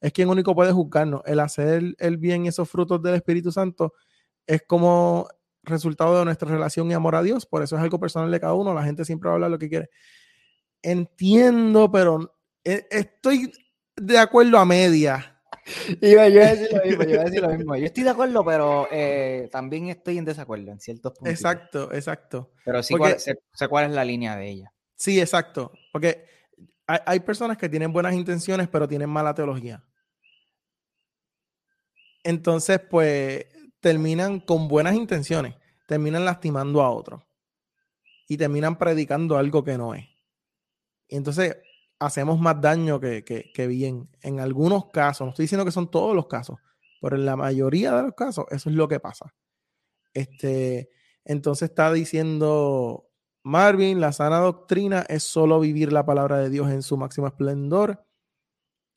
es 0.00 0.12
quien 0.12 0.28
único 0.28 0.54
puede 0.54 0.72
juzgarnos. 0.72 1.22
El 1.24 1.40
hacer 1.40 1.94
el 1.98 2.16
bien 2.16 2.44
y 2.44 2.48
esos 2.48 2.68
frutos 2.68 3.00
del 3.02 3.14
Espíritu 3.14 3.52
Santo 3.52 3.94
es 4.46 4.62
como 4.66 5.28
resultado 5.62 6.18
de 6.18 6.24
nuestra 6.24 6.50
relación 6.50 6.90
y 6.90 6.94
amor 6.94 7.14
a 7.14 7.22
Dios, 7.22 7.46
por 7.46 7.62
eso 7.62 7.76
es 7.76 7.82
algo 7.82 8.00
personal 8.00 8.30
de 8.30 8.40
cada 8.40 8.54
uno, 8.54 8.74
la 8.74 8.82
gente 8.82 9.04
siempre 9.04 9.28
va 9.28 9.34
a 9.34 9.36
hablar 9.36 9.50
lo 9.50 9.58
que 9.58 9.68
quiere. 9.68 9.90
Entiendo, 10.82 11.90
pero 11.90 12.38
eh, 12.64 12.86
estoy 12.90 13.52
de 13.96 14.18
acuerdo 14.18 14.58
a 14.58 14.64
media 14.64 15.38
yo 16.00 16.20
a 16.20 16.24
decir 16.24 16.68
lo 16.72 16.84
mismo, 16.84 17.04
yo 17.04 17.20
a 17.20 17.24
decir 17.24 17.42
lo 17.42 17.48
mismo. 17.48 17.76
Yo 17.76 17.86
estoy 17.86 18.04
de 18.04 18.10
acuerdo, 18.10 18.44
pero 18.44 18.88
eh, 18.90 19.48
también 19.50 19.88
estoy 19.88 20.18
en 20.18 20.24
desacuerdo 20.24 20.70
en 20.70 20.80
ciertos 20.80 21.12
puntos. 21.12 21.32
Exacto, 21.32 21.92
exacto. 21.92 22.52
Pero 22.64 22.82
sí 22.82 22.94
cuál, 22.96 23.18
sé, 23.18 23.36
cuál 23.68 23.86
es 23.86 23.92
la 23.92 24.04
línea 24.04 24.36
de 24.36 24.48
ella. 24.48 24.72
Sí, 24.96 25.20
exacto. 25.20 25.72
Porque 25.92 26.24
hay, 26.86 26.98
hay, 27.06 27.20
personas 27.20 27.56
que 27.56 27.68
tienen 27.68 27.92
buenas 27.92 28.14
intenciones, 28.14 28.68
pero 28.68 28.88
tienen 28.88 29.10
mala 29.10 29.34
teología. 29.34 29.84
Entonces, 32.24 32.80
pues, 32.80 33.46
terminan 33.80 34.40
con 34.40 34.68
buenas 34.68 34.94
intenciones, 34.94 35.54
terminan 35.86 36.24
lastimando 36.24 36.82
a 36.82 36.90
otros 36.90 37.22
y 38.26 38.36
terminan 38.36 38.76
predicando 38.76 39.38
algo 39.38 39.64
que 39.64 39.78
no 39.78 39.94
es. 39.94 40.06
Y 41.08 41.16
entonces, 41.16 41.56
hacemos 41.98 42.38
más 42.38 42.60
daño 42.60 43.00
que, 43.00 43.66
bien. 43.68 44.08
En 44.22 44.40
algunos 44.40 44.86
casos, 44.90 45.26
no 45.26 45.30
estoy 45.30 45.44
diciendo 45.44 45.64
que 45.64 45.72
son 45.72 45.90
todos 45.90 46.14
los 46.14 46.26
casos, 46.26 46.58
pero 47.00 47.16
en 47.16 47.24
la 47.24 47.36
mayoría 47.36 47.94
de 47.96 48.02
los 48.02 48.14
casos 48.14 48.46
eso 48.50 48.70
es 48.70 48.76
lo 48.76 48.88
que 48.88 49.00
pasa. 49.00 49.34
Este, 50.14 50.90
entonces 51.24 51.70
está 51.70 51.92
diciendo 51.92 53.10
Marvin, 53.44 54.00
la 54.00 54.12
sana 54.12 54.38
doctrina 54.38 55.04
es 55.08 55.22
solo 55.22 55.60
vivir 55.60 55.92
la 55.92 56.04
palabra 56.04 56.38
de 56.38 56.50
Dios 56.50 56.70
en 56.70 56.82
su 56.82 56.96
máximo 56.96 57.26
esplendor. 57.26 58.04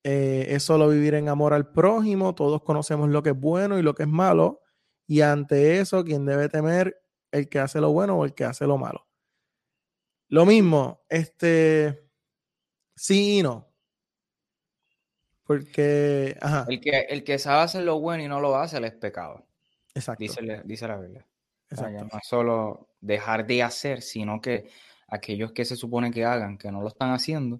Eh, 0.04 0.48
es 0.50 0.64
solo 0.64 0.90
vivir 0.90 1.14
en 1.14 1.30
amor 1.30 1.54
al 1.54 1.72
prójimo. 1.72 2.34
Todos 2.34 2.64
conocemos 2.64 3.10
lo 3.10 3.22
que 3.22 3.32
es 3.32 3.40
bueno 3.40 3.78
y 3.78 3.84
lo 3.84 3.94
que 3.94 4.04
es 4.04 4.10
malo. 4.10 4.62
Y 5.08 5.22
ante 5.22 5.80
eso, 5.80 6.04
quien 6.04 6.26
debe 6.26 6.50
temer 6.50 7.02
el 7.32 7.50
que 7.50 7.60
hace 7.60 7.82
lo 7.82 7.92
bueno 7.92 8.18
o 8.18 8.26
el 8.26 8.34
que 8.34 8.46
hace 8.46 8.66
lo 8.66 8.78
malo. 8.78 9.08
Lo 10.32 10.46
mismo, 10.46 11.02
este, 11.10 12.08
Sí 12.96 13.40
y 13.40 13.44
no. 13.44 13.68
Porque, 15.44 16.38
El 16.70 16.80
que, 16.80 17.00
el 17.10 17.24
que 17.24 17.40
sabe 17.40 17.64
hacer 17.64 17.84
lo 17.84 18.00
bueno 18.00 18.24
y 18.24 18.28
no 18.28 18.40
lo 18.40 18.56
hace, 18.56 18.80
le 18.80 18.88
es 18.88 18.94
pecado. 18.94 19.46
Exacto. 19.94 20.22
Dice, 20.24 20.62
dice 20.64 20.88
la 20.88 20.98
Biblia. 20.98 21.28
no 21.72 22.18
es 22.18 22.28
solo 22.28 22.90
dejar 23.02 23.46
de 23.46 23.64
hacer, 23.64 24.02
sino 24.02 24.40
que 24.40 24.70
aquellos 25.08 25.52
que 25.52 25.66
se 25.66 25.76
supone 25.76 26.12
que 26.12 26.24
hagan, 26.24 26.58
que 26.58 26.72
no 26.72 26.82
lo 26.82 26.88
están 26.88 27.12
haciendo, 27.12 27.60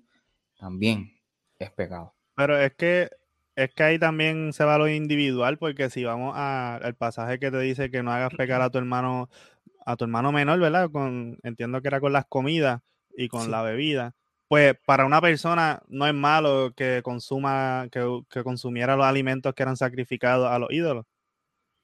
también 0.58 1.12
es 1.60 1.72
pecado. 1.72 2.14
Pero 2.36 2.58
es 2.58 2.74
que 2.76 3.10
es 3.56 3.74
que 3.74 3.84
ahí 3.84 4.00
también 4.00 4.54
se 4.54 4.64
va 4.64 4.78
lo 4.78 4.88
individual, 4.88 5.58
porque 5.58 5.90
si 5.90 6.04
vamos 6.04 6.36
al 6.38 6.96
pasaje 6.96 7.40
que 7.40 7.52
te 7.52 7.60
dice 7.60 7.92
que 7.92 8.02
no 8.04 8.12
hagas 8.12 8.34
pecar 8.34 8.62
a 8.62 8.70
tu 8.70 8.78
hermano, 8.78 9.30
a 9.86 9.96
tu 9.96 10.06
hermano 10.06 10.32
menor, 10.32 10.60
¿verdad? 10.60 10.90
Con, 10.92 11.38
entiendo 11.44 11.82
que 11.82 11.88
era 11.88 12.00
con 12.00 12.14
las 12.14 12.26
comidas 12.28 12.82
y 13.16 13.28
con 13.28 13.52
la 13.52 13.62
bebida 13.62 14.16
pues 14.52 14.76
para 14.86 15.06
una 15.06 15.22
persona 15.22 15.82
no 15.88 16.06
es 16.06 16.14
malo 16.14 16.74
que 16.76 17.00
consuma, 17.06 17.88
que, 17.90 18.44
consumiera 18.44 18.98
los 18.98 19.06
alimentos 19.06 19.54
que 19.54 19.64
eran 19.64 19.78
sacrificados 19.78 20.52
a 20.52 20.60
los 20.60 20.70
ídolos. 20.72 21.06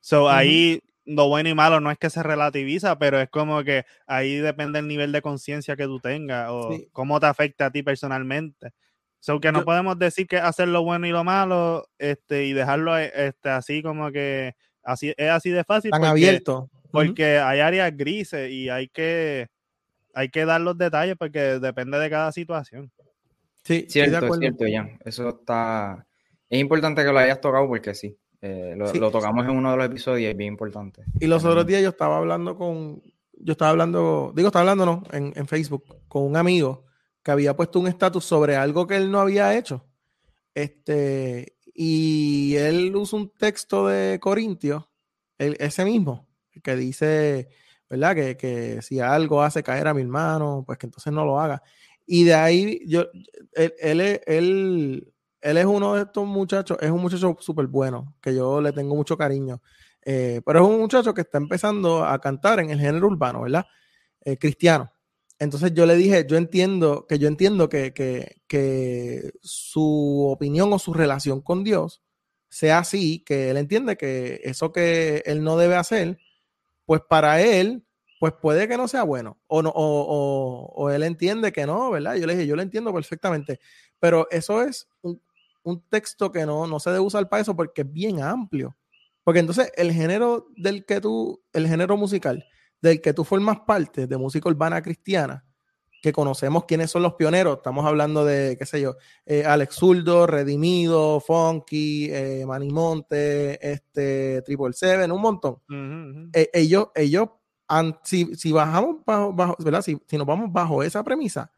So, 0.01 0.29
ahí 0.29 0.81
lo 1.05 1.29
bueno 1.29 1.47
y 1.47 1.53
malo 1.53 1.79
no 1.79 1.89
es 1.91 1.97
que 1.97 2.09
se 2.09 2.21
relativiza, 2.23 2.99
pero 2.99 3.21
es 3.21 3.29
como 3.29 3.63
que 3.63 3.85
ahí 4.05 4.35
depende 4.35 4.79
el 4.79 4.87
nivel 4.89 5.13
de 5.13 5.21
conciencia 5.21 5.77
que 5.77 5.85
tú 5.85 6.01
tengas 6.01 6.49
o 6.51 6.77
cómo 6.91 7.21
te 7.21 7.27
afecta 7.27 7.67
a 7.67 7.71
ti 7.71 7.83
personalmente. 7.83 8.73
So, 9.21 9.39
que 9.39 9.53
no 9.53 9.63
podemos 9.63 9.97
decir 9.97 10.27
que 10.27 10.35
hacer 10.35 10.67
lo 10.67 10.83
bueno 10.83 11.07
y 11.07 11.11
lo 11.11 11.23
malo 11.23 11.87
este, 11.97 12.47
y 12.47 12.51
dejarlo 12.51 12.97
este, 12.97 13.49
así 13.49 13.81
como 13.81 14.11
que 14.11 14.55
así 14.83 15.13
es 15.15 15.29
así 15.29 15.51
de 15.51 15.63
fácil. 15.63 15.91
Tan 15.91 16.03
abierto. 16.03 16.69
Porque 16.91 17.39
hay 17.39 17.59
áreas 17.59 17.95
grises 17.95 18.51
y 18.51 18.69
hay 18.69 18.87
que 18.87 19.47
hay 20.13 20.29
que 20.29 20.45
dar 20.45 20.61
los 20.61 20.77
detalles 20.77 21.15
porque 21.17 21.59
depende 21.59 21.99
de 21.99 22.09
cada 22.09 22.31
situación. 22.31 22.91
Sí, 23.63 23.85
cierto, 23.89 24.33
cierto, 24.33 24.65
ya. 24.65 24.89
Eso 25.05 25.29
está. 25.29 26.07
Es 26.49 26.59
importante 26.59 27.03
que 27.03 27.11
lo 27.11 27.19
hayas 27.19 27.41
tocado 27.41 27.67
porque 27.67 27.93
sí. 27.93 28.17
Eh, 28.41 28.75
lo, 28.77 29.11
tocamos 29.11 29.45
en 29.45 29.51
uno 29.51 29.71
de 29.71 29.77
los 29.77 29.85
episodios 29.87 30.21
y 30.21 30.25
es 30.25 30.37
bien 30.37 30.53
importante. 30.53 31.03
Y 31.19 31.27
los 31.27 31.43
otros 31.43 31.65
días 31.65 31.81
yo 31.81 31.89
estaba 31.89 32.17
hablando 32.17 32.55
con. 32.55 33.01
Yo 33.39 33.51
estaba 33.51 33.71
hablando, 33.71 34.33
digo, 34.35 34.47
estaba 34.47 34.61
hablando, 34.61 34.85
¿no? 34.85 35.03
En, 35.11 35.33
en 35.35 35.47
Facebook 35.47 35.83
con 36.07 36.23
un 36.23 36.35
amigo 36.35 36.85
que 37.21 37.31
había 37.31 37.55
puesto 37.55 37.79
un 37.79 37.87
estatus 37.87 38.23
sobre 38.23 38.55
algo 38.55 38.87
que 38.87 38.95
él 38.95 39.11
no 39.11 39.19
había 39.19 39.55
hecho. 39.55 39.85
Este, 40.55 41.57
y 41.73 42.55
él 42.55 42.95
usa 42.95 43.19
un 43.19 43.29
texto 43.29 43.87
de 43.87 44.19
Corintios, 44.19 44.85
ese 45.37 45.85
mismo, 45.85 46.26
que 46.61 46.75
dice 46.75 47.49
¿verdad? 47.89 48.15
Que, 48.15 48.37
que, 48.37 48.81
si 48.81 48.99
algo 48.99 49.41
hace 49.41 49.63
caer 49.63 49.87
a 49.87 49.93
mi 49.93 50.01
hermano, 50.01 50.63
pues 50.65 50.77
que 50.77 50.87
entonces 50.87 51.11
no 51.13 51.25
lo 51.25 51.39
haga. 51.39 51.61
Y 52.05 52.23
de 52.23 52.33
ahí, 52.33 52.81
yo, 52.87 53.05
él, 53.53 53.73
él, 53.79 54.21
él, 54.25 55.13
él 55.41 55.57
es 55.57 55.65
uno 55.65 55.95
de 55.95 56.03
estos 56.03 56.25
muchachos, 56.25 56.77
es 56.81 56.91
un 56.91 57.01
muchacho 57.01 57.35
súper 57.39 57.67
bueno, 57.67 58.15
que 58.21 58.35
yo 58.35 58.61
le 58.61 58.71
tengo 58.73 58.95
mucho 58.95 59.17
cariño. 59.17 59.61
Eh, 60.05 60.41
pero 60.45 60.61
es 60.61 60.67
un 60.67 60.79
muchacho 60.79 61.13
que 61.13 61.21
está 61.21 61.37
empezando 61.37 62.05
a 62.05 62.19
cantar 62.19 62.59
en 62.59 62.69
el 62.69 62.79
género 62.79 63.07
urbano, 63.07 63.41
¿verdad? 63.41 63.65
Eh, 64.21 64.37
cristiano. 64.37 64.91
Entonces 65.39 65.73
yo 65.73 65.85
le 65.85 65.95
dije, 65.95 66.25
yo 66.27 66.37
entiendo, 66.37 67.05
que 67.07 67.19
yo 67.19 67.27
entiendo 67.27 67.69
que, 67.69 67.93
que, 67.93 68.41
que, 68.47 69.31
su 69.41 70.27
opinión 70.29 70.73
o 70.73 70.79
su 70.79 70.93
relación 70.93 71.41
con 71.41 71.63
Dios 71.63 72.01
sea 72.49 72.79
así, 72.79 73.23
que 73.25 73.51
él 73.51 73.57
entiende 73.57 73.97
que 73.97 74.41
eso 74.43 74.71
que 74.71 75.21
él 75.25 75.43
no 75.43 75.57
debe 75.57 75.75
hacer, 75.75 76.17
pues 76.87 77.01
para 77.07 77.41
él, 77.41 77.85
pues 78.17 78.33
puede 78.41 78.67
que 78.67 78.77
no 78.77 78.87
sea 78.87 79.03
bueno, 79.03 79.37
o, 79.45 79.61
no, 79.61 79.71
o, 79.75 80.89
él 80.89 81.03
entiende 81.03 81.51
que 81.51 81.67
no, 81.67 81.91
¿verdad? 81.91 82.15
Yo 82.15 82.25
le 82.25 82.33
dije, 82.33 82.47
yo 82.47 82.55
lo 82.55 82.61
entiendo 82.61 82.93
perfectamente, 82.93 83.59
pero 83.99 84.25
eso 84.31 84.63
es 84.63 84.87
un, 85.01 85.21
texto 85.89 86.31
que 86.31 86.45
no, 86.45 86.65
no 86.65 86.79
se 86.79 86.91
debe 86.91 87.01
usar 87.01 87.27
para 87.27 87.41
eso 87.41 87.53
porque 87.53 87.81
es 87.81 87.91
bien 87.91 88.21
amplio. 88.21 88.77
Porque 89.25 89.41
entonces 89.41 89.69
el 89.75 89.91
género 89.91 90.47
del 90.55 90.85
que 90.85 91.01
tú, 91.01 91.43
el 91.51 91.67
género 91.67 91.97
musical 91.97 92.45
del 92.81 93.01
que 93.01 93.13
tú 93.13 93.25
formas 93.25 93.59
parte 93.67 94.07
de 94.07 94.17
música 94.17 94.47
urbana 94.47 94.81
cristiana, 94.81 95.43
que 96.01 96.13
conocemos 96.13 96.65
quiénes 96.65 96.91
son 96.91 97.03
los 97.03 97.15
pioneros. 97.15 97.57
Estamos 97.57 97.85
hablando 97.85 98.23
de, 98.25 98.55
qué 98.57 98.65
sé 98.65 98.81
yo, 98.81 98.97
eh, 99.25 99.45
Alex 99.45 99.75
Zurdo, 99.75 100.27
Redimido, 100.27 101.19
Funky, 101.19 102.09
eh, 102.11 102.45
Manimonte, 102.45 103.59
este, 103.71 104.41
Triple 104.43 104.73
Seven, 104.73 105.11
un 105.11 105.21
montón. 105.21 105.59
Eh, 106.33 106.49
ellos, 106.53 106.89
ellos 106.95 107.29
si, 108.03 108.35
si, 108.35 108.51
bajamos 108.51 108.97
bajo, 109.05 109.33
bajo 109.33 109.55
¿verdad? 109.59 109.81
Si, 109.81 109.99
si, 110.07 110.17
nos 110.17 110.27
vamos 110.27 110.51
bajo 110.51 110.83
esa 110.83 111.03
premisa, 111.03 111.51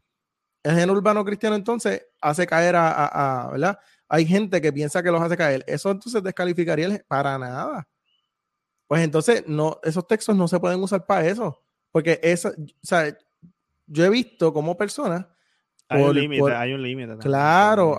el 0.64 0.74
género 0.74 0.94
urbano 0.94 1.24
cristiano 1.24 1.56
entonces 1.56 2.08
hace 2.22 2.48
caer 2.48 2.76
a, 2.76 3.46
a, 3.46 3.52
¿verdad? 3.52 3.80
Hay 4.08 4.26
gente 4.26 4.60
que 4.60 4.74
piensa 4.74 5.04
que 5.04 5.12
los 5.12 5.22
hace 5.22 5.38
caer. 5.38 5.64
Eso 5.68 5.92
entonces 5.92 6.24
descalificaría 6.24 7.04
para 7.08 7.38
nada. 7.38 7.88
Pues 8.88 9.04
entonces 9.04 9.44
no, 9.46 9.80
esos 9.84 10.08
textos 10.08 10.36
no 10.36 10.48
se 10.48 10.60
pueden 10.60 10.82
usar 10.82 11.06
para 11.06 11.28
eso. 11.28 11.62
Porque 11.92 12.20
eso, 12.24 12.50
o 12.50 12.54
sea, 12.82 13.16
yo 13.90 14.06
he 14.06 14.10
visto 14.10 14.54
como 14.54 14.78
personas. 14.78 15.26
Hay 15.90 16.04
un 16.04 16.16
límite, 16.16 16.54
hay 16.54 16.74
un 16.74 16.84
límite. 16.84 17.18
Claro, 17.18 17.98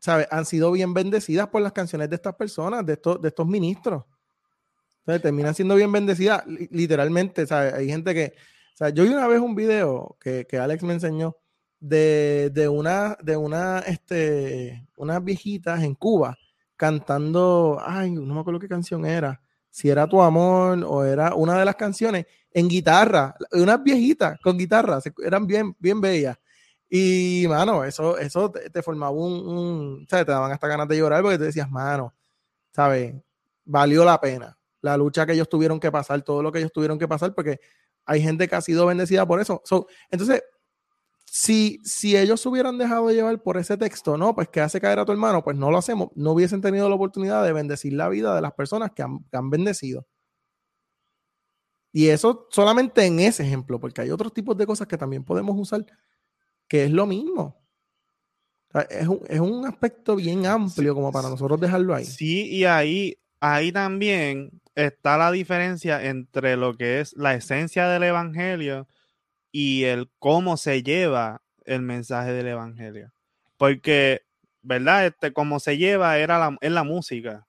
¿sabes? 0.00 0.28
Han 0.30 0.44
sido 0.44 0.70
bien 0.70 0.94
bendecidas 0.94 1.48
por 1.48 1.60
las 1.60 1.72
canciones 1.72 2.08
de 2.08 2.16
estas 2.16 2.36
personas, 2.36 2.86
de 2.86 2.92
estos, 2.92 3.20
de 3.20 3.28
estos 3.28 3.46
ministros. 3.46 4.04
Entonces 5.00 5.22
terminan 5.22 5.54
siendo 5.54 5.74
bien 5.74 5.90
bendecidas, 5.90 6.44
literalmente, 6.46 7.46
¿sabes? 7.46 7.74
Hay 7.74 7.88
gente 7.88 8.14
que. 8.14 8.34
O 8.74 8.76
sea, 8.76 8.90
yo 8.90 9.02
vi 9.02 9.10
una 9.10 9.26
vez 9.26 9.40
un 9.40 9.54
video 9.54 10.16
que, 10.20 10.46
que 10.46 10.56
Alex 10.58 10.82
me 10.84 10.94
enseñó 10.94 11.36
de, 11.80 12.50
de, 12.54 12.68
una, 12.68 13.18
de 13.20 13.36
una, 13.36 13.80
este, 13.80 14.86
unas 14.96 15.22
viejitas 15.22 15.82
en 15.82 15.96
Cuba 15.96 16.38
cantando, 16.76 17.80
ay, 17.84 18.12
no 18.12 18.34
me 18.34 18.40
acuerdo 18.40 18.60
qué 18.60 18.68
canción 18.68 19.04
era, 19.04 19.42
si 19.68 19.90
era 19.90 20.06
Tu 20.06 20.22
Amor 20.22 20.84
o 20.86 21.04
era 21.04 21.34
una 21.34 21.58
de 21.58 21.64
las 21.64 21.76
canciones 21.76 22.26
en 22.54 22.68
guitarra, 22.68 23.34
unas 23.52 23.82
viejitas 23.82 24.38
con 24.40 24.58
guitarra, 24.58 24.98
eran 25.24 25.46
bien, 25.46 25.74
bien 25.78 26.00
bellas. 26.00 26.38
Y, 26.88 27.46
mano, 27.48 27.84
eso, 27.84 28.18
eso 28.18 28.50
te, 28.50 28.82
formaba 28.82 29.12
un, 29.12 29.32
un, 29.48 30.06
¿sabes? 30.08 30.26
Te 30.26 30.32
daban 30.32 30.52
hasta 30.52 30.68
ganas 30.68 30.88
de 30.88 30.98
llorar 30.98 31.22
porque 31.22 31.38
te 31.38 31.44
decías, 31.44 31.70
mano, 31.70 32.14
¿sabes? 32.72 33.14
Valió 33.64 34.04
la 34.04 34.20
pena 34.20 34.58
la 34.82 34.96
lucha 34.96 35.24
que 35.24 35.32
ellos 35.32 35.48
tuvieron 35.48 35.80
que 35.80 35.90
pasar, 35.90 36.22
todo 36.22 36.42
lo 36.42 36.52
que 36.52 36.58
ellos 36.58 36.72
tuvieron 36.72 36.98
que 36.98 37.08
pasar, 37.08 37.34
porque 37.34 37.60
hay 38.04 38.20
gente 38.20 38.48
que 38.48 38.54
ha 38.56 38.60
sido 38.60 38.84
bendecida 38.86 39.26
por 39.26 39.40
eso. 39.40 39.62
entonces, 40.10 40.42
si, 41.24 41.78
si 41.82 42.16
ellos 42.16 42.40
se 42.40 42.48
hubieran 42.48 42.76
dejado 42.76 43.08
de 43.08 43.14
llevar 43.14 43.42
por 43.42 43.56
ese 43.56 43.78
texto, 43.78 44.18
no, 44.18 44.34
pues 44.34 44.48
que 44.48 44.60
hace 44.60 44.80
caer 44.80 44.98
a 44.98 45.06
tu 45.06 45.12
hermano, 45.12 45.42
pues 45.42 45.56
no 45.56 45.70
lo 45.70 45.78
hacemos, 45.78 46.10
no 46.14 46.32
hubiesen 46.32 46.60
tenido 46.60 46.88
la 46.88 46.96
oportunidad 46.96 47.42
de 47.44 47.52
bendecir 47.52 47.94
la 47.94 48.08
vida 48.08 48.34
de 48.34 48.42
las 48.42 48.52
personas 48.52 48.90
que 48.92 49.02
han, 49.02 49.20
que 49.30 49.36
han 49.36 49.48
bendecido. 49.48 50.06
Y 51.92 52.08
eso 52.08 52.48
solamente 52.50 53.04
en 53.04 53.20
ese 53.20 53.44
ejemplo, 53.44 53.78
porque 53.78 54.00
hay 54.00 54.10
otros 54.10 54.32
tipos 54.32 54.56
de 54.56 54.66
cosas 54.66 54.88
que 54.88 54.96
también 54.96 55.24
podemos 55.24 55.56
usar, 55.58 55.84
que 56.66 56.84
es 56.84 56.90
lo 56.90 57.06
mismo. 57.06 57.62
es, 58.88 59.06
un, 59.06 59.20
es 59.28 59.40
un 59.40 59.66
aspecto 59.66 60.16
bien 60.16 60.46
amplio 60.46 60.94
como 60.94 61.12
para 61.12 61.28
nosotros 61.28 61.60
dejarlo 61.60 61.94
ahí. 61.94 62.06
Sí, 62.06 62.48
y 62.48 62.64
ahí, 62.64 63.18
ahí 63.40 63.72
también 63.72 64.62
está 64.74 65.18
la 65.18 65.30
diferencia 65.30 66.02
entre 66.02 66.56
lo 66.56 66.74
que 66.74 67.00
es 67.00 67.14
la 67.14 67.34
esencia 67.34 67.86
del 67.88 68.04
evangelio 68.04 68.88
y 69.50 69.84
el 69.84 70.10
cómo 70.18 70.56
se 70.56 70.82
lleva 70.82 71.42
el 71.66 71.82
mensaje 71.82 72.32
del 72.32 72.48
evangelio. 72.48 73.12
Porque, 73.58 74.22
¿verdad? 74.62 75.06
Este, 75.06 75.34
cómo 75.34 75.60
se 75.60 75.76
lleva 75.76 76.16
era 76.16 76.38
la, 76.38 76.56
es 76.62 76.72
la 76.72 76.84
música 76.84 77.46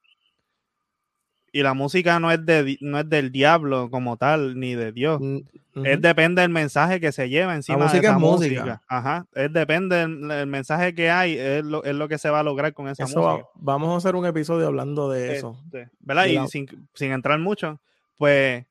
y 1.56 1.62
la 1.62 1.76
música 1.76 2.20
no 2.20 2.32
es, 2.32 2.44
de, 2.44 2.78
no 2.82 3.00
es 3.00 3.08
del 3.08 3.32
diablo 3.32 3.92
como 3.92 4.18
tal, 4.18 4.60
ni 4.60 4.74
de 4.74 4.92
Dios. 4.92 5.22
Mm, 5.22 5.86
es 5.86 6.02
depende 6.02 6.42
del 6.42 6.50
mensaje 6.50 7.00
que 7.00 7.12
se 7.12 7.30
lleva 7.30 7.54
encima 7.54 7.78
la 7.78 7.84
música 7.86 8.02
de 8.02 8.08
esa 8.08 8.18
música. 8.18 8.82
Ajá. 8.88 9.28
Es 9.36 9.54
depende 9.54 9.98
del, 9.98 10.48
mensaje 10.48 10.96
que 10.96 11.12
hay, 11.12 11.38
es 11.38 11.64
lo, 11.64 11.84
es 11.84 11.94
lo, 11.94 12.08
que 12.08 12.18
se 12.18 12.32
va 12.32 12.40
a 12.40 12.44
lograr 12.44 12.74
con 12.74 12.88
esa 12.88 13.04
música. 13.04 13.48
vamos 13.54 13.94
a 13.94 13.98
hacer 13.98 14.16
un 14.16 14.26
episodio 14.26 14.66
hablando 14.66 15.12
de 15.12 15.38
eso. 15.38 15.56
Este, 15.66 15.90
¿Verdad? 16.00 16.26
Y 16.26 16.48
sin, 16.48 16.66
sin, 16.96 17.12
entrar 17.12 17.38
mucho, 17.38 17.80
pues, 18.18 18.66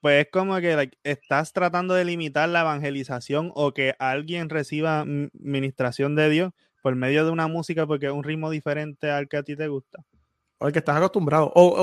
pues 0.00 0.24
es 0.24 0.30
como 0.30 0.56
que 0.60 0.92
estás 1.02 1.52
tratando 1.52 1.94
de 1.94 2.04
limitar 2.04 2.48
la 2.48 2.60
evangelización 2.60 3.50
o 3.56 3.74
que 3.74 3.96
alguien 3.98 4.48
reciba 4.48 5.04
ministración 5.04 6.14
de 6.14 6.30
Dios 6.30 6.52
por 6.82 6.94
medio 6.94 7.24
de 7.24 7.32
una 7.32 7.48
música 7.48 7.84
porque 7.84 8.06
es 8.06 8.12
un 8.12 8.22
ritmo 8.22 8.48
diferente 8.48 9.10
al 9.10 9.28
que 9.28 9.38
a 9.38 9.42
ti 9.42 9.56
te 9.56 9.66
gusta 9.66 10.04
o 10.62 10.66
el 10.66 10.72
que 10.72 10.78
estás 10.78 10.96
acostumbrado. 10.96 11.52
O, 11.54 11.82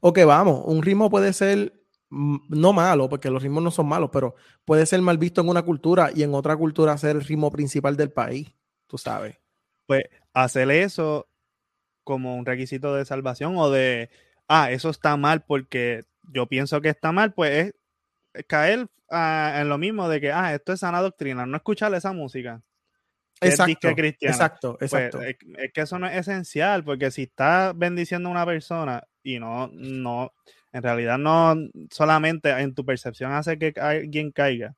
o, 0.00 0.12
que, 0.12 0.24
vamos, 0.24 0.62
un 0.66 0.82
ritmo 0.82 1.08
puede 1.10 1.32
ser 1.32 1.72
no 2.10 2.72
malo, 2.72 3.08
porque 3.08 3.30
los 3.30 3.42
ritmos 3.42 3.62
no 3.62 3.70
son 3.70 3.86
malos, 3.86 4.10
pero 4.12 4.34
puede 4.64 4.84
ser 4.84 5.00
mal 5.00 5.16
visto 5.16 5.40
en 5.40 5.48
una 5.48 5.62
cultura 5.62 6.10
y 6.12 6.24
en 6.24 6.34
otra 6.34 6.56
cultura 6.56 6.98
ser 6.98 7.16
el 7.16 7.24
ritmo 7.24 7.52
principal 7.52 7.96
del 7.96 8.10
país, 8.10 8.52
tú 8.88 8.98
sabes. 8.98 9.38
Pues 9.86 10.04
hacer 10.34 10.70
eso 10.72 11.28
como 12.02 12.36
un 12.36 12.46
requisito 12.46 12.94
de 12.96 13.04
salvación 13.04 13.56
o 13.56 13.70
de, 13.70 14.10
ah, 14.48 14.72
eso 14.72 14.90
está 14.90 15.16
mal 15.16 15.44
porque 15.44 16.02
yo 16.24 16.46
pienso 16.46 16.80
que 16.80 16.88
está 16.88 17.12
mal, 17.12 17.32
pues 17.32 17.72
es 18.32 18.44
caer 18.46 18.88
ah, 19.10 19.58
en 19.60 19.68
lo 19.68 19.78
mismo 19.78 20.08
de 20.08 20.20
que, 20.20 20.32
ah, 20.32 20.52
esto 20.52 20.72
es 20.72 20.80
sana 20.80 21.00
doctrina, 21.00 21.46
no 21.46 21.56
escuchar 21.56 21.94
esa 21.94 22.12
música. 22.12 22.60
Exacto, 23.40 23.88
exacto, 24.20 24.76
pues, 24.78 24.92
exacto. 24.92 25.22
es, 25.22 25.72
que 25.72 25.80
eso 25.80 25.98
no 25.98 26.06
es 26.06 26.16
esencial, 26.16 26.84
porque 26.84 27.10
si 27.10 27.22
estás 27.22 27.76
bendiciendo 27.76 28.28
a 28.28 28.32
una 28.32 28.44
persona 28.44 29.02
y 29.22 29.38
no, 29.38 29.70
no, 29.72 30.32
en 30.72 30.82
realidad 30.82 31.18
no 31.18 31.54
solamente 31.90 32.50
en 32.50 32.74
tu 32.74 32.84
percepción 32.84 33.32
hace 33.32 33.58
que 33.58 33.72
alguien 33.80 34.30
caiga, 34.30 34.74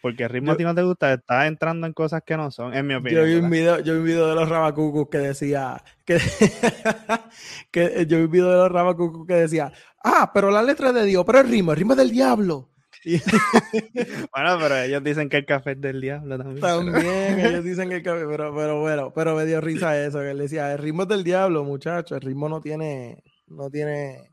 porque 0.00 0.24
el 0.24 0.30
ritmo 0.30 0.52
a 0.52 0.56
ti 0.56 0.62
no 0.62 0.74
te 0.74 0.82
gusta, 0.82 1.12
estás 1.12 1.46
entrando 1.46 1.86
en 1.86 1.92
cosas 1.92 2.22
que 2.24 2.36
no 2.36 2.50
son, 2.52 2.72
en 2.72 2.86
mi 2.86 2.94
opinión. 2.94 3.22
Yo 3.22 3.26
vi 3.26 3.34
un 3.34 3.50
video, 3.50 3.80
yo 3.80 3.94
vi 3.94 3.98
un 3.98 4.04
video 4.04 4.28
de 4.28 4.34
los 4.36 4.48
rabacucus 4.48 5.08
que 5.10 5.18
decía, 5.18 5.82
que, 6.04 6.18
que 7.72 8.06
yo 8.06 8.18
vi 8.18 8.24
un 8.24 8.30
video 8.30 8.50
de 8.50 8.56
los 8.58 8.70
rabacucus 8.70 9.26
que 9.26 9.34
decía, 9.34 9.72
ah, 10.04 10.30
pero 10.32 10.50
la 10.52 10.62
letra 10.62 10.90
es 10.90 10.94
de 10.94 11.04
Dios, 11.04 11.24
pero 11.26 11.40
el 11.40 11.48
ritmo, 11.48 11.72
el 11.72 11.78
ritmo 11.78 11.94
es 11.94 11.98
del 11.98 12.10
diablo. 12.12 12.70
bueno, 14.34 14.58
pero 14.60 14.76
ellos 14.76 15.02
dicen 15.02 15.28
que 15.28 15.38
el 15.38 15.46
café 15.46 15.72
es 15.72 15.80
del 15.80 16.00
diablo 16.00 16.38
también. 16.38 16.60
También, 16.60 17.40
ellos 17.40 17.64
dicen 17.64 17.88
que 17.88 17.96
el 17.96 18.02
café, 18.02 18.24
pero, 18.26 18.54
pero 18.54 18.80
bueno, 18.80 19.12
pero 19.14 19.34
me 19.36 19.46
dio 19.46 19.60
risa 19.60 20.00
eso, 20.02 20.20
que 20.20 20.30
él 20.30 20.38
decía, 20.38 20.72
el 20.72 20.78
ritmo 20.78 21.02
es 21.02 21.08
del 21.08 21.24
diablo, 21.24 21.64
muchacho, 21.64 22.14
el 22.16 22.20
ritmo 22.22 22.48
no 22.48 22.60
tiene, 22.60 23.22
no 23.46 23.70
tiene, 23.70 24.30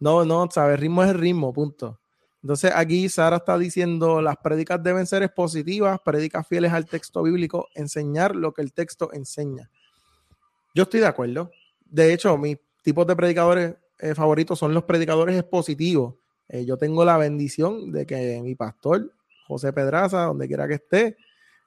no, 0.00 0.24
no, 0.24 0.48
sabe, 0.50 0.74
el 0.74 0.78
ritmo 0.78 1.02
es 1.02 1.10
el 1.10 1.18
ritmo, 1.18 1.52
punto. 1.52 2.00
Entonces 2.42 2.72
aquí 2.74 3.08
Sara 3.08 3.36
está 3.36 3.58
diciendo, 3.58 4.22
las 4.22 4.36
prédicas 4.36 4.82
deben 4.82 5.06
ser 5.06 5.22
expositivas, 5.22 5.98
prédicas 6.04 6.46
fieles 6.46 6.72
al 6.72 6.86
texto 6.86 7.22
bíblico, 7.22 7.68
enseñar 7.74 8.36
lo 8.36 8.52
que 8.52 8.62
el 8.62 8.72
texto 8.72 9.12
enseña. 9.12 9.70
Yo 10.74 10.84
estoy 10.84 11.00
de 11.00 11.06
acuerdo. 11.06 11.50
De 11.84 12.12
hecho, 12.12 12.38
mis 12.38 12.58
tipos 12.84 13.06
de 13.08 13.16
predicadores 13.16 13.74
eh, 13.98 14.14
favoritos 14.14 14.56
son 14.58 14.72
los 14.72 14.84
predicadores 14.84 15.36
expositivos 15.36 16.14
eh, 16.48 16.64
yo 16.64 16.78
tengo 16.78 17.04
la 17.04 17.18
bendición 17.18 17.92
de 17.92 18.06
que 18.06 18.40
mi 18.42 18.54
pastor, 18.54 19.12
José 19.46 19.72
Pedraza, 19.72 20.24
donde 20.24 20.48
quiera 20.48 20.66
que 20.66 20.74
esté, 20.74 21.16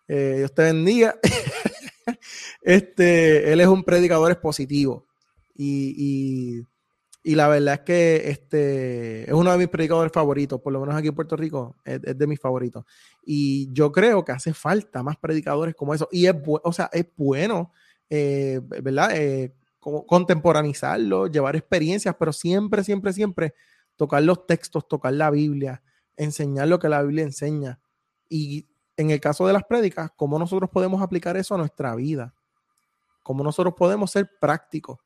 eh, 0.07 0.35
Dios 0.37 0.53
te 0.53 0.63
bendiga. 0.63 1.15
este, 2.63 3.53
él 3.53 3.61
es 3.61 3.67
un 3.67 3.83
predicador 3.83 4.31
expositivo. 4.31 5.07
Y, 5.55 6.63
la 7.23 7.47
verdad 7.47 7.75
es 7.75 7.79
que 7.81 8.29
este, 8.31 9.23
es 9.29 9.33
uno 9.33 9.51
de 9.51 9.57
mis 9.59 9.67
predicadores 9.67 10.11
favoritos, 10.11 10.59
por 10.59 10.73
lo 10.73 10.79
menos 10.79 10.95
aquí 10.95 11.09
en 11.09 11.15
Puerto 11.15 11.37
Rico, 11.37 11.75
es, 11.85 12.01
de 12.01 12.27
mis 12.27 12.39
favoritos. 12.39 12.83
Y 13.23 13.71
yo 13.71 13.91
creo 13.91 14.25
que 14.25 14.31
hace 14.31 14.55
falta 14.55 15.03
más 15.03 15.17
predicadores 15.17 15.75
como 15.75 15.93
eso. 15.93 16.09
Y 16.11 16.25
es, 16.25 16.35
o 16.45 16.73
sea, 16.73 16.89
es 16.91 17.05
bueno, 17.15 17.71
eh, 18.09 18.59
¿verdad? 18.63 19.11
contemporanizarlo, 19.79 21.27
llevar 21.27 21.55
experiencias, 21.55 22.15
pero 22.17 22.33
siempre, 22.33 22.83
siempre, 22.83 23.13
siempre 23.13 23.53
tocar 24.01 24.23
los 24.23 24.47
textos, 24.47 24.87
tocar 24.87 25.13
la 25.13 25.29
Biblia, 25.29 25.83
enseñar 26.17 26.67
lo 26.67 26.79
que 26.79 26.89
la 26.89 27.03
Biblia 27.03 27.23
enseña. 27.23 27.79
Y 28.27 28.67
en 28.97 29.11
el 29.11 29.21
caso 29.21 29.45
de 29.45 29.53
las 29.53 29.63
prédicas, 29.63 30.09
cómo 30.15 30.39
nosotros 30.39 30.71
podemos 30.71 31.03
aplicar 31.03 31.37
eso 31.37 31.53
a 31.53 31.59
nuestra 31.59 31.93
vida, 31.93 32.33
cómo 33.21 33.43
nosotros 33.43 33.75
podemos 33.77 34.09
ser 34.09 34.27
prácticos. 34.39 34.97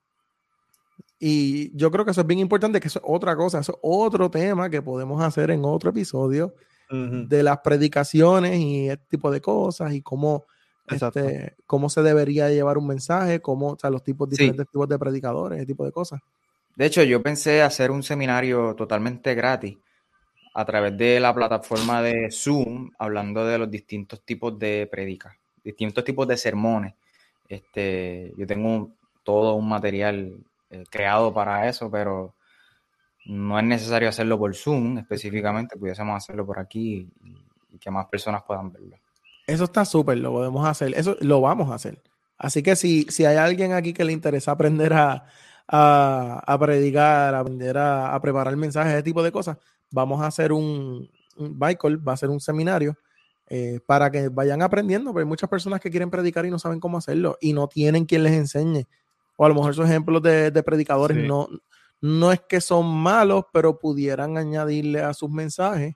Y 1.19 1.75
yo 1.75 1.91
creo 1.91 2.05
que 2.05 2.11
eso 2.11 2.21
es 2.21 2.27
bien 2.27 2.39
importante, 2.39 2.79
que 2.79 2.87
eso 2.87 2.99
es 2.99 3.05
otra 3.05 3.35
cosa, 3.35 3.59
eso 3.59 3.73
es 3.73 3.79
otro 3.81 4.31
tema 4.31 4.69
que 4.69 4.81
podemos 4.81 5.21
hacer 5.21 5.51
en 5.51 5.65
otro 5.65 5.89
episodio 5.89 6.55
de 6.89 7.43
las 7.43 7.57
predicaciones 7.59 8.57
y 8.57 8.87
este 8.87 9.07
tipo 9.09 9.29
de 9.29 9.41
cosas 9.41 9.93
y 9.93 10.01
cómo, 10.01 10.45
este, 10.87 11.57
cómo 11.67 11.89
se 11.89 12.01
debería 12.01 12.49
llevar 12.49 12.77
un 12.77 12.87
mensaje, 12.87 13.41
cómo, 13.41 13.71
o 13.71 13.77
sea, 13.77 13.89
los 13.89 14.03
tipos, 14.03 14.29
diferentes 14.29 14.69
tipos 14.69 14.87
de 14.87 14.97
predicadores, 14.97 15.57
ese 15.57 15.65
tipo 15.65 15.83
de 15.83 15.91
cosas. 15.91 16.21
De 16.75 16.85
hecho, 16.85 17.03
yo 17.03 17.21
pensé 17.21 17.61
hacer 17.61 17.89
un 17.89 18.03
seminario 18.03 18.75
totalmente 18.75 19.33
gratis 19.33 19.77
a 20.53 20.65
través 20.65 20.97
de 20.97 21.19
la 21.19 21.33
plataforma 21.33 22.01
de 22.01 22.29
Zoom, 22.31 22.91
hablando 22.99 23.45
de 23.45 23.57
los 23.57 23.71
distintos 23.71 24.23
tipos 24.23 24.57
de 24.59 24.87
predicas, 24.91 25.35
distintos 25.63 26.03
tipos 26.03 26.27
de 26.27 26.37
sermones. 26.37 26.93
Este, 27.47 28.33
yo 28.37 28.45
tengo 28.45 28.91
todo 29.23 29.55
un 29.55 29.69
material 29.69 30.37
eh, 30.69 30.83
creado 30.89 31.33
para 31.33 31.67
eso, 31.69 31.89
pero 31.89 32.35
no 33.25 33.57
es 33.57 33.65
necesario 33.65 34.09
hacerlo 34.09 34.37
por 34.37 34.55
Zoom 34.55 34.97
específicamente, 34.97 35.77
pudiésemos 35.77 36.15
hacerlo 36.15 36.45
por 36.45 36.59
aquí 36.59 37.09
y, 37.23 37.77
que 37.77 37.91
más 37.91 38.05
personas 38.05 38.41
puedan 38.47 38.71
verlo. 38.71 38.95
Eso 39.45 39.65
está 39.65 39.83
súper, 39.83 40.17
lo 40.17 40.31
podemos 40.31 40.65
hacer. 40.65 40.93
Eso 40.95 41.17
lo 41.19 41.41
vamos 41.41 41.69
a 41.69 41.75
hacer. 41.75 42.01
Así 42.37 42.63
que 42.63 42.77
si, 42.77 43.03
si 43.09 43.25
hay 43.25 43.35
alguien 43.35 43.73
aquí 43.73 43.93
que 43.93 44.05
le 44.05 44.13
interesa 44.13 44.51
aprender 44.51 44.93
a, 44.93 45.25
a, 45.67 46.57
predicar, 46.59 47.33
a 47.33 47.39
aprender 47.39 47.77
a, 47.77 48.19
preparar 48.21 48.55
mensajes, 48.55 48.93
ese 48.93 49.03
tipo 49.03 49.23
de 49.23 49.31
cosas, 49.31 49.57
vamos 49.91 50.21
a 50.21 50.27
hacer 50.27 50.51
un, 50.51 51.09
un 51.37 51.59
va 51.59 52.13
a 52.13 52.17
ser 52.17 52.29
un 52.29 52.39
seminario 52.39 52.97
eh, 53.47 53.79
para 53.85 54.09
que 54.09 54.29
vayan 54.29 54.61
aprendiendo, 54.61 55.11
porque 55.11 55.23
hay 55.23 55.29
muchas 55.29 55.49
personas 55.49 55.79
que 55.79 55.91
quieren 55.91 56.09
predicar 56.09 56.45
y 56.45 56.51
no 56.51 56.59
saben 56.59 56.79
cómo 56.79 56.97
hacerlo 56.97 57.37
y 57.39 57.53
no 57.53 57.67
tienen 57.67 58.05
quien 58.05 58.23
les 58.23 58.33
enseñe. 58.33 58.87
O 59.37 59.45
a 59.45 59.49
lo 59.49 59.55
mejor 59.55 59.71
esos 59.71 59.89
ejemplos 59.89 60.21
de, 60.21 60.63
predicadores 60.63 61.17
no, 61.17 61.47
no 62.01 62.31
es 62.31 62.39
que 62.41 62.61
son 62.61 62.87
malos, 62.87 63.45
pero 63.51 63.77
pudieran 63.77 64.37
añadirle 64.37 65.01
a 65.01 65.13
sus 65.13 65.29
mensajes 65.29 65.95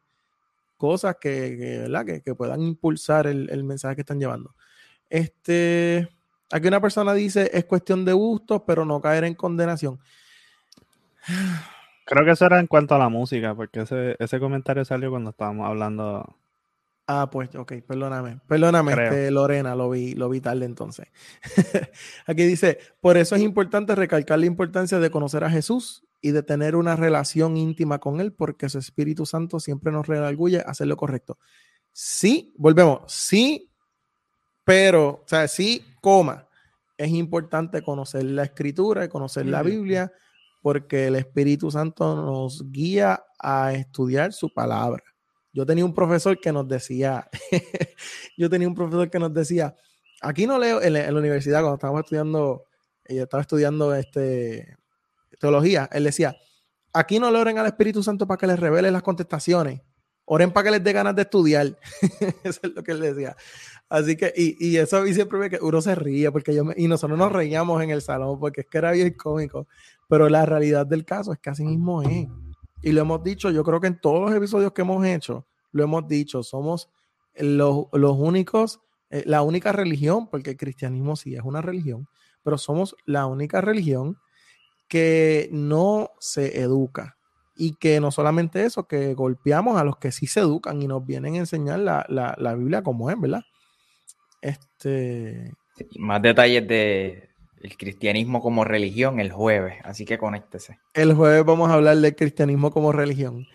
cosas 0.77 1.17
que, 1.19 1.89
que, 2.23 2.35
puedan 2.35 2.61
impulsar 2.61 3.27
el, 3.27 3.49
el 3.49 3.63
mensaje 3.63 3.95
que 3.95 4.01
están 4.01 4.19
llevando. 4.19 4.55
Este, 5.09 6.07
Aquí 6.51 6.67
una 6.67 6.81
persona 6.81 7.13
dice, 7.13 7.49
es 7.53 7.65
cuestión 7.65 8.05
de 8.05 8.13
gustos, 8.13 8.63
pero 8.65 8.85
no 8.85 9.01
caer 9.01 9.23
en 9.23 9.35
condenación. 9.35 9.99
Creo 12.05 12.25
que 12.25 12.31
eso 12.31 12.45
era 12.45 12.59
en 12.59 12.65
cuanto 12.65 12.95
a 12.95 12.97
la 12.97 13.07
música, 13.07 13.53
porque 13.53 13.81
ese, 14.17 14.39
comentario 14.39 14.83
salió 14.83 15.11
cuando 15.11 15.29
estábamos 15.29 15.67
hablando. 15.67 16.37
Ah, 17.05 17.29
pues, 17.31 17.53
ok, 17.55 17.73
perdóname. 17.87 18.39
Perdóname, 18.47 18.93
este, 18.93 19.29
Lorena, 19.29 19.75
lo 19.75 19.91
vi, 19.91 20.13
lo 20.13 20.27
vi 20.27 20.41
tarde 20.41 20.65
entonces. 20.65 21.07
Aquí 22.25 22.43
dice, 22.45 22.79
por 22.99 23.17
eso 23.17 23.35
es 23.35 23.43
importante 23.43 23.93
recalcar 23.93 24.39
la 24.39 24.47
importancia 24.47 24.97
de 24.99 25.11
conocer 25.11 25.43
a 25.43 25.51
Jesús 25.51 26.03
y 26.19 26.31
de 26.31 26.41
tener 26.41 26.75
una 26.75 26.95
relación 26.95 27.57
íntima 27.57 27.99
con 27.99 28.19
Él, 28.21 28.33
porque 28.33 28.69
su 28.69 28.79
Espíritu 28.79 29.27
Santo 29.27 29.59
siempre 29.59 29.91
nos 29.91 30.07
redarguye 30.07 30.59
a 30.59 30.71
hacer 30.71 30.87
lo 30.87 30.97
correcto. 30.97 31.37
Sí, 31.91 32.53
volvemos, 32.57 33.01
sí, 33.07 33.68
pero, 34.69 35.07
o 35.07 35.23
sea, 35.25 35.47
sí, 35.47 35.83
coma, 35.99 36.47
es 36.95 37.09
importante 37.09 37.81
conocer 37.81 38.23
la 38.23 38.43
escritura 38.43 39.03
y 39.03 39.09
conocer 39.09 39.47
la 39.47 39.63
Biblia 39.63 40.13
porque 40.61 41.07
el 41.07 41.15
Espíritu 41.15 41.71
Santo 41.71 42.15
nos 42.15 42.71
guía 42.71 43.23
a 43.39 43.73
estudiar 43.73 44.31
su 44.31 44.53
palabra. 44.53 45.01
Yo 45.53 45.65
tenía 45.65 45.83
un 45.83 45.95
profesor 45.95 46.39
que 46.39 46.51
nos 46.51 46.67
decía, 46.67 47.27
yo 48.37 48.47
tenía 48.47 48.67
un 48.67 48.75
profesor 48.75 49.09
que 49.09 49.17
nos 49.17 49.33
decía, 49.33 49.73
aquí 50.21 50.45
no 50.45 50.59
leo 50.59 50.79
en 50.83 50.93
la, 50.93 51.11
universidad 51.13 51.61
cuando 51.61 51.77
estábamos 51.77 52.01
estudiando, 52.01 52.65
yo 53.07 53.23
estaba 53.23 53.41
estudiando 53.41 53.95
este, 53.95 54.77
teología, 55.39 55.89
él 55.91 56.03
decía, 56.03 56.35
aquí 56.93 57.17
no 57.17 57.31
le 57.31 57.39
oren 57.39 57.57
al 57.57 57.65
Espíritu 57.65 58.03
Santo 58.03 58.27
para 58.27 58.37
que 58.37 58.45
les 58.45 58.59
revele 58.59 58.91
las 58.91 59.01
contestaciones, 59.01 59.81
oren 60.25 60.51
para 60.51 60.65
que 60.65 60.71
les 60.71 60.83
dé 60.83 60.93
ganas 60.93 61.15
de 61.15 61.23
estudiar. 61.23 61.75
Eso 62.43 62.59
es 62.61 62.75
lo 62.75 62.83
que 62.83 62.91
él 62.91 62.99
decía. 62.99 63.35
Así 63.89 64.15
que, 64.15 64.31
y, 64.35 64.55
y 64.59 64.77
eso 64.77 64.97
a 64.97 65.01
mí 65.01 65.13
siempre 65.13 65.39
me 65.39 65.49
que 65.49 65.57
uno 65.61 65.81
se 65.81 65.95
ríe, 65.95 66.31
porque 66.31 66.53
yo 66.53 66.63
y 66.77 66.87
nosotros 66.87 67.17
nos 67.17 67.31
reíamos 67.31 67.81
en 67.81 67.89
el 67.89 68.03
salón, 68.03 68.39
porque 68.39 68.61
es 68.61 68.67
que 68.67 68.77
era 68.77 68.91
bien 68.91 69.13
cómico, 69.13 69.67
pero 70.07 70.29
la 70.29 70.45
realidad 70.45 70.85
del 70.85 71.05
caso 71.05 71.33
es 71.33 71.39
que 71.39 71.49
así 71.49 71.63
mismo 71.63 72.03
es. 72.03 72.27
Y 72.81 72.91
lo 72.91 73.01
hemos 73.01 73.23
dicho, 73.23 73.49
yo 73.49 73.63
creo 73.63 73.81
que 73.81 73.87
en 73.87 73.99
todos 73.99 74.21
los 74.21 74.37
episodios 74.37 74.73
que 74.73 74.83
hemos 74.83 75.03
hecho, 75.05 75.47
lo 75.71 75.83
hemos 75.83 76.07
dicho, 76.07 76.43
somos 76.43 76.89
los, 77.35 77.87
los 77.93 78.17
únicos, 78.17 78.79
eh, 79.09 79.23
la 79.25 79.41
única 79.41 79.71
religión, 79.71 80.29
porque 80.29 80.51
el 80.51 80.57
cristianismo 80.57 81.15
sí 81.15 81.35
es 81.35 81.41
una 81.43 81.61
religión, 81.61 82.07
pero 82.43 82.57
somos 82.57 82.95
la 83.05 83.25
única 83.25 83.59
religión 83.59 84.17
que 84.87 85.49
no 85.51 86.11
se 86.19 86.61
educa. 86.61 87.15
Y 87.55 87.73
que 87.75 87.99
no 87.99 88.09
solamente 88.09 88.63
eso, 88.63 88.87
que 88.87 89.13
golpeamos 89.13 89.77
a 89.77 89.83
los 89.83 89.97
que 89.97 90.13
sí 90.13 90.27
se 90.27 90.39
educan 90.39 90.81
y 90.81 90.87
nos 90.87 91.05
vienen 91.05 91.35
a 91.35 91.39
enseñar 91.39 91.79
la, 91.79 92.05
la, 92.07 92.33
la 92.37 92.55
Biblia 92.55 92.81
como 92.83 93.09
es, 93.11 93.19
¿verdad? 93.19 93.43
Este. 94.41 95.51
más 95.97 96.21
detalles 96.21 96.67
de 96.67 97.29
el 97.61 97.77
cristianismo 97.77 98.41
como 98.41 98.63
religión 98.63 99.19
el 99.19 99.31
jueves, 99.31 99.75
así 99.83 100.05
que 100.05 100.17
conéctese. 100.17 100.79
El 100.93 101.13
jueves 101.13 101.43
vamos 101.45 101.69
a 101.69 101.73
hablar 101.73 101.97
del 101.97 102.15
cristianismo 102.15 102.71
como 102.71 102.91
religión. 102.91 103.47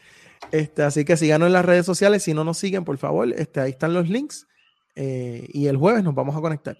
Este, 0.52 0.82
así 0.82 1.04
que 1.04 1.16
síganos 1.16 1.46
en 1.46 1.54
las 1.54 1.64
redes 1.64 1.86
sociales. 1.86 2.22
Si 2.22 2.34
no 2.34 2.44
nos 2.44 2.58
siguen, 2.58 2.84
por 2.84 2.98
favor, 2.98 3.32
este, 3.32 3.60
ahí 3.60 3.70
están 3.70 3.94
los 3.94 4.08
links. 4.08 4.46
Eh, 4.94 5.48
y 5.52 5.66
el 5.66 5.76
jueves 5.76 6.04
nos 6.04 6.14
vamos 6.14 6.36
a 6.36 6.40
conectar. 6.40 6.76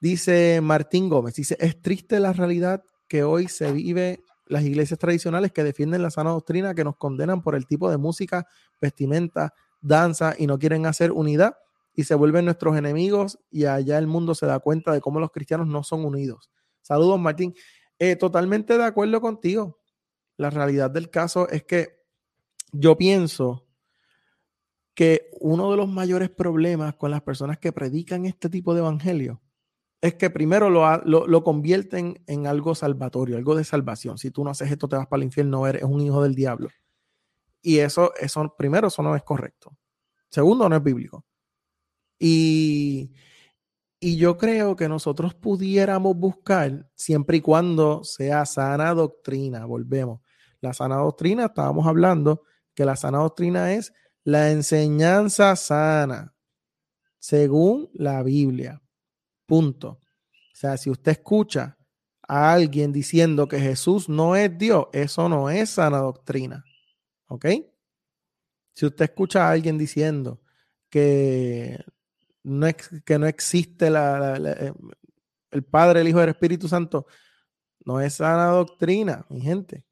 Dice 0.00 0.60
Martín 0.62 1.08
Gómez, 1.08 1.34
dice, 1.34 1.56
es 1.58 1.80
triste 1.80 2.20
la 2.20 2.32
realidad 2.32 2.84
que 3.08 3.24
hoy 3.24 3.48
se 3.48 3.72
vive 3.72 4.20
las 4.46 4.62
iglesias 4.62 4.98
tradicionales 4.98 5.52
que 5.52 5.64
defienden 5.64 6.02
la 6.02 6.10
sana 6.10 6.30
doctrina, 6.30 6.74
que 6.74 6.84
nos 6.84 6.96
condenan 6.96 7.42
por 7.42 7.56
el 7.56 7.66
tipo 7.66 7.90
de 7.90 7.96
música, 7.96 8.46
vestimenta, 8.80 9.54
danza 9.80 10.34
y 10.38 10.46
no 10.46 10.58
quieren 10.58 10.86
hacer 10.86 11.10
unidad 11.10 11.56
y 11.96 12.04
se 12.04 12.14
vuelven 12.14 12.44
nuestros 12.44 12.76
enemigos 12.76 13.40
y 13.50 13.64
allá 13.64 13.98
el 13.98 14.06
mundo 14.06 14.34
se 14.34 14.46
da 14.46 14.60
cuenta 14.60 14.92
de 14.92 15.00
cómo 15.00 15.18
los 15.18 15.32
cristianos 15.32 15.66
no 15.66 15.82
son 15.82 16.04
unidos. 16.04 16.50
Saludos, 16.82 17.18
Martín. 17.18 17.54
Eh, 17.98 18.14
totalmente 18.14 18.76
de 18.76 18.84
acuerdo 18.84 19.20
contigo. 19.20 19.80
La 20.36 20.50
realidad 20.50 20.90
del 20.90 21.08
caso 21.10 21.48
es 21.48 21.64
que 21.64 22.04
yo 22.70 22.98
pienso 22.98 23.66
que 24.94 25.30
uno 25.40 25.70
de 25.70 25.78
los 25.78 25.88
mayores 25.88 26.28
problemas 26.28 26.94
con 26.94 27.10
las 27.10 27.22
personas 27.22 27.58
que 27.58 27.72
predican 27.72 28.26
este 28.26 28.50
tipo 28.50 28.74
de 28.74 28.80
evangelio 28.80 29.42
es 30.02 30.14
que 30.14 30.28
primero 30.30 30.68
lo, 30.68 31.02
lo, 31.04 31.44
convierten 31.44 32.22
en 32.26 32.46
algo 32.46 32.74
salvatorio, 32.74 33.36
algo 33.36 33.56
de 33.56 33.64
salvación. 33.64 34.18
Si 34.18 34.30
tú 34.30 34.44
no 34.44 34.50
haces 34.50 34.70
esto, 34.70 34.88
te 34.88 34.96
vas 34.96 35.06
para 35.06 35.18
el 35.18 35.24
infierno, 35.24 35.66
eres 35.66 35.82
un 35.82 36.00
hijo 36.02 36.22
del 36.22 36.34
diablo. 36.34 36.68
Y 37.62 37.78
eso, 37.78 38.12
eso, 38.20 38.54
primero, 38.56 38.88
eso 38.88 39.02
no 39.02 39.16
es 39.16 39.22
correcto. 39.22 39.76
Segundo, 40.28 40.68
no 40.68 40.76
es 40.76 40.82
bíblico. 40.82 41.25
Y, 42.18 43.12
yo 44.00 44.36
creo 44.36 44.76
que 44.76 44.88
nosotros 44.88 45.34
pudiéramos 45.34 46.16
buscar, 46.16 46.88
siempre 46.94 47.38
y 47.38 47.40
cuando 47.40 48.04
sea 48.04 48.46
sana 48.46 48.94
doctrina, 48.94 49.64
volvemos. 49.64 50.20
La 50.60 50.72
sana 50.72 50.96
doctrina, 50.96 51.46
estábamos 51.46 51.86
hablando 51.86 52.42
que 52.74 52.84
la 52.84 52.94
sana 52.94 53.18
doctrina 53.18 53.72
es 53.72 53.92
la 54.22 54.50
enseñanza 54.50 55.56
sana, 55.56 56.34
según 57.18 57.90
la 57.94 58.22
Biblia. 58.22 58.82
Punto. 59.46 59.88
O 59.88 60.58
sea, 60.58 60.76
si 60.76 60.90
usted 60.90 61.12
escucha 61.12 61.76
a 62.28 62.52
alguien 62.52 62.92
diciendo 62.92 63.48
que 63.48 63.58
Jesús 63.58 64.08
no 64.08 64.36
es 64.36 64.56
Dios, 64.56 64.86
eso 64.92 65.28
no 65.28 65.50
es 65.50 65.70
sana 65.70 65.98
doctrina. 65.98 66.64
¿Ok? 67.28 67.46
Si 68.74 68.86
usted 68.86 69.06
escucha 69.06 69.48
a 69.48 69.52
alguien 69.52 69.78
diciendo 69.78 70.40
que 70.90 71.78
no 72.46 72.68
que 73.04 73.18
no 73.18 73.26
existe 73.26 73.90
la, 73.90 74.36
eh, 74.36 74.72
el 75.50 75.64
Padre, 75.64 76.00
el 76.00 76.08
Hijo 76.08 76.20
y 76.20 76.22
el 76.22 76.28
Espíritu 76.28 76.68
Santo, 76.68 77.06
no 77.84 78.00
es 78.00 78.14
sana 78.14 78.46
doctrina, 78.46 79.26
mi 79.28 79.40
gente. 79.40 79.84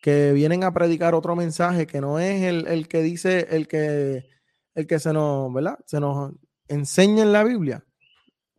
Que 0.00 0.32
vienen 0.32 0.62
a 0.62 0.72
predicar 0.72 1.16
otro 1.16 1.34
mensaje 1.34 1.86
que 1.86 2.00
no 2.00 2.20
es 2.20 2.42
el, 2.44 2.86
que 2.86 3.02
dice, 3.02 3.48
el 3.50 3.66
que, 3.66 4.24
el 4.74 4.86
que 4.86 5.00
se 5.00 5.12
nos, 5.12 5.52
¿verdad? 5.52 5.78
Se 5.84 5.98
nos 5.98 6.32
enseña 6.68 7.24
en 7.24 7.32
la 7.32 7.42
Biblia. 7.42 7.84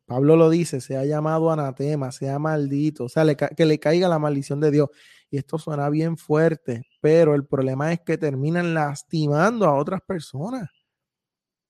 Pablo 0.05 0.35
lo 0.35 0.49
dice, 0.49 0.81
se 0.81 0.97
ha 0.97 1.05
llamado 1.05 1.51
anatema, 1.51 2.11
sea 2.11 2.37
maldito, 2.37 3.05
o 3.05 3.09
sea, 3.09 3.23
que 3.35 3.65
le 3.65 3.79
caiga 3.79 4.09
la 4.09 4.19
maldición 4.19 4.59
de 4.59 4.71
Dios. 4.71 4.89
Y 5.31 5.37
esto 5.37 5.57
suena 5.57 5.89
bien 5.89 6.17
fuerte, 6.17 6.85
pero 6.99 7.33
el 7.35 7.45
problema 7.45 7.93
es 7.93 8.01
que 8.01 8.17
terminan 8.17 8.73
lastimando 8.73 9.65
a 9.65 9.75
otras 9.75 10.01
personas. 10.01 10.69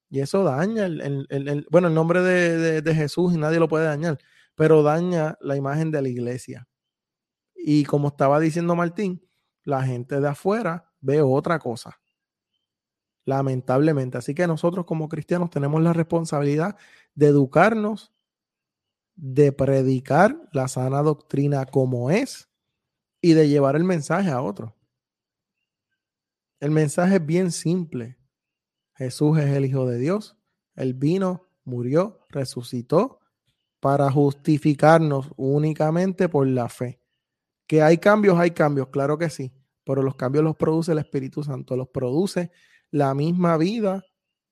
Y 0.10 0.22
eso 0.22 0.44
daña, 0.44 0.86
el, 0.86 1.68
bueno, 1.70 1.88
el 1.88 1.94
nombre 1.94 2.22
de, 2.22 2.96
Jesús 2.96 3.34
y 3.34 3.38
nadie 3.38 3.60
lo 3.60 3.68
puede 3.68 3.86
dañar, 3.86 4.18
pero 4.56 4.82
daña 4.82 5.38
la 5.40 5.56
imagen 5.56 5.92
de 5.92 6.02
la 6.02 6.10
iglesia. 6.10 6.68
Y 7.56 7.86
como 7.86 8.08
estaba 8.08 8.40
diciendo 8.40 8.76
Martín, 8.76 9.24
la 9.64 9.84
gente 9.84 10.20
de 10.20 10.28
afuera 10.28 10.92
ve 11.00 11.22
otra 11.22 11.60
cosa. 11.60 12.00
Lamentablemente. 13.26 14.18
Así 14.18 14.34
que 14.34 14.48
nosotros 14.48 14.86
como 14.86 15.08
cristianos 15.08 15.52
tenemos 15.52 15.82
la 15.84 15.94
responsabilidad 15.94 16.76
de 17.14 17.28
educarnos, 17.28 18.12
de 19.16 19.52
predicar 19.52 20.42
la 20.54 20.68
sana 20.68 21.04
doctrina 21.04 21.66
como 21.66 22.10
es 22.10 22.50
y 23.22 23.34
de 23.34 23.48
llevar 23.48 23.76
el 23.76 23.84
mensaje 23.84 24.32
a 24.32 24.42
otro. 24.42 24.76
El 26.60 26.72
mensaje 26.72 27.18
es 27.18 27.26
bien 27.26 27.52
simple. 27.52 28.19
Jesús 29.00 29.40
es 29.40 29.56
el 29.56 29.66
Hijo 29.66 29.88
de 29.88 29.98
Dios. 29.98 30.36
Él 30.76 30.94
vino, 30.94 31.48
murió, 31.64 32.20
resucitó 32.28 33.20
para 33.80 34.12
justificarnos 34.12 35.32
únicamente 35.38 36.28
por 36.28 36.46
la 36.46 36.68
fe. 36.68 37.02
Que 37.66 37.82
hay 37.82 37.98
cambios, 37.98 38.38
hay 38.38 38.52
cambios, 38.52 38.90
claro 38.90 39.18
que 39.18 39.30
sí, 39.30 39.54
pero 39.86 40.04
los 40.04 40.16
cambios 40.16 40.44
los 40.44 40.58
produce 40.58 40.92
el 40.92 40.98
Espíritu 40.98 41.44
Santo, 41.44 41.78
los 41.78 41.88
produce 41.88 42.52
la 42.92 43.14
misma 43.14 43.56
vida, 43.56 44.04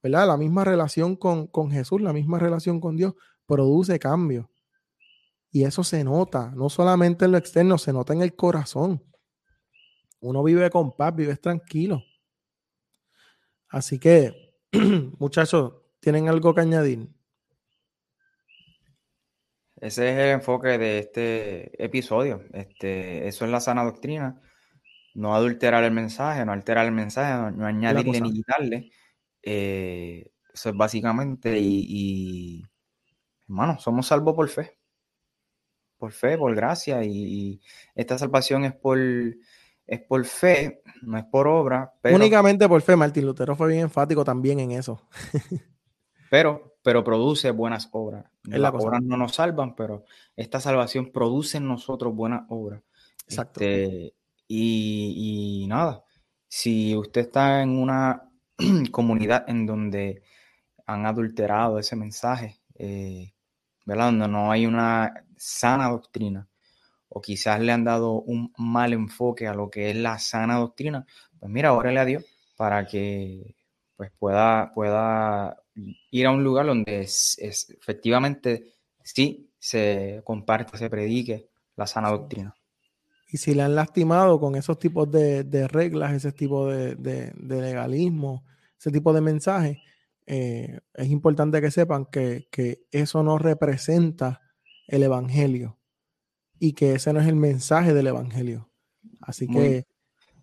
¿verdad? 0.01 0.27
La 0.27 0.37
misma 0.37 0.63
relación 0.63 1.17
con, 1.17 1.47
con 1.47 1.69
Jesús, 1.69 1.99
la 1.99 2.13
misma 2.13 2.39
relación 2.39 2.79
con 2.79 2.95
Dios, 2.95 3.15
produce 3.45 3.99
cambios. 3.99 4.45
Y 5.51 5.65
eso 5.65 5.83
se 5.83 6.05
nota, 6.05 6.53
no 6.55 6.69
solamente 6.69 7.25
en 7.25 7.33
lo 7.33 7.37
externo, 7.37 7.77
se 7.77 7.91
nota 7.91 8.13
en 8.13 8.21
el 8.21 8.33
corazón. 8.33 9.03
Uno 10.21 10.41
vive 10.41 10.69
con 10.69 10.95
paz, 10.95 11.13
vive 11.13 11.35
tranquilo. 11.35 12.01
Así 13.69 13.99
que, 13.99 14.53
muchachos, 15.19 15.73
¿Tienen 15.99 16.29
algo 16.29 16.55
que 16.55 16.61
añadir? 16.61 17.09
Ese 19.75 20.09
es 20.09 20.17
el 20.17 20.29
enfoque 20.29 20.77
de 20.77 20.99
este 20.99 21.83
episodio. 21.83 22.45
Este, 22.53 23.27
eso 23.27 23.43
es 23.43 23.51
la 23.51 23.59
sana 23.59 23.83
doctrina. 23.83 24.41
No 25.15 25.35
adulterar 25.35 25.83
el 25.83 25.91
mensaje, 25.91 26.45
no 26.45 26.51
alterar 26.51 26.85
el 26.85 26.93
mensaje, 26.93 27.51
no, 27.55 27.65
añadirle 27.65 28.21
ni 28.21 28.31
quitarle. 28.31 28.91
Eh, 29.43 30.31
eso 30.53 30.69
es 30.69 30.75
básicamente, 30.77 31.59
y, 31.59 31.85
y, 31.89 32.63
hermano, 33.47 33.79
somos 33.79 34.07
salvos 34.07 34.33
por 34.33 34.47
fe. 34.47 34.77
Por 35.97 36.11
fe, 36.13 36.37
por 36.37 36.55
gracia. 36.55 37.03
Y, 37.03 37.59
esta 37.95 38.17
salvación 38.17 38.65
es 38.65 38.73
por, 38.73 38.97
es 39.87 40.01
por 40.01 40.23
fe, 40.25 40.81
no 41.01 41.17
es 41.17 41.23
por 41.25 41.47
obra. 41.47 41.93
Únicamente 42.03 42.67
por 42.67 42.81
fe. 42.81 42.95
Martín 42.95 43.25
Lutero 43.25 43.55
fue 43.55 43.69
bien 43.69 43.81
enfático 43.81 44.25
también 44.25 44.59
en 44.59 44.71
eso. 44.71 45.01
pero, 46.29 46.77
pero 46.83 47.03
produce 47.03 47.51
buenas 47.51 47.87
obras. 47.93 48.25
Las 48.43 48.73
obras 48.73 49.01
no 49.01 49.15
nos 49.15 49.35
salvan, 49.35 49.75
pero 49.75 50.03
esta 50.35 50.59
salvación 50.59 51.11
produce 51.11 51.57
en 51.57 51.67
nosotros 51.67 52.13
buenas 52.13 52.43
obras. 52.49 52.81
Exacto. 53.25 53.61
Este, 53.61 54.13
y, 54.47 55.63
y, 55.63 55.67
nada, 55.67 56.03
si 56.47 56.95
usted 56.95 57.21
está 57.21 57.61
en 57.61 57.77
una 57.77 58.29
comunidad 58.91 59.45
en 59.47 59.65
donde 59.65 60.21
han 60.85 61.05
adulterado 61.05 61.79
ese 61.79 61.95
mensaje, 61.95 62.59
eh, 62.75 63.33
¿verdad? 63.85 64.05
Donde 64.05 64.27
no 64.27 64.51
hay 64.51 64.65
una 64.65 65.25
sana 65.37 65.89
doctrina, 65.89 66.47
o 67.17 67.21
quizás 67.21 67.59
le 67.59 67.71
han 67.71 67.83
dado 67.83 68.21
un 68.21 68.53
mal 68.57 68.93
enfoque 68.93 69.47
a 69.47 69.53
lo 69.53 69.71
que 69.71 69.89
es 69.89 69.95
la 69.95 70.19
sana 70.19 70.57
doctrina, 70.57 71.05
pues 71.39 71.51
mira, 71.51 71.73
órale 71.73 71.99
a 71.99 72.05
Dios 72.05 72.23
para 72.55 72.85
que 72.85 73.55
pues 73.95 74.11
pueda, 74.19 74.71
pueda 74.73 75.57
ir 76.11 76.27
a 76.27 76.31
un 76.31 76.43
lugar 76.43 76.67
donde 76.67 77.01
es, 77.01 77.37
efectivamente 77.39 78.73
sí 79.03 79.49
se 79.57 80.21
comparte, 80.23 80.77
se 80.77 80.89
predique 80.91 81.49
la 81.75 81.87
sana 81.87 82.11
doctrina. 82.11 82.55
Y 83.29 83.37
si 83.37 83.55
le 83.55 83.63
han 83.63 83.73
lastimado 83.73 84.39
con 84.39 84.55
esos 84.55 84.77
tipos 84.77 85.09
de, 85.11 85.67
reglas, 85.67 86.13
ese 86.13 86.31
tipo 86.31 86.67
de, 86.67 87.33
legalismo, 87.35 88.45
ese 88.79 88.91
tipo 88.91 89.11
de 89.11 89.21
mensajes, 89.21 89.79
eh, 90.27 90.79
es 90.93 91.09
importante 91.09 91.61
que 91.61 91.71
sepan 91.71 92.05
que, 92.05 92.47
eso 92.91 93.23
no 93.23 93.39
representa 93.39 94.41
el 94.87 95.01
Evangelio 95.01 95.76
y 96.59 96.73
que 96.73 96.93
ese 96.93 97.13
no 97.13 97.19
es 97.19 97.27
el 97.27 97.35
mensaje 97.35 97.93
del 97.93 98.07
Evangelio. 98.07 98.69
Así 99.21 99.47
que... 99.47 99.85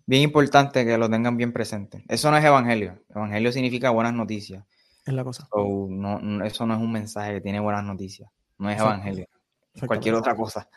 Bien 0.07 0.21
importante 0.21 0.85
que 0.85 0.97
lo 0.97 1.09
tengan 1.09 1.35
bien 1.35 1.51
presente. 1.51 2.03
Eso 2.07 2.29
no 2.29 2.37
es 2.37 2.45
Evangelio. 2.45 3.03
Evangelio 3.09 3.51
significa 3.51 3.89
buenas 3.89 4.13
noticias. 4.13 4.63
Es 5.05 5.13
la 5.13 5.23
cosa. 5.23 5.47
no, 5.53 6.45
eso 6.45 6.65
no 6.65 6.75
es 6.75 6.81
un 6.81 6.91
mensaje 6.91 7.33
que 7.33 7.41
tiene 7.41 7.59
buenas 7.59 7.83
noticias. 7.83 8.29
No 8.57 8.69
es 8.69 8.79
Evangelio. 8.79 9.27
Es 9.73 9.83
cualquier 9.83 10.15
otra 10.15 10.35
cosa. 10.35 10.69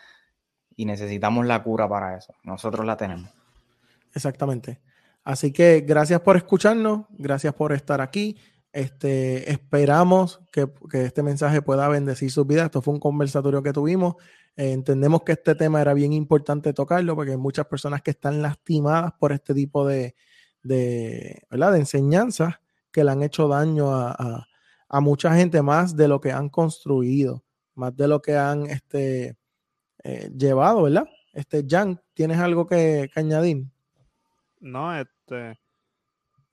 Y 0.77 0.85
necesitamos 0.85 1.47
la 1.47 1.63
cura 1.63 1.89
para 1.89 2.17
eso. 2.17 2.35
Nosotros 2.43 2.87
la 2.87 2.97
tenemos. 2.97 3.31
Exactamente. 4.15 4.81
Así 5.25 5.53
que 5.53 5.81
gracias 5.81 6.21
por 6.21 6.37
escucharnos, 6.37 7.07
gracias 7.11 7.53
por 7.55 7.73
estar 7.73 8.01
aquí. 8.01 8.37
Este, 8.73 9.51
esperamos 9.51 10.41
que, 10.53 10.69
este 10.93 11.23
mensaje 11.23 11.63
pueda 11.63 11.89
bendecir 11.89 12.31
sus 12.31 12.47
vidas. 12.47 12.67
Esto 12.67 12.83
fue 12.83 12.95
un 12.95 13.01
conversatorio 13.01 13.63
que 13.63 13.73
tuvimos. 13.73 14.17
Entendemos 14.61 15.23
que 15.23 15.31
este 15.31 15.55
tema 15.55 15.81
era 15.81 15.95
bien 15.95 16.13
importante 16.13 16.73
tocarlo 16.73 17.15
porque 17.15 17.31
hay 17.31 17.37
muchas 17.37 17.67
personas 17.67 18.03
que 18.03 18.11
están 18.11 18.43
lastimadas 18.43 19.13
por 19.13 19.31
este 19.31 19.55
tipo 19.55 19.87
de, 19.87 20.17
de, 20.65 21.45
¿verdad? 21.49 21.75
de 21.75 21.79
enseñanzas 21.79 22.57
que 22.91 23.05
le 23.05 23.13
han 23.13 23.23
hecho 23.23 23.47
daño 23.47 23.89
a, 23.93 24.49
mucha 25.01 25.33
gente 25.33 25.63
más 25.63 25.95
de 25.95 26.09
lo 26.09 26.21
que 26.21 26.33
han 26.33 26.49
construido, 26.49 27.45
más 27.77 27.97
de 27.97 28.09
lo 28.09 28.21
que 28.21 28.37
han 28.37 28.67
este, 28.67 29.37
eh, 30.03 30.29
llevado, 30.37 30.83
¿verdad? 30.83 31.07
Este, 31.35 31.65
Jan, 31.65 32.01
¿tienes 32.15 32.39
algo 32.39 32.67
que, 32.67 33.11
añadir? 33.15 33.65
No, 34.59 34.93
este, 34.99 35.61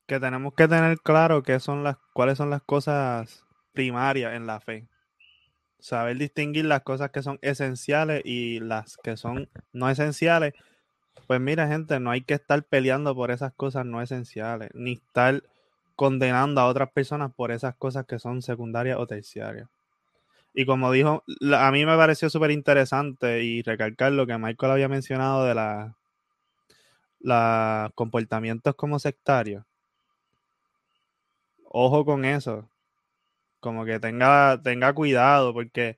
que 0.06 0.20
tenemos 0.20 0.53
que 0.53 0.68
tener 0.68 0.99
claro 0.99 1.41
qué 1.41 1.60
son 1.60 1.84
las, 1.84 1.97
cuáles 2.14 2.38
son 2.38 2.51
las 2.51 2.62
cosas 2.62 3.43
primarias 3.72 4.36
en 4.36 4.45
la 4.45 4.60
fe. 4.60 4.88
Saber 5.86 6.17
distinguir 6.17 6.65
las 6.65 6.81
cosas 6.81 7.11
que 7.11 7.21
son 7.21 7.38
esenciales 7.43 8.23
y 8.25 8.59
las 8.59 8.97
que 8.97 9.17
son 9.17 9.47
no 9.71 9.88
esenciales. 9.88 10.55
Pues 11.27 11.39
mira, 11.39 11.67
gente, 11.67 11.99
no 11.99 12.09
hay 12.09 12.21
que 12.21 12.33
estar 12.33 12.63
peleando 12.63 13.13
por 13.13 13.29
esas 13.29 13.53
cosas 13.53 13.86
no 13.86 14.01
esenciales, 14.01 14.71
ni 14.73 14.93
estar 14.93 15.43
condenando 15.95 16.59
a 16.59 16.65
otras 16.65 16.91
personas 16.91 17.31
por 17.36 17.51
esas 17.51 17.75
cosas 17.75 18.07
que 18.07 18.17
son 18.17 18.41
secundarias 18.41 18.97
o 18.97 19.05
terciarias. 19.05 19.69
Y 20.55 20.65
como 20.65 20.91
dijo, 20.91 21.23
a 21.55 21.71
mí 21.71 21.86
me 21.86 21.95
pareció 21.95 22.31
súper 22.31 22.49
interesante 22.49 23.43
y 23.43 23.61
recalcar 23.61 24.11
lo 24.11 24.25
que 24.25 24.39
Michael 24.39 24.71
había 24.71 24.88
mencionado 24.89 25.45
de 25.45 25.53
la, 25.53 25.95
los 27.19 27.93
comportamientos 27.93 28.73
como 28.73 28.97
sectarios. 28.97 29.63
Ojo 31.65 32.03
con 32.03 32.25
eso. 32.25 32.67
Como 33.66 33.84
que 33.84 33.99
tenga, 33.99 34.61
tenga 34.61 34.93
cuidado 34.93 35.51
porque 35.51 35.97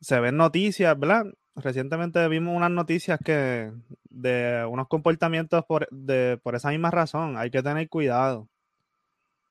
se 0.00 0.18
ven 0.18 0.38
noticias, 0.38 0.98
¿verdad? 0.98 1.26
Recientemente 1.56 2.26
vimos 2.28 2.56
unas 2.56 2.70
noticias 2.70 3.20
que 3.22 3.70
de 4.08 4.64
unos 4.66 4.88
comportamientos 4.88 5.62
por, 5.66 5.86
de, 5.90 6.40
por 6.42 6.54
esa 6.54 6.70
misma 6.70 6.90
razón. 6.90 7.36
Hay 7.36 7.50
que 7.50 7.62
tener 7.62 7.86
cuidado. 7.90 8.48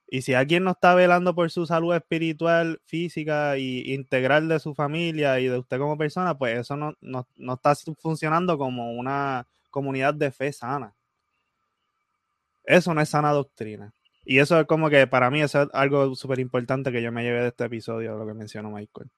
Y 0.07 0.24
si 0.24 0.34
alguien 0.34 0.64
no 0.64 0.72
está 0.72 0.95
velando 0.95 1.36
por 1.36 1.51
su 1.51 1.68
salud 1.68 1.93
espiritual, 1.93 2.82
física 2.84 3.59
y 3.59 3.93
integral 3.93 4.47
de 4.47 4.59
su 4.59 4.74
familia 4.74 5.39
y 5.39 5.45
de 5.45 5.59
usted 5.59 5.78
como 5.78 5.99
persona, 5.99 6.36
pues 6.36 6.57
eso 6.57 6.76
no, 6.76 7.28
está 7.53 7.76
funcionando 7.99 8.57
como 8.57 8.93
una 8.93 9.45
comunidad 9.70 10.16
de 10.16 10.32
fe 10.32 10.51
sana. 10.51 10.95
Eso 12.64 12.91
no 12.95 13.01
es 13.01 13.09
sana 13.09 13.32
doctrina. 13.34 13.93
Y 14.26 14.39
eso 14.39 14.59
es 14.59 14.65
como 14.67 14.89
que 14.89 15.05
para 15.07 15.30
mí 15.30 15.41
es 15.41 15.53
algo 15.55 16.15
súper 16.15 16.39
importante 16.39 16.91
que 16.91 17.01
yo 17.01 17.11
me 17.11 17.24
llevé 17.24 17.41
de 17.41 17.47
este 17.49 17.65
episodio, 17.65 18.17
lo 18.17 18.26
que 18.26 18.34
mencionó 18.34 18.71
Michael. 18.71 19.09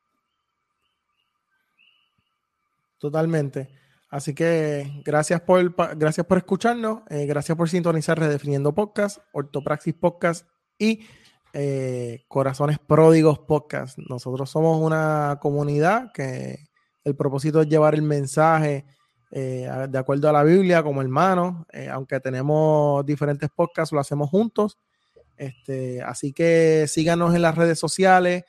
Totalmente. 2.98 3.70
Así 4.10 4.34
que 4.34 5.02
gracias 5.04 5.42
por, 5.42 5.76
gracias 5.98 6.26
por 6.26 6.38
escucharnos, 6.38 7.02
eh, 7.10 7.26
gracias 7.26 7.58
por 7.58 7.70
sintonizar 7.70 8.18
Redefiniendo 8.18 8.74
Podcast, 8.74 9.20
Ortopraxis 9.34 9.94
Podcast 9.94 10.48
y 10.80 11.06
eh, 11.54 12.24
Corazones 12.28 12.80
Pródigos 12.80 13.40
Podcast. 13.40 13.98
Nosotros 14.10 14.50
somos 14.50 14.82
una 14.82 15.38
comunidad 15.42 16.12
que 16.14 16.70
el 17.04 17.16
propósito 17.16 17.62
es 17.62 17.68
llevar 17.68 17.94
el 17.94 18.04
mensaje 18.04 18.86
eh, 19.32 19.70
de 19.90 19.98
acuerdo 19.98 20.30
a 20.30 20.34
la 20.34 20.44
Biblia 20.44 20.82
como 20.82 21.02
hermanos, 21.02 21.66
aunque 21.92 22.20
tenemos 22.20 23.06
diferentes 23.06 23.50
podcasts, 23.54 23.92
lo 23.92 24.00
hacemos 24.00 24.30
juntos. 24.30 24.78
Este, 25.38 26.02
así 26.02 26.34
que 26.34 26.86
síganos 26.88 27.36
en 27.36 27.42
las 27.42 27.56
redes 27.56 27.80
sociales, 27.80 28.44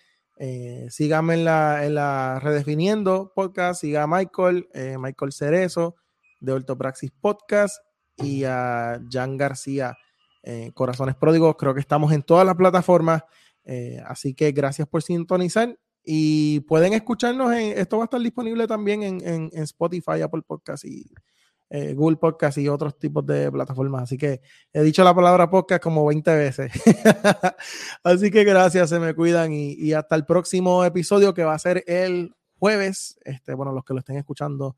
síganme 0.90 1.34
en 1.34 1.44
la, 1.44 1.86
en 1.86 1.94
la 1.94 2.38
Redefiniendo 2.40 3.32
Podcast, 3.34 3.80
siga 3.80 4.02
a 4.02 4.06
Michael, 4.06 4.68
Michael 4.98 5.32
Cerezo 5.32 5.96
de 6.40 6.52
Ortopraxis 6.52 7.10
Podcast 7.10 7.78
y 8.16 8.44
a 8.44 9.00
Jan 9.10 9.36
García 9.36 9.96
eh, 10.42 10.70
Corazones 10.74 11.16
Pródigos. 11.16 11.56
Creo 11.58 11.74
que 11.74 11.80
estamos 11.80 12.12
en 12.12 12.22
todas 12.22 12.46
las 12.46 12.54
plataformas. 12.54 13.24
Eh, 13.64 14.00
así 14.06 14.34
que 14.34 14.52
gracias 14.52 14.88
por 14.88 15.02
sintonizar. 15.02 15.78
Y 16.04 16.60
pueden 16.60 16.92
escucharnos. 16.92 17.52
En, 17.52 17.76
esto 17.78 17.98
va 17.98 18.04
a 18.04 18.06
estar 18.06 18.20
disponible 18.20 18.66
también 18.66 19.02
en, 19.02 19.50
Spotify, 19.54 20.22
Apple 20.22 20.42
Podcast 20.46 20.84
y 20.84 21.04
eh, 21.70 21.94
Google 21.94 22.16
Podcast 22.16 22.58
y 22.58 22.68
otros 22.68 22.98
tipos 22.98 23.24
de 23.26 23.50
plataformas. 23.50 24.04
Así 24.04 24.16
que 24.16 24.40
he 24.72 24.82
dicho 24.82 25.02
la 25.04 25.14
palabra 25.14 25.50
podcast 25.50 25.82
como 25.82 26.06
20 26.06 26.36
veces. 26.36 26.72
así 28.04 28.30
que 28.30 28.44
gracias, 28.44 28.90
se 28.90 28.98
me 28.98 29.14
cuidan 29.14 29.52
y, 29.52 29.72
y, 29.72 29.92
hasta 29.92 30.16
el 30.16 30.24
próximo 30.24 30.84
episodio 30.84 31.34
que 31.34 31.44
va 31.44 31.54
a 31.54 31.58
ser 31.58 31.84
el 31.86 32.34
jueves. 32.58 33.18
Este, 33.24 33.54
bueno, 33.54 33.72
los 33.72 33.84
que 33.84 33.94
lo 33.94 34.00
estén 34.00 34.16
escuchando 34.16 34.76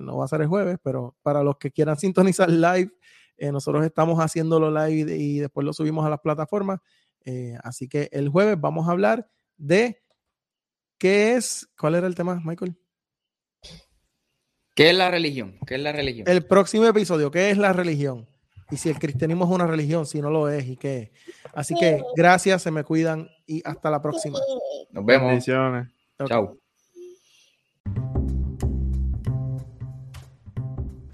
no 0.00 0.16
va 0.16 0.24
a 0.24 0.28
ser 0.28 0.40
el 0.40 0.46
jueves, 0.46 0.78
pero 0.82 1.16
para 1.22 1.42
los 1.42 1.58
que 1.58 1.70
quieran 1.70 1.96
sintonizar 1.98 2.50
live, 2.50 2.90
eh, 3.36 3.52
nosotros 3.52 3.84
estamos 3.84 4.18
haciéndolo 4.18 4.70
live 4.70 5.16
y 5.16 5.38
después 5.40 5.64
lo 5.64 5.72
subimos 5.72 6.06
a 6.06 6.10
las 6.10 6.20
plataformas. 6.20 6.80
Eh, 7.24 7.56
así 7.62 7.88
que 7.88 8.08
el 8.12 8.28
jueves 8.28 8.58
vamos 8.58 8.88
a 8.88 8.92
hablar 8.92 9.28
de 9.56 10.02
qué 10.98 11.34
es, 11.34 11.68
¿cuál 11.78 11.96
era 11.96 12.06
el 12.06 12.14
tema, 12.14 12.40
Michael? 12.44 12.76
¿Qué 14.76 14.90
es 14.90 14.94
la 14.94 15.10
religión? 15.10 15.58
¿Qué 15.66 15.76
es 15.76 15.80
la 15.80 15.90
religión? 15.90 16.28
El 16.28 16.44
próximo 16.44 16.84
episodio, 16.84 17.30
¿qué 17.30 17.50
es 17.50 17.56
la 17.56 17.72
religión? 17.72 18.26
Y 18.70 18.76
si 18.76 18.90
el 18.90 18.98
cristianismo 18.98 19.46
es 19.46 19.50
una 19.50 19.66
religión, 19.66 20.04
si 20.04 20.20
no 20.20 20.28
lo 20.28 20.50
es 20.50 20.66
y 20.66 20.76
qué 20.76 21.12
Así 21.54 21.74
que 21.74 22.02
gracias, 22.14 22.60
se 22.60 22.70
me 22.70 22.84
cuidan 22.84 23.26
y 23.46 23.62
hasta 23.64 23.90
la 23.90 24.02
próxima. 24.02 24.38
Nos 24.90 25.06
vemos. 25.06 25.42
Chao. 26.28 26.58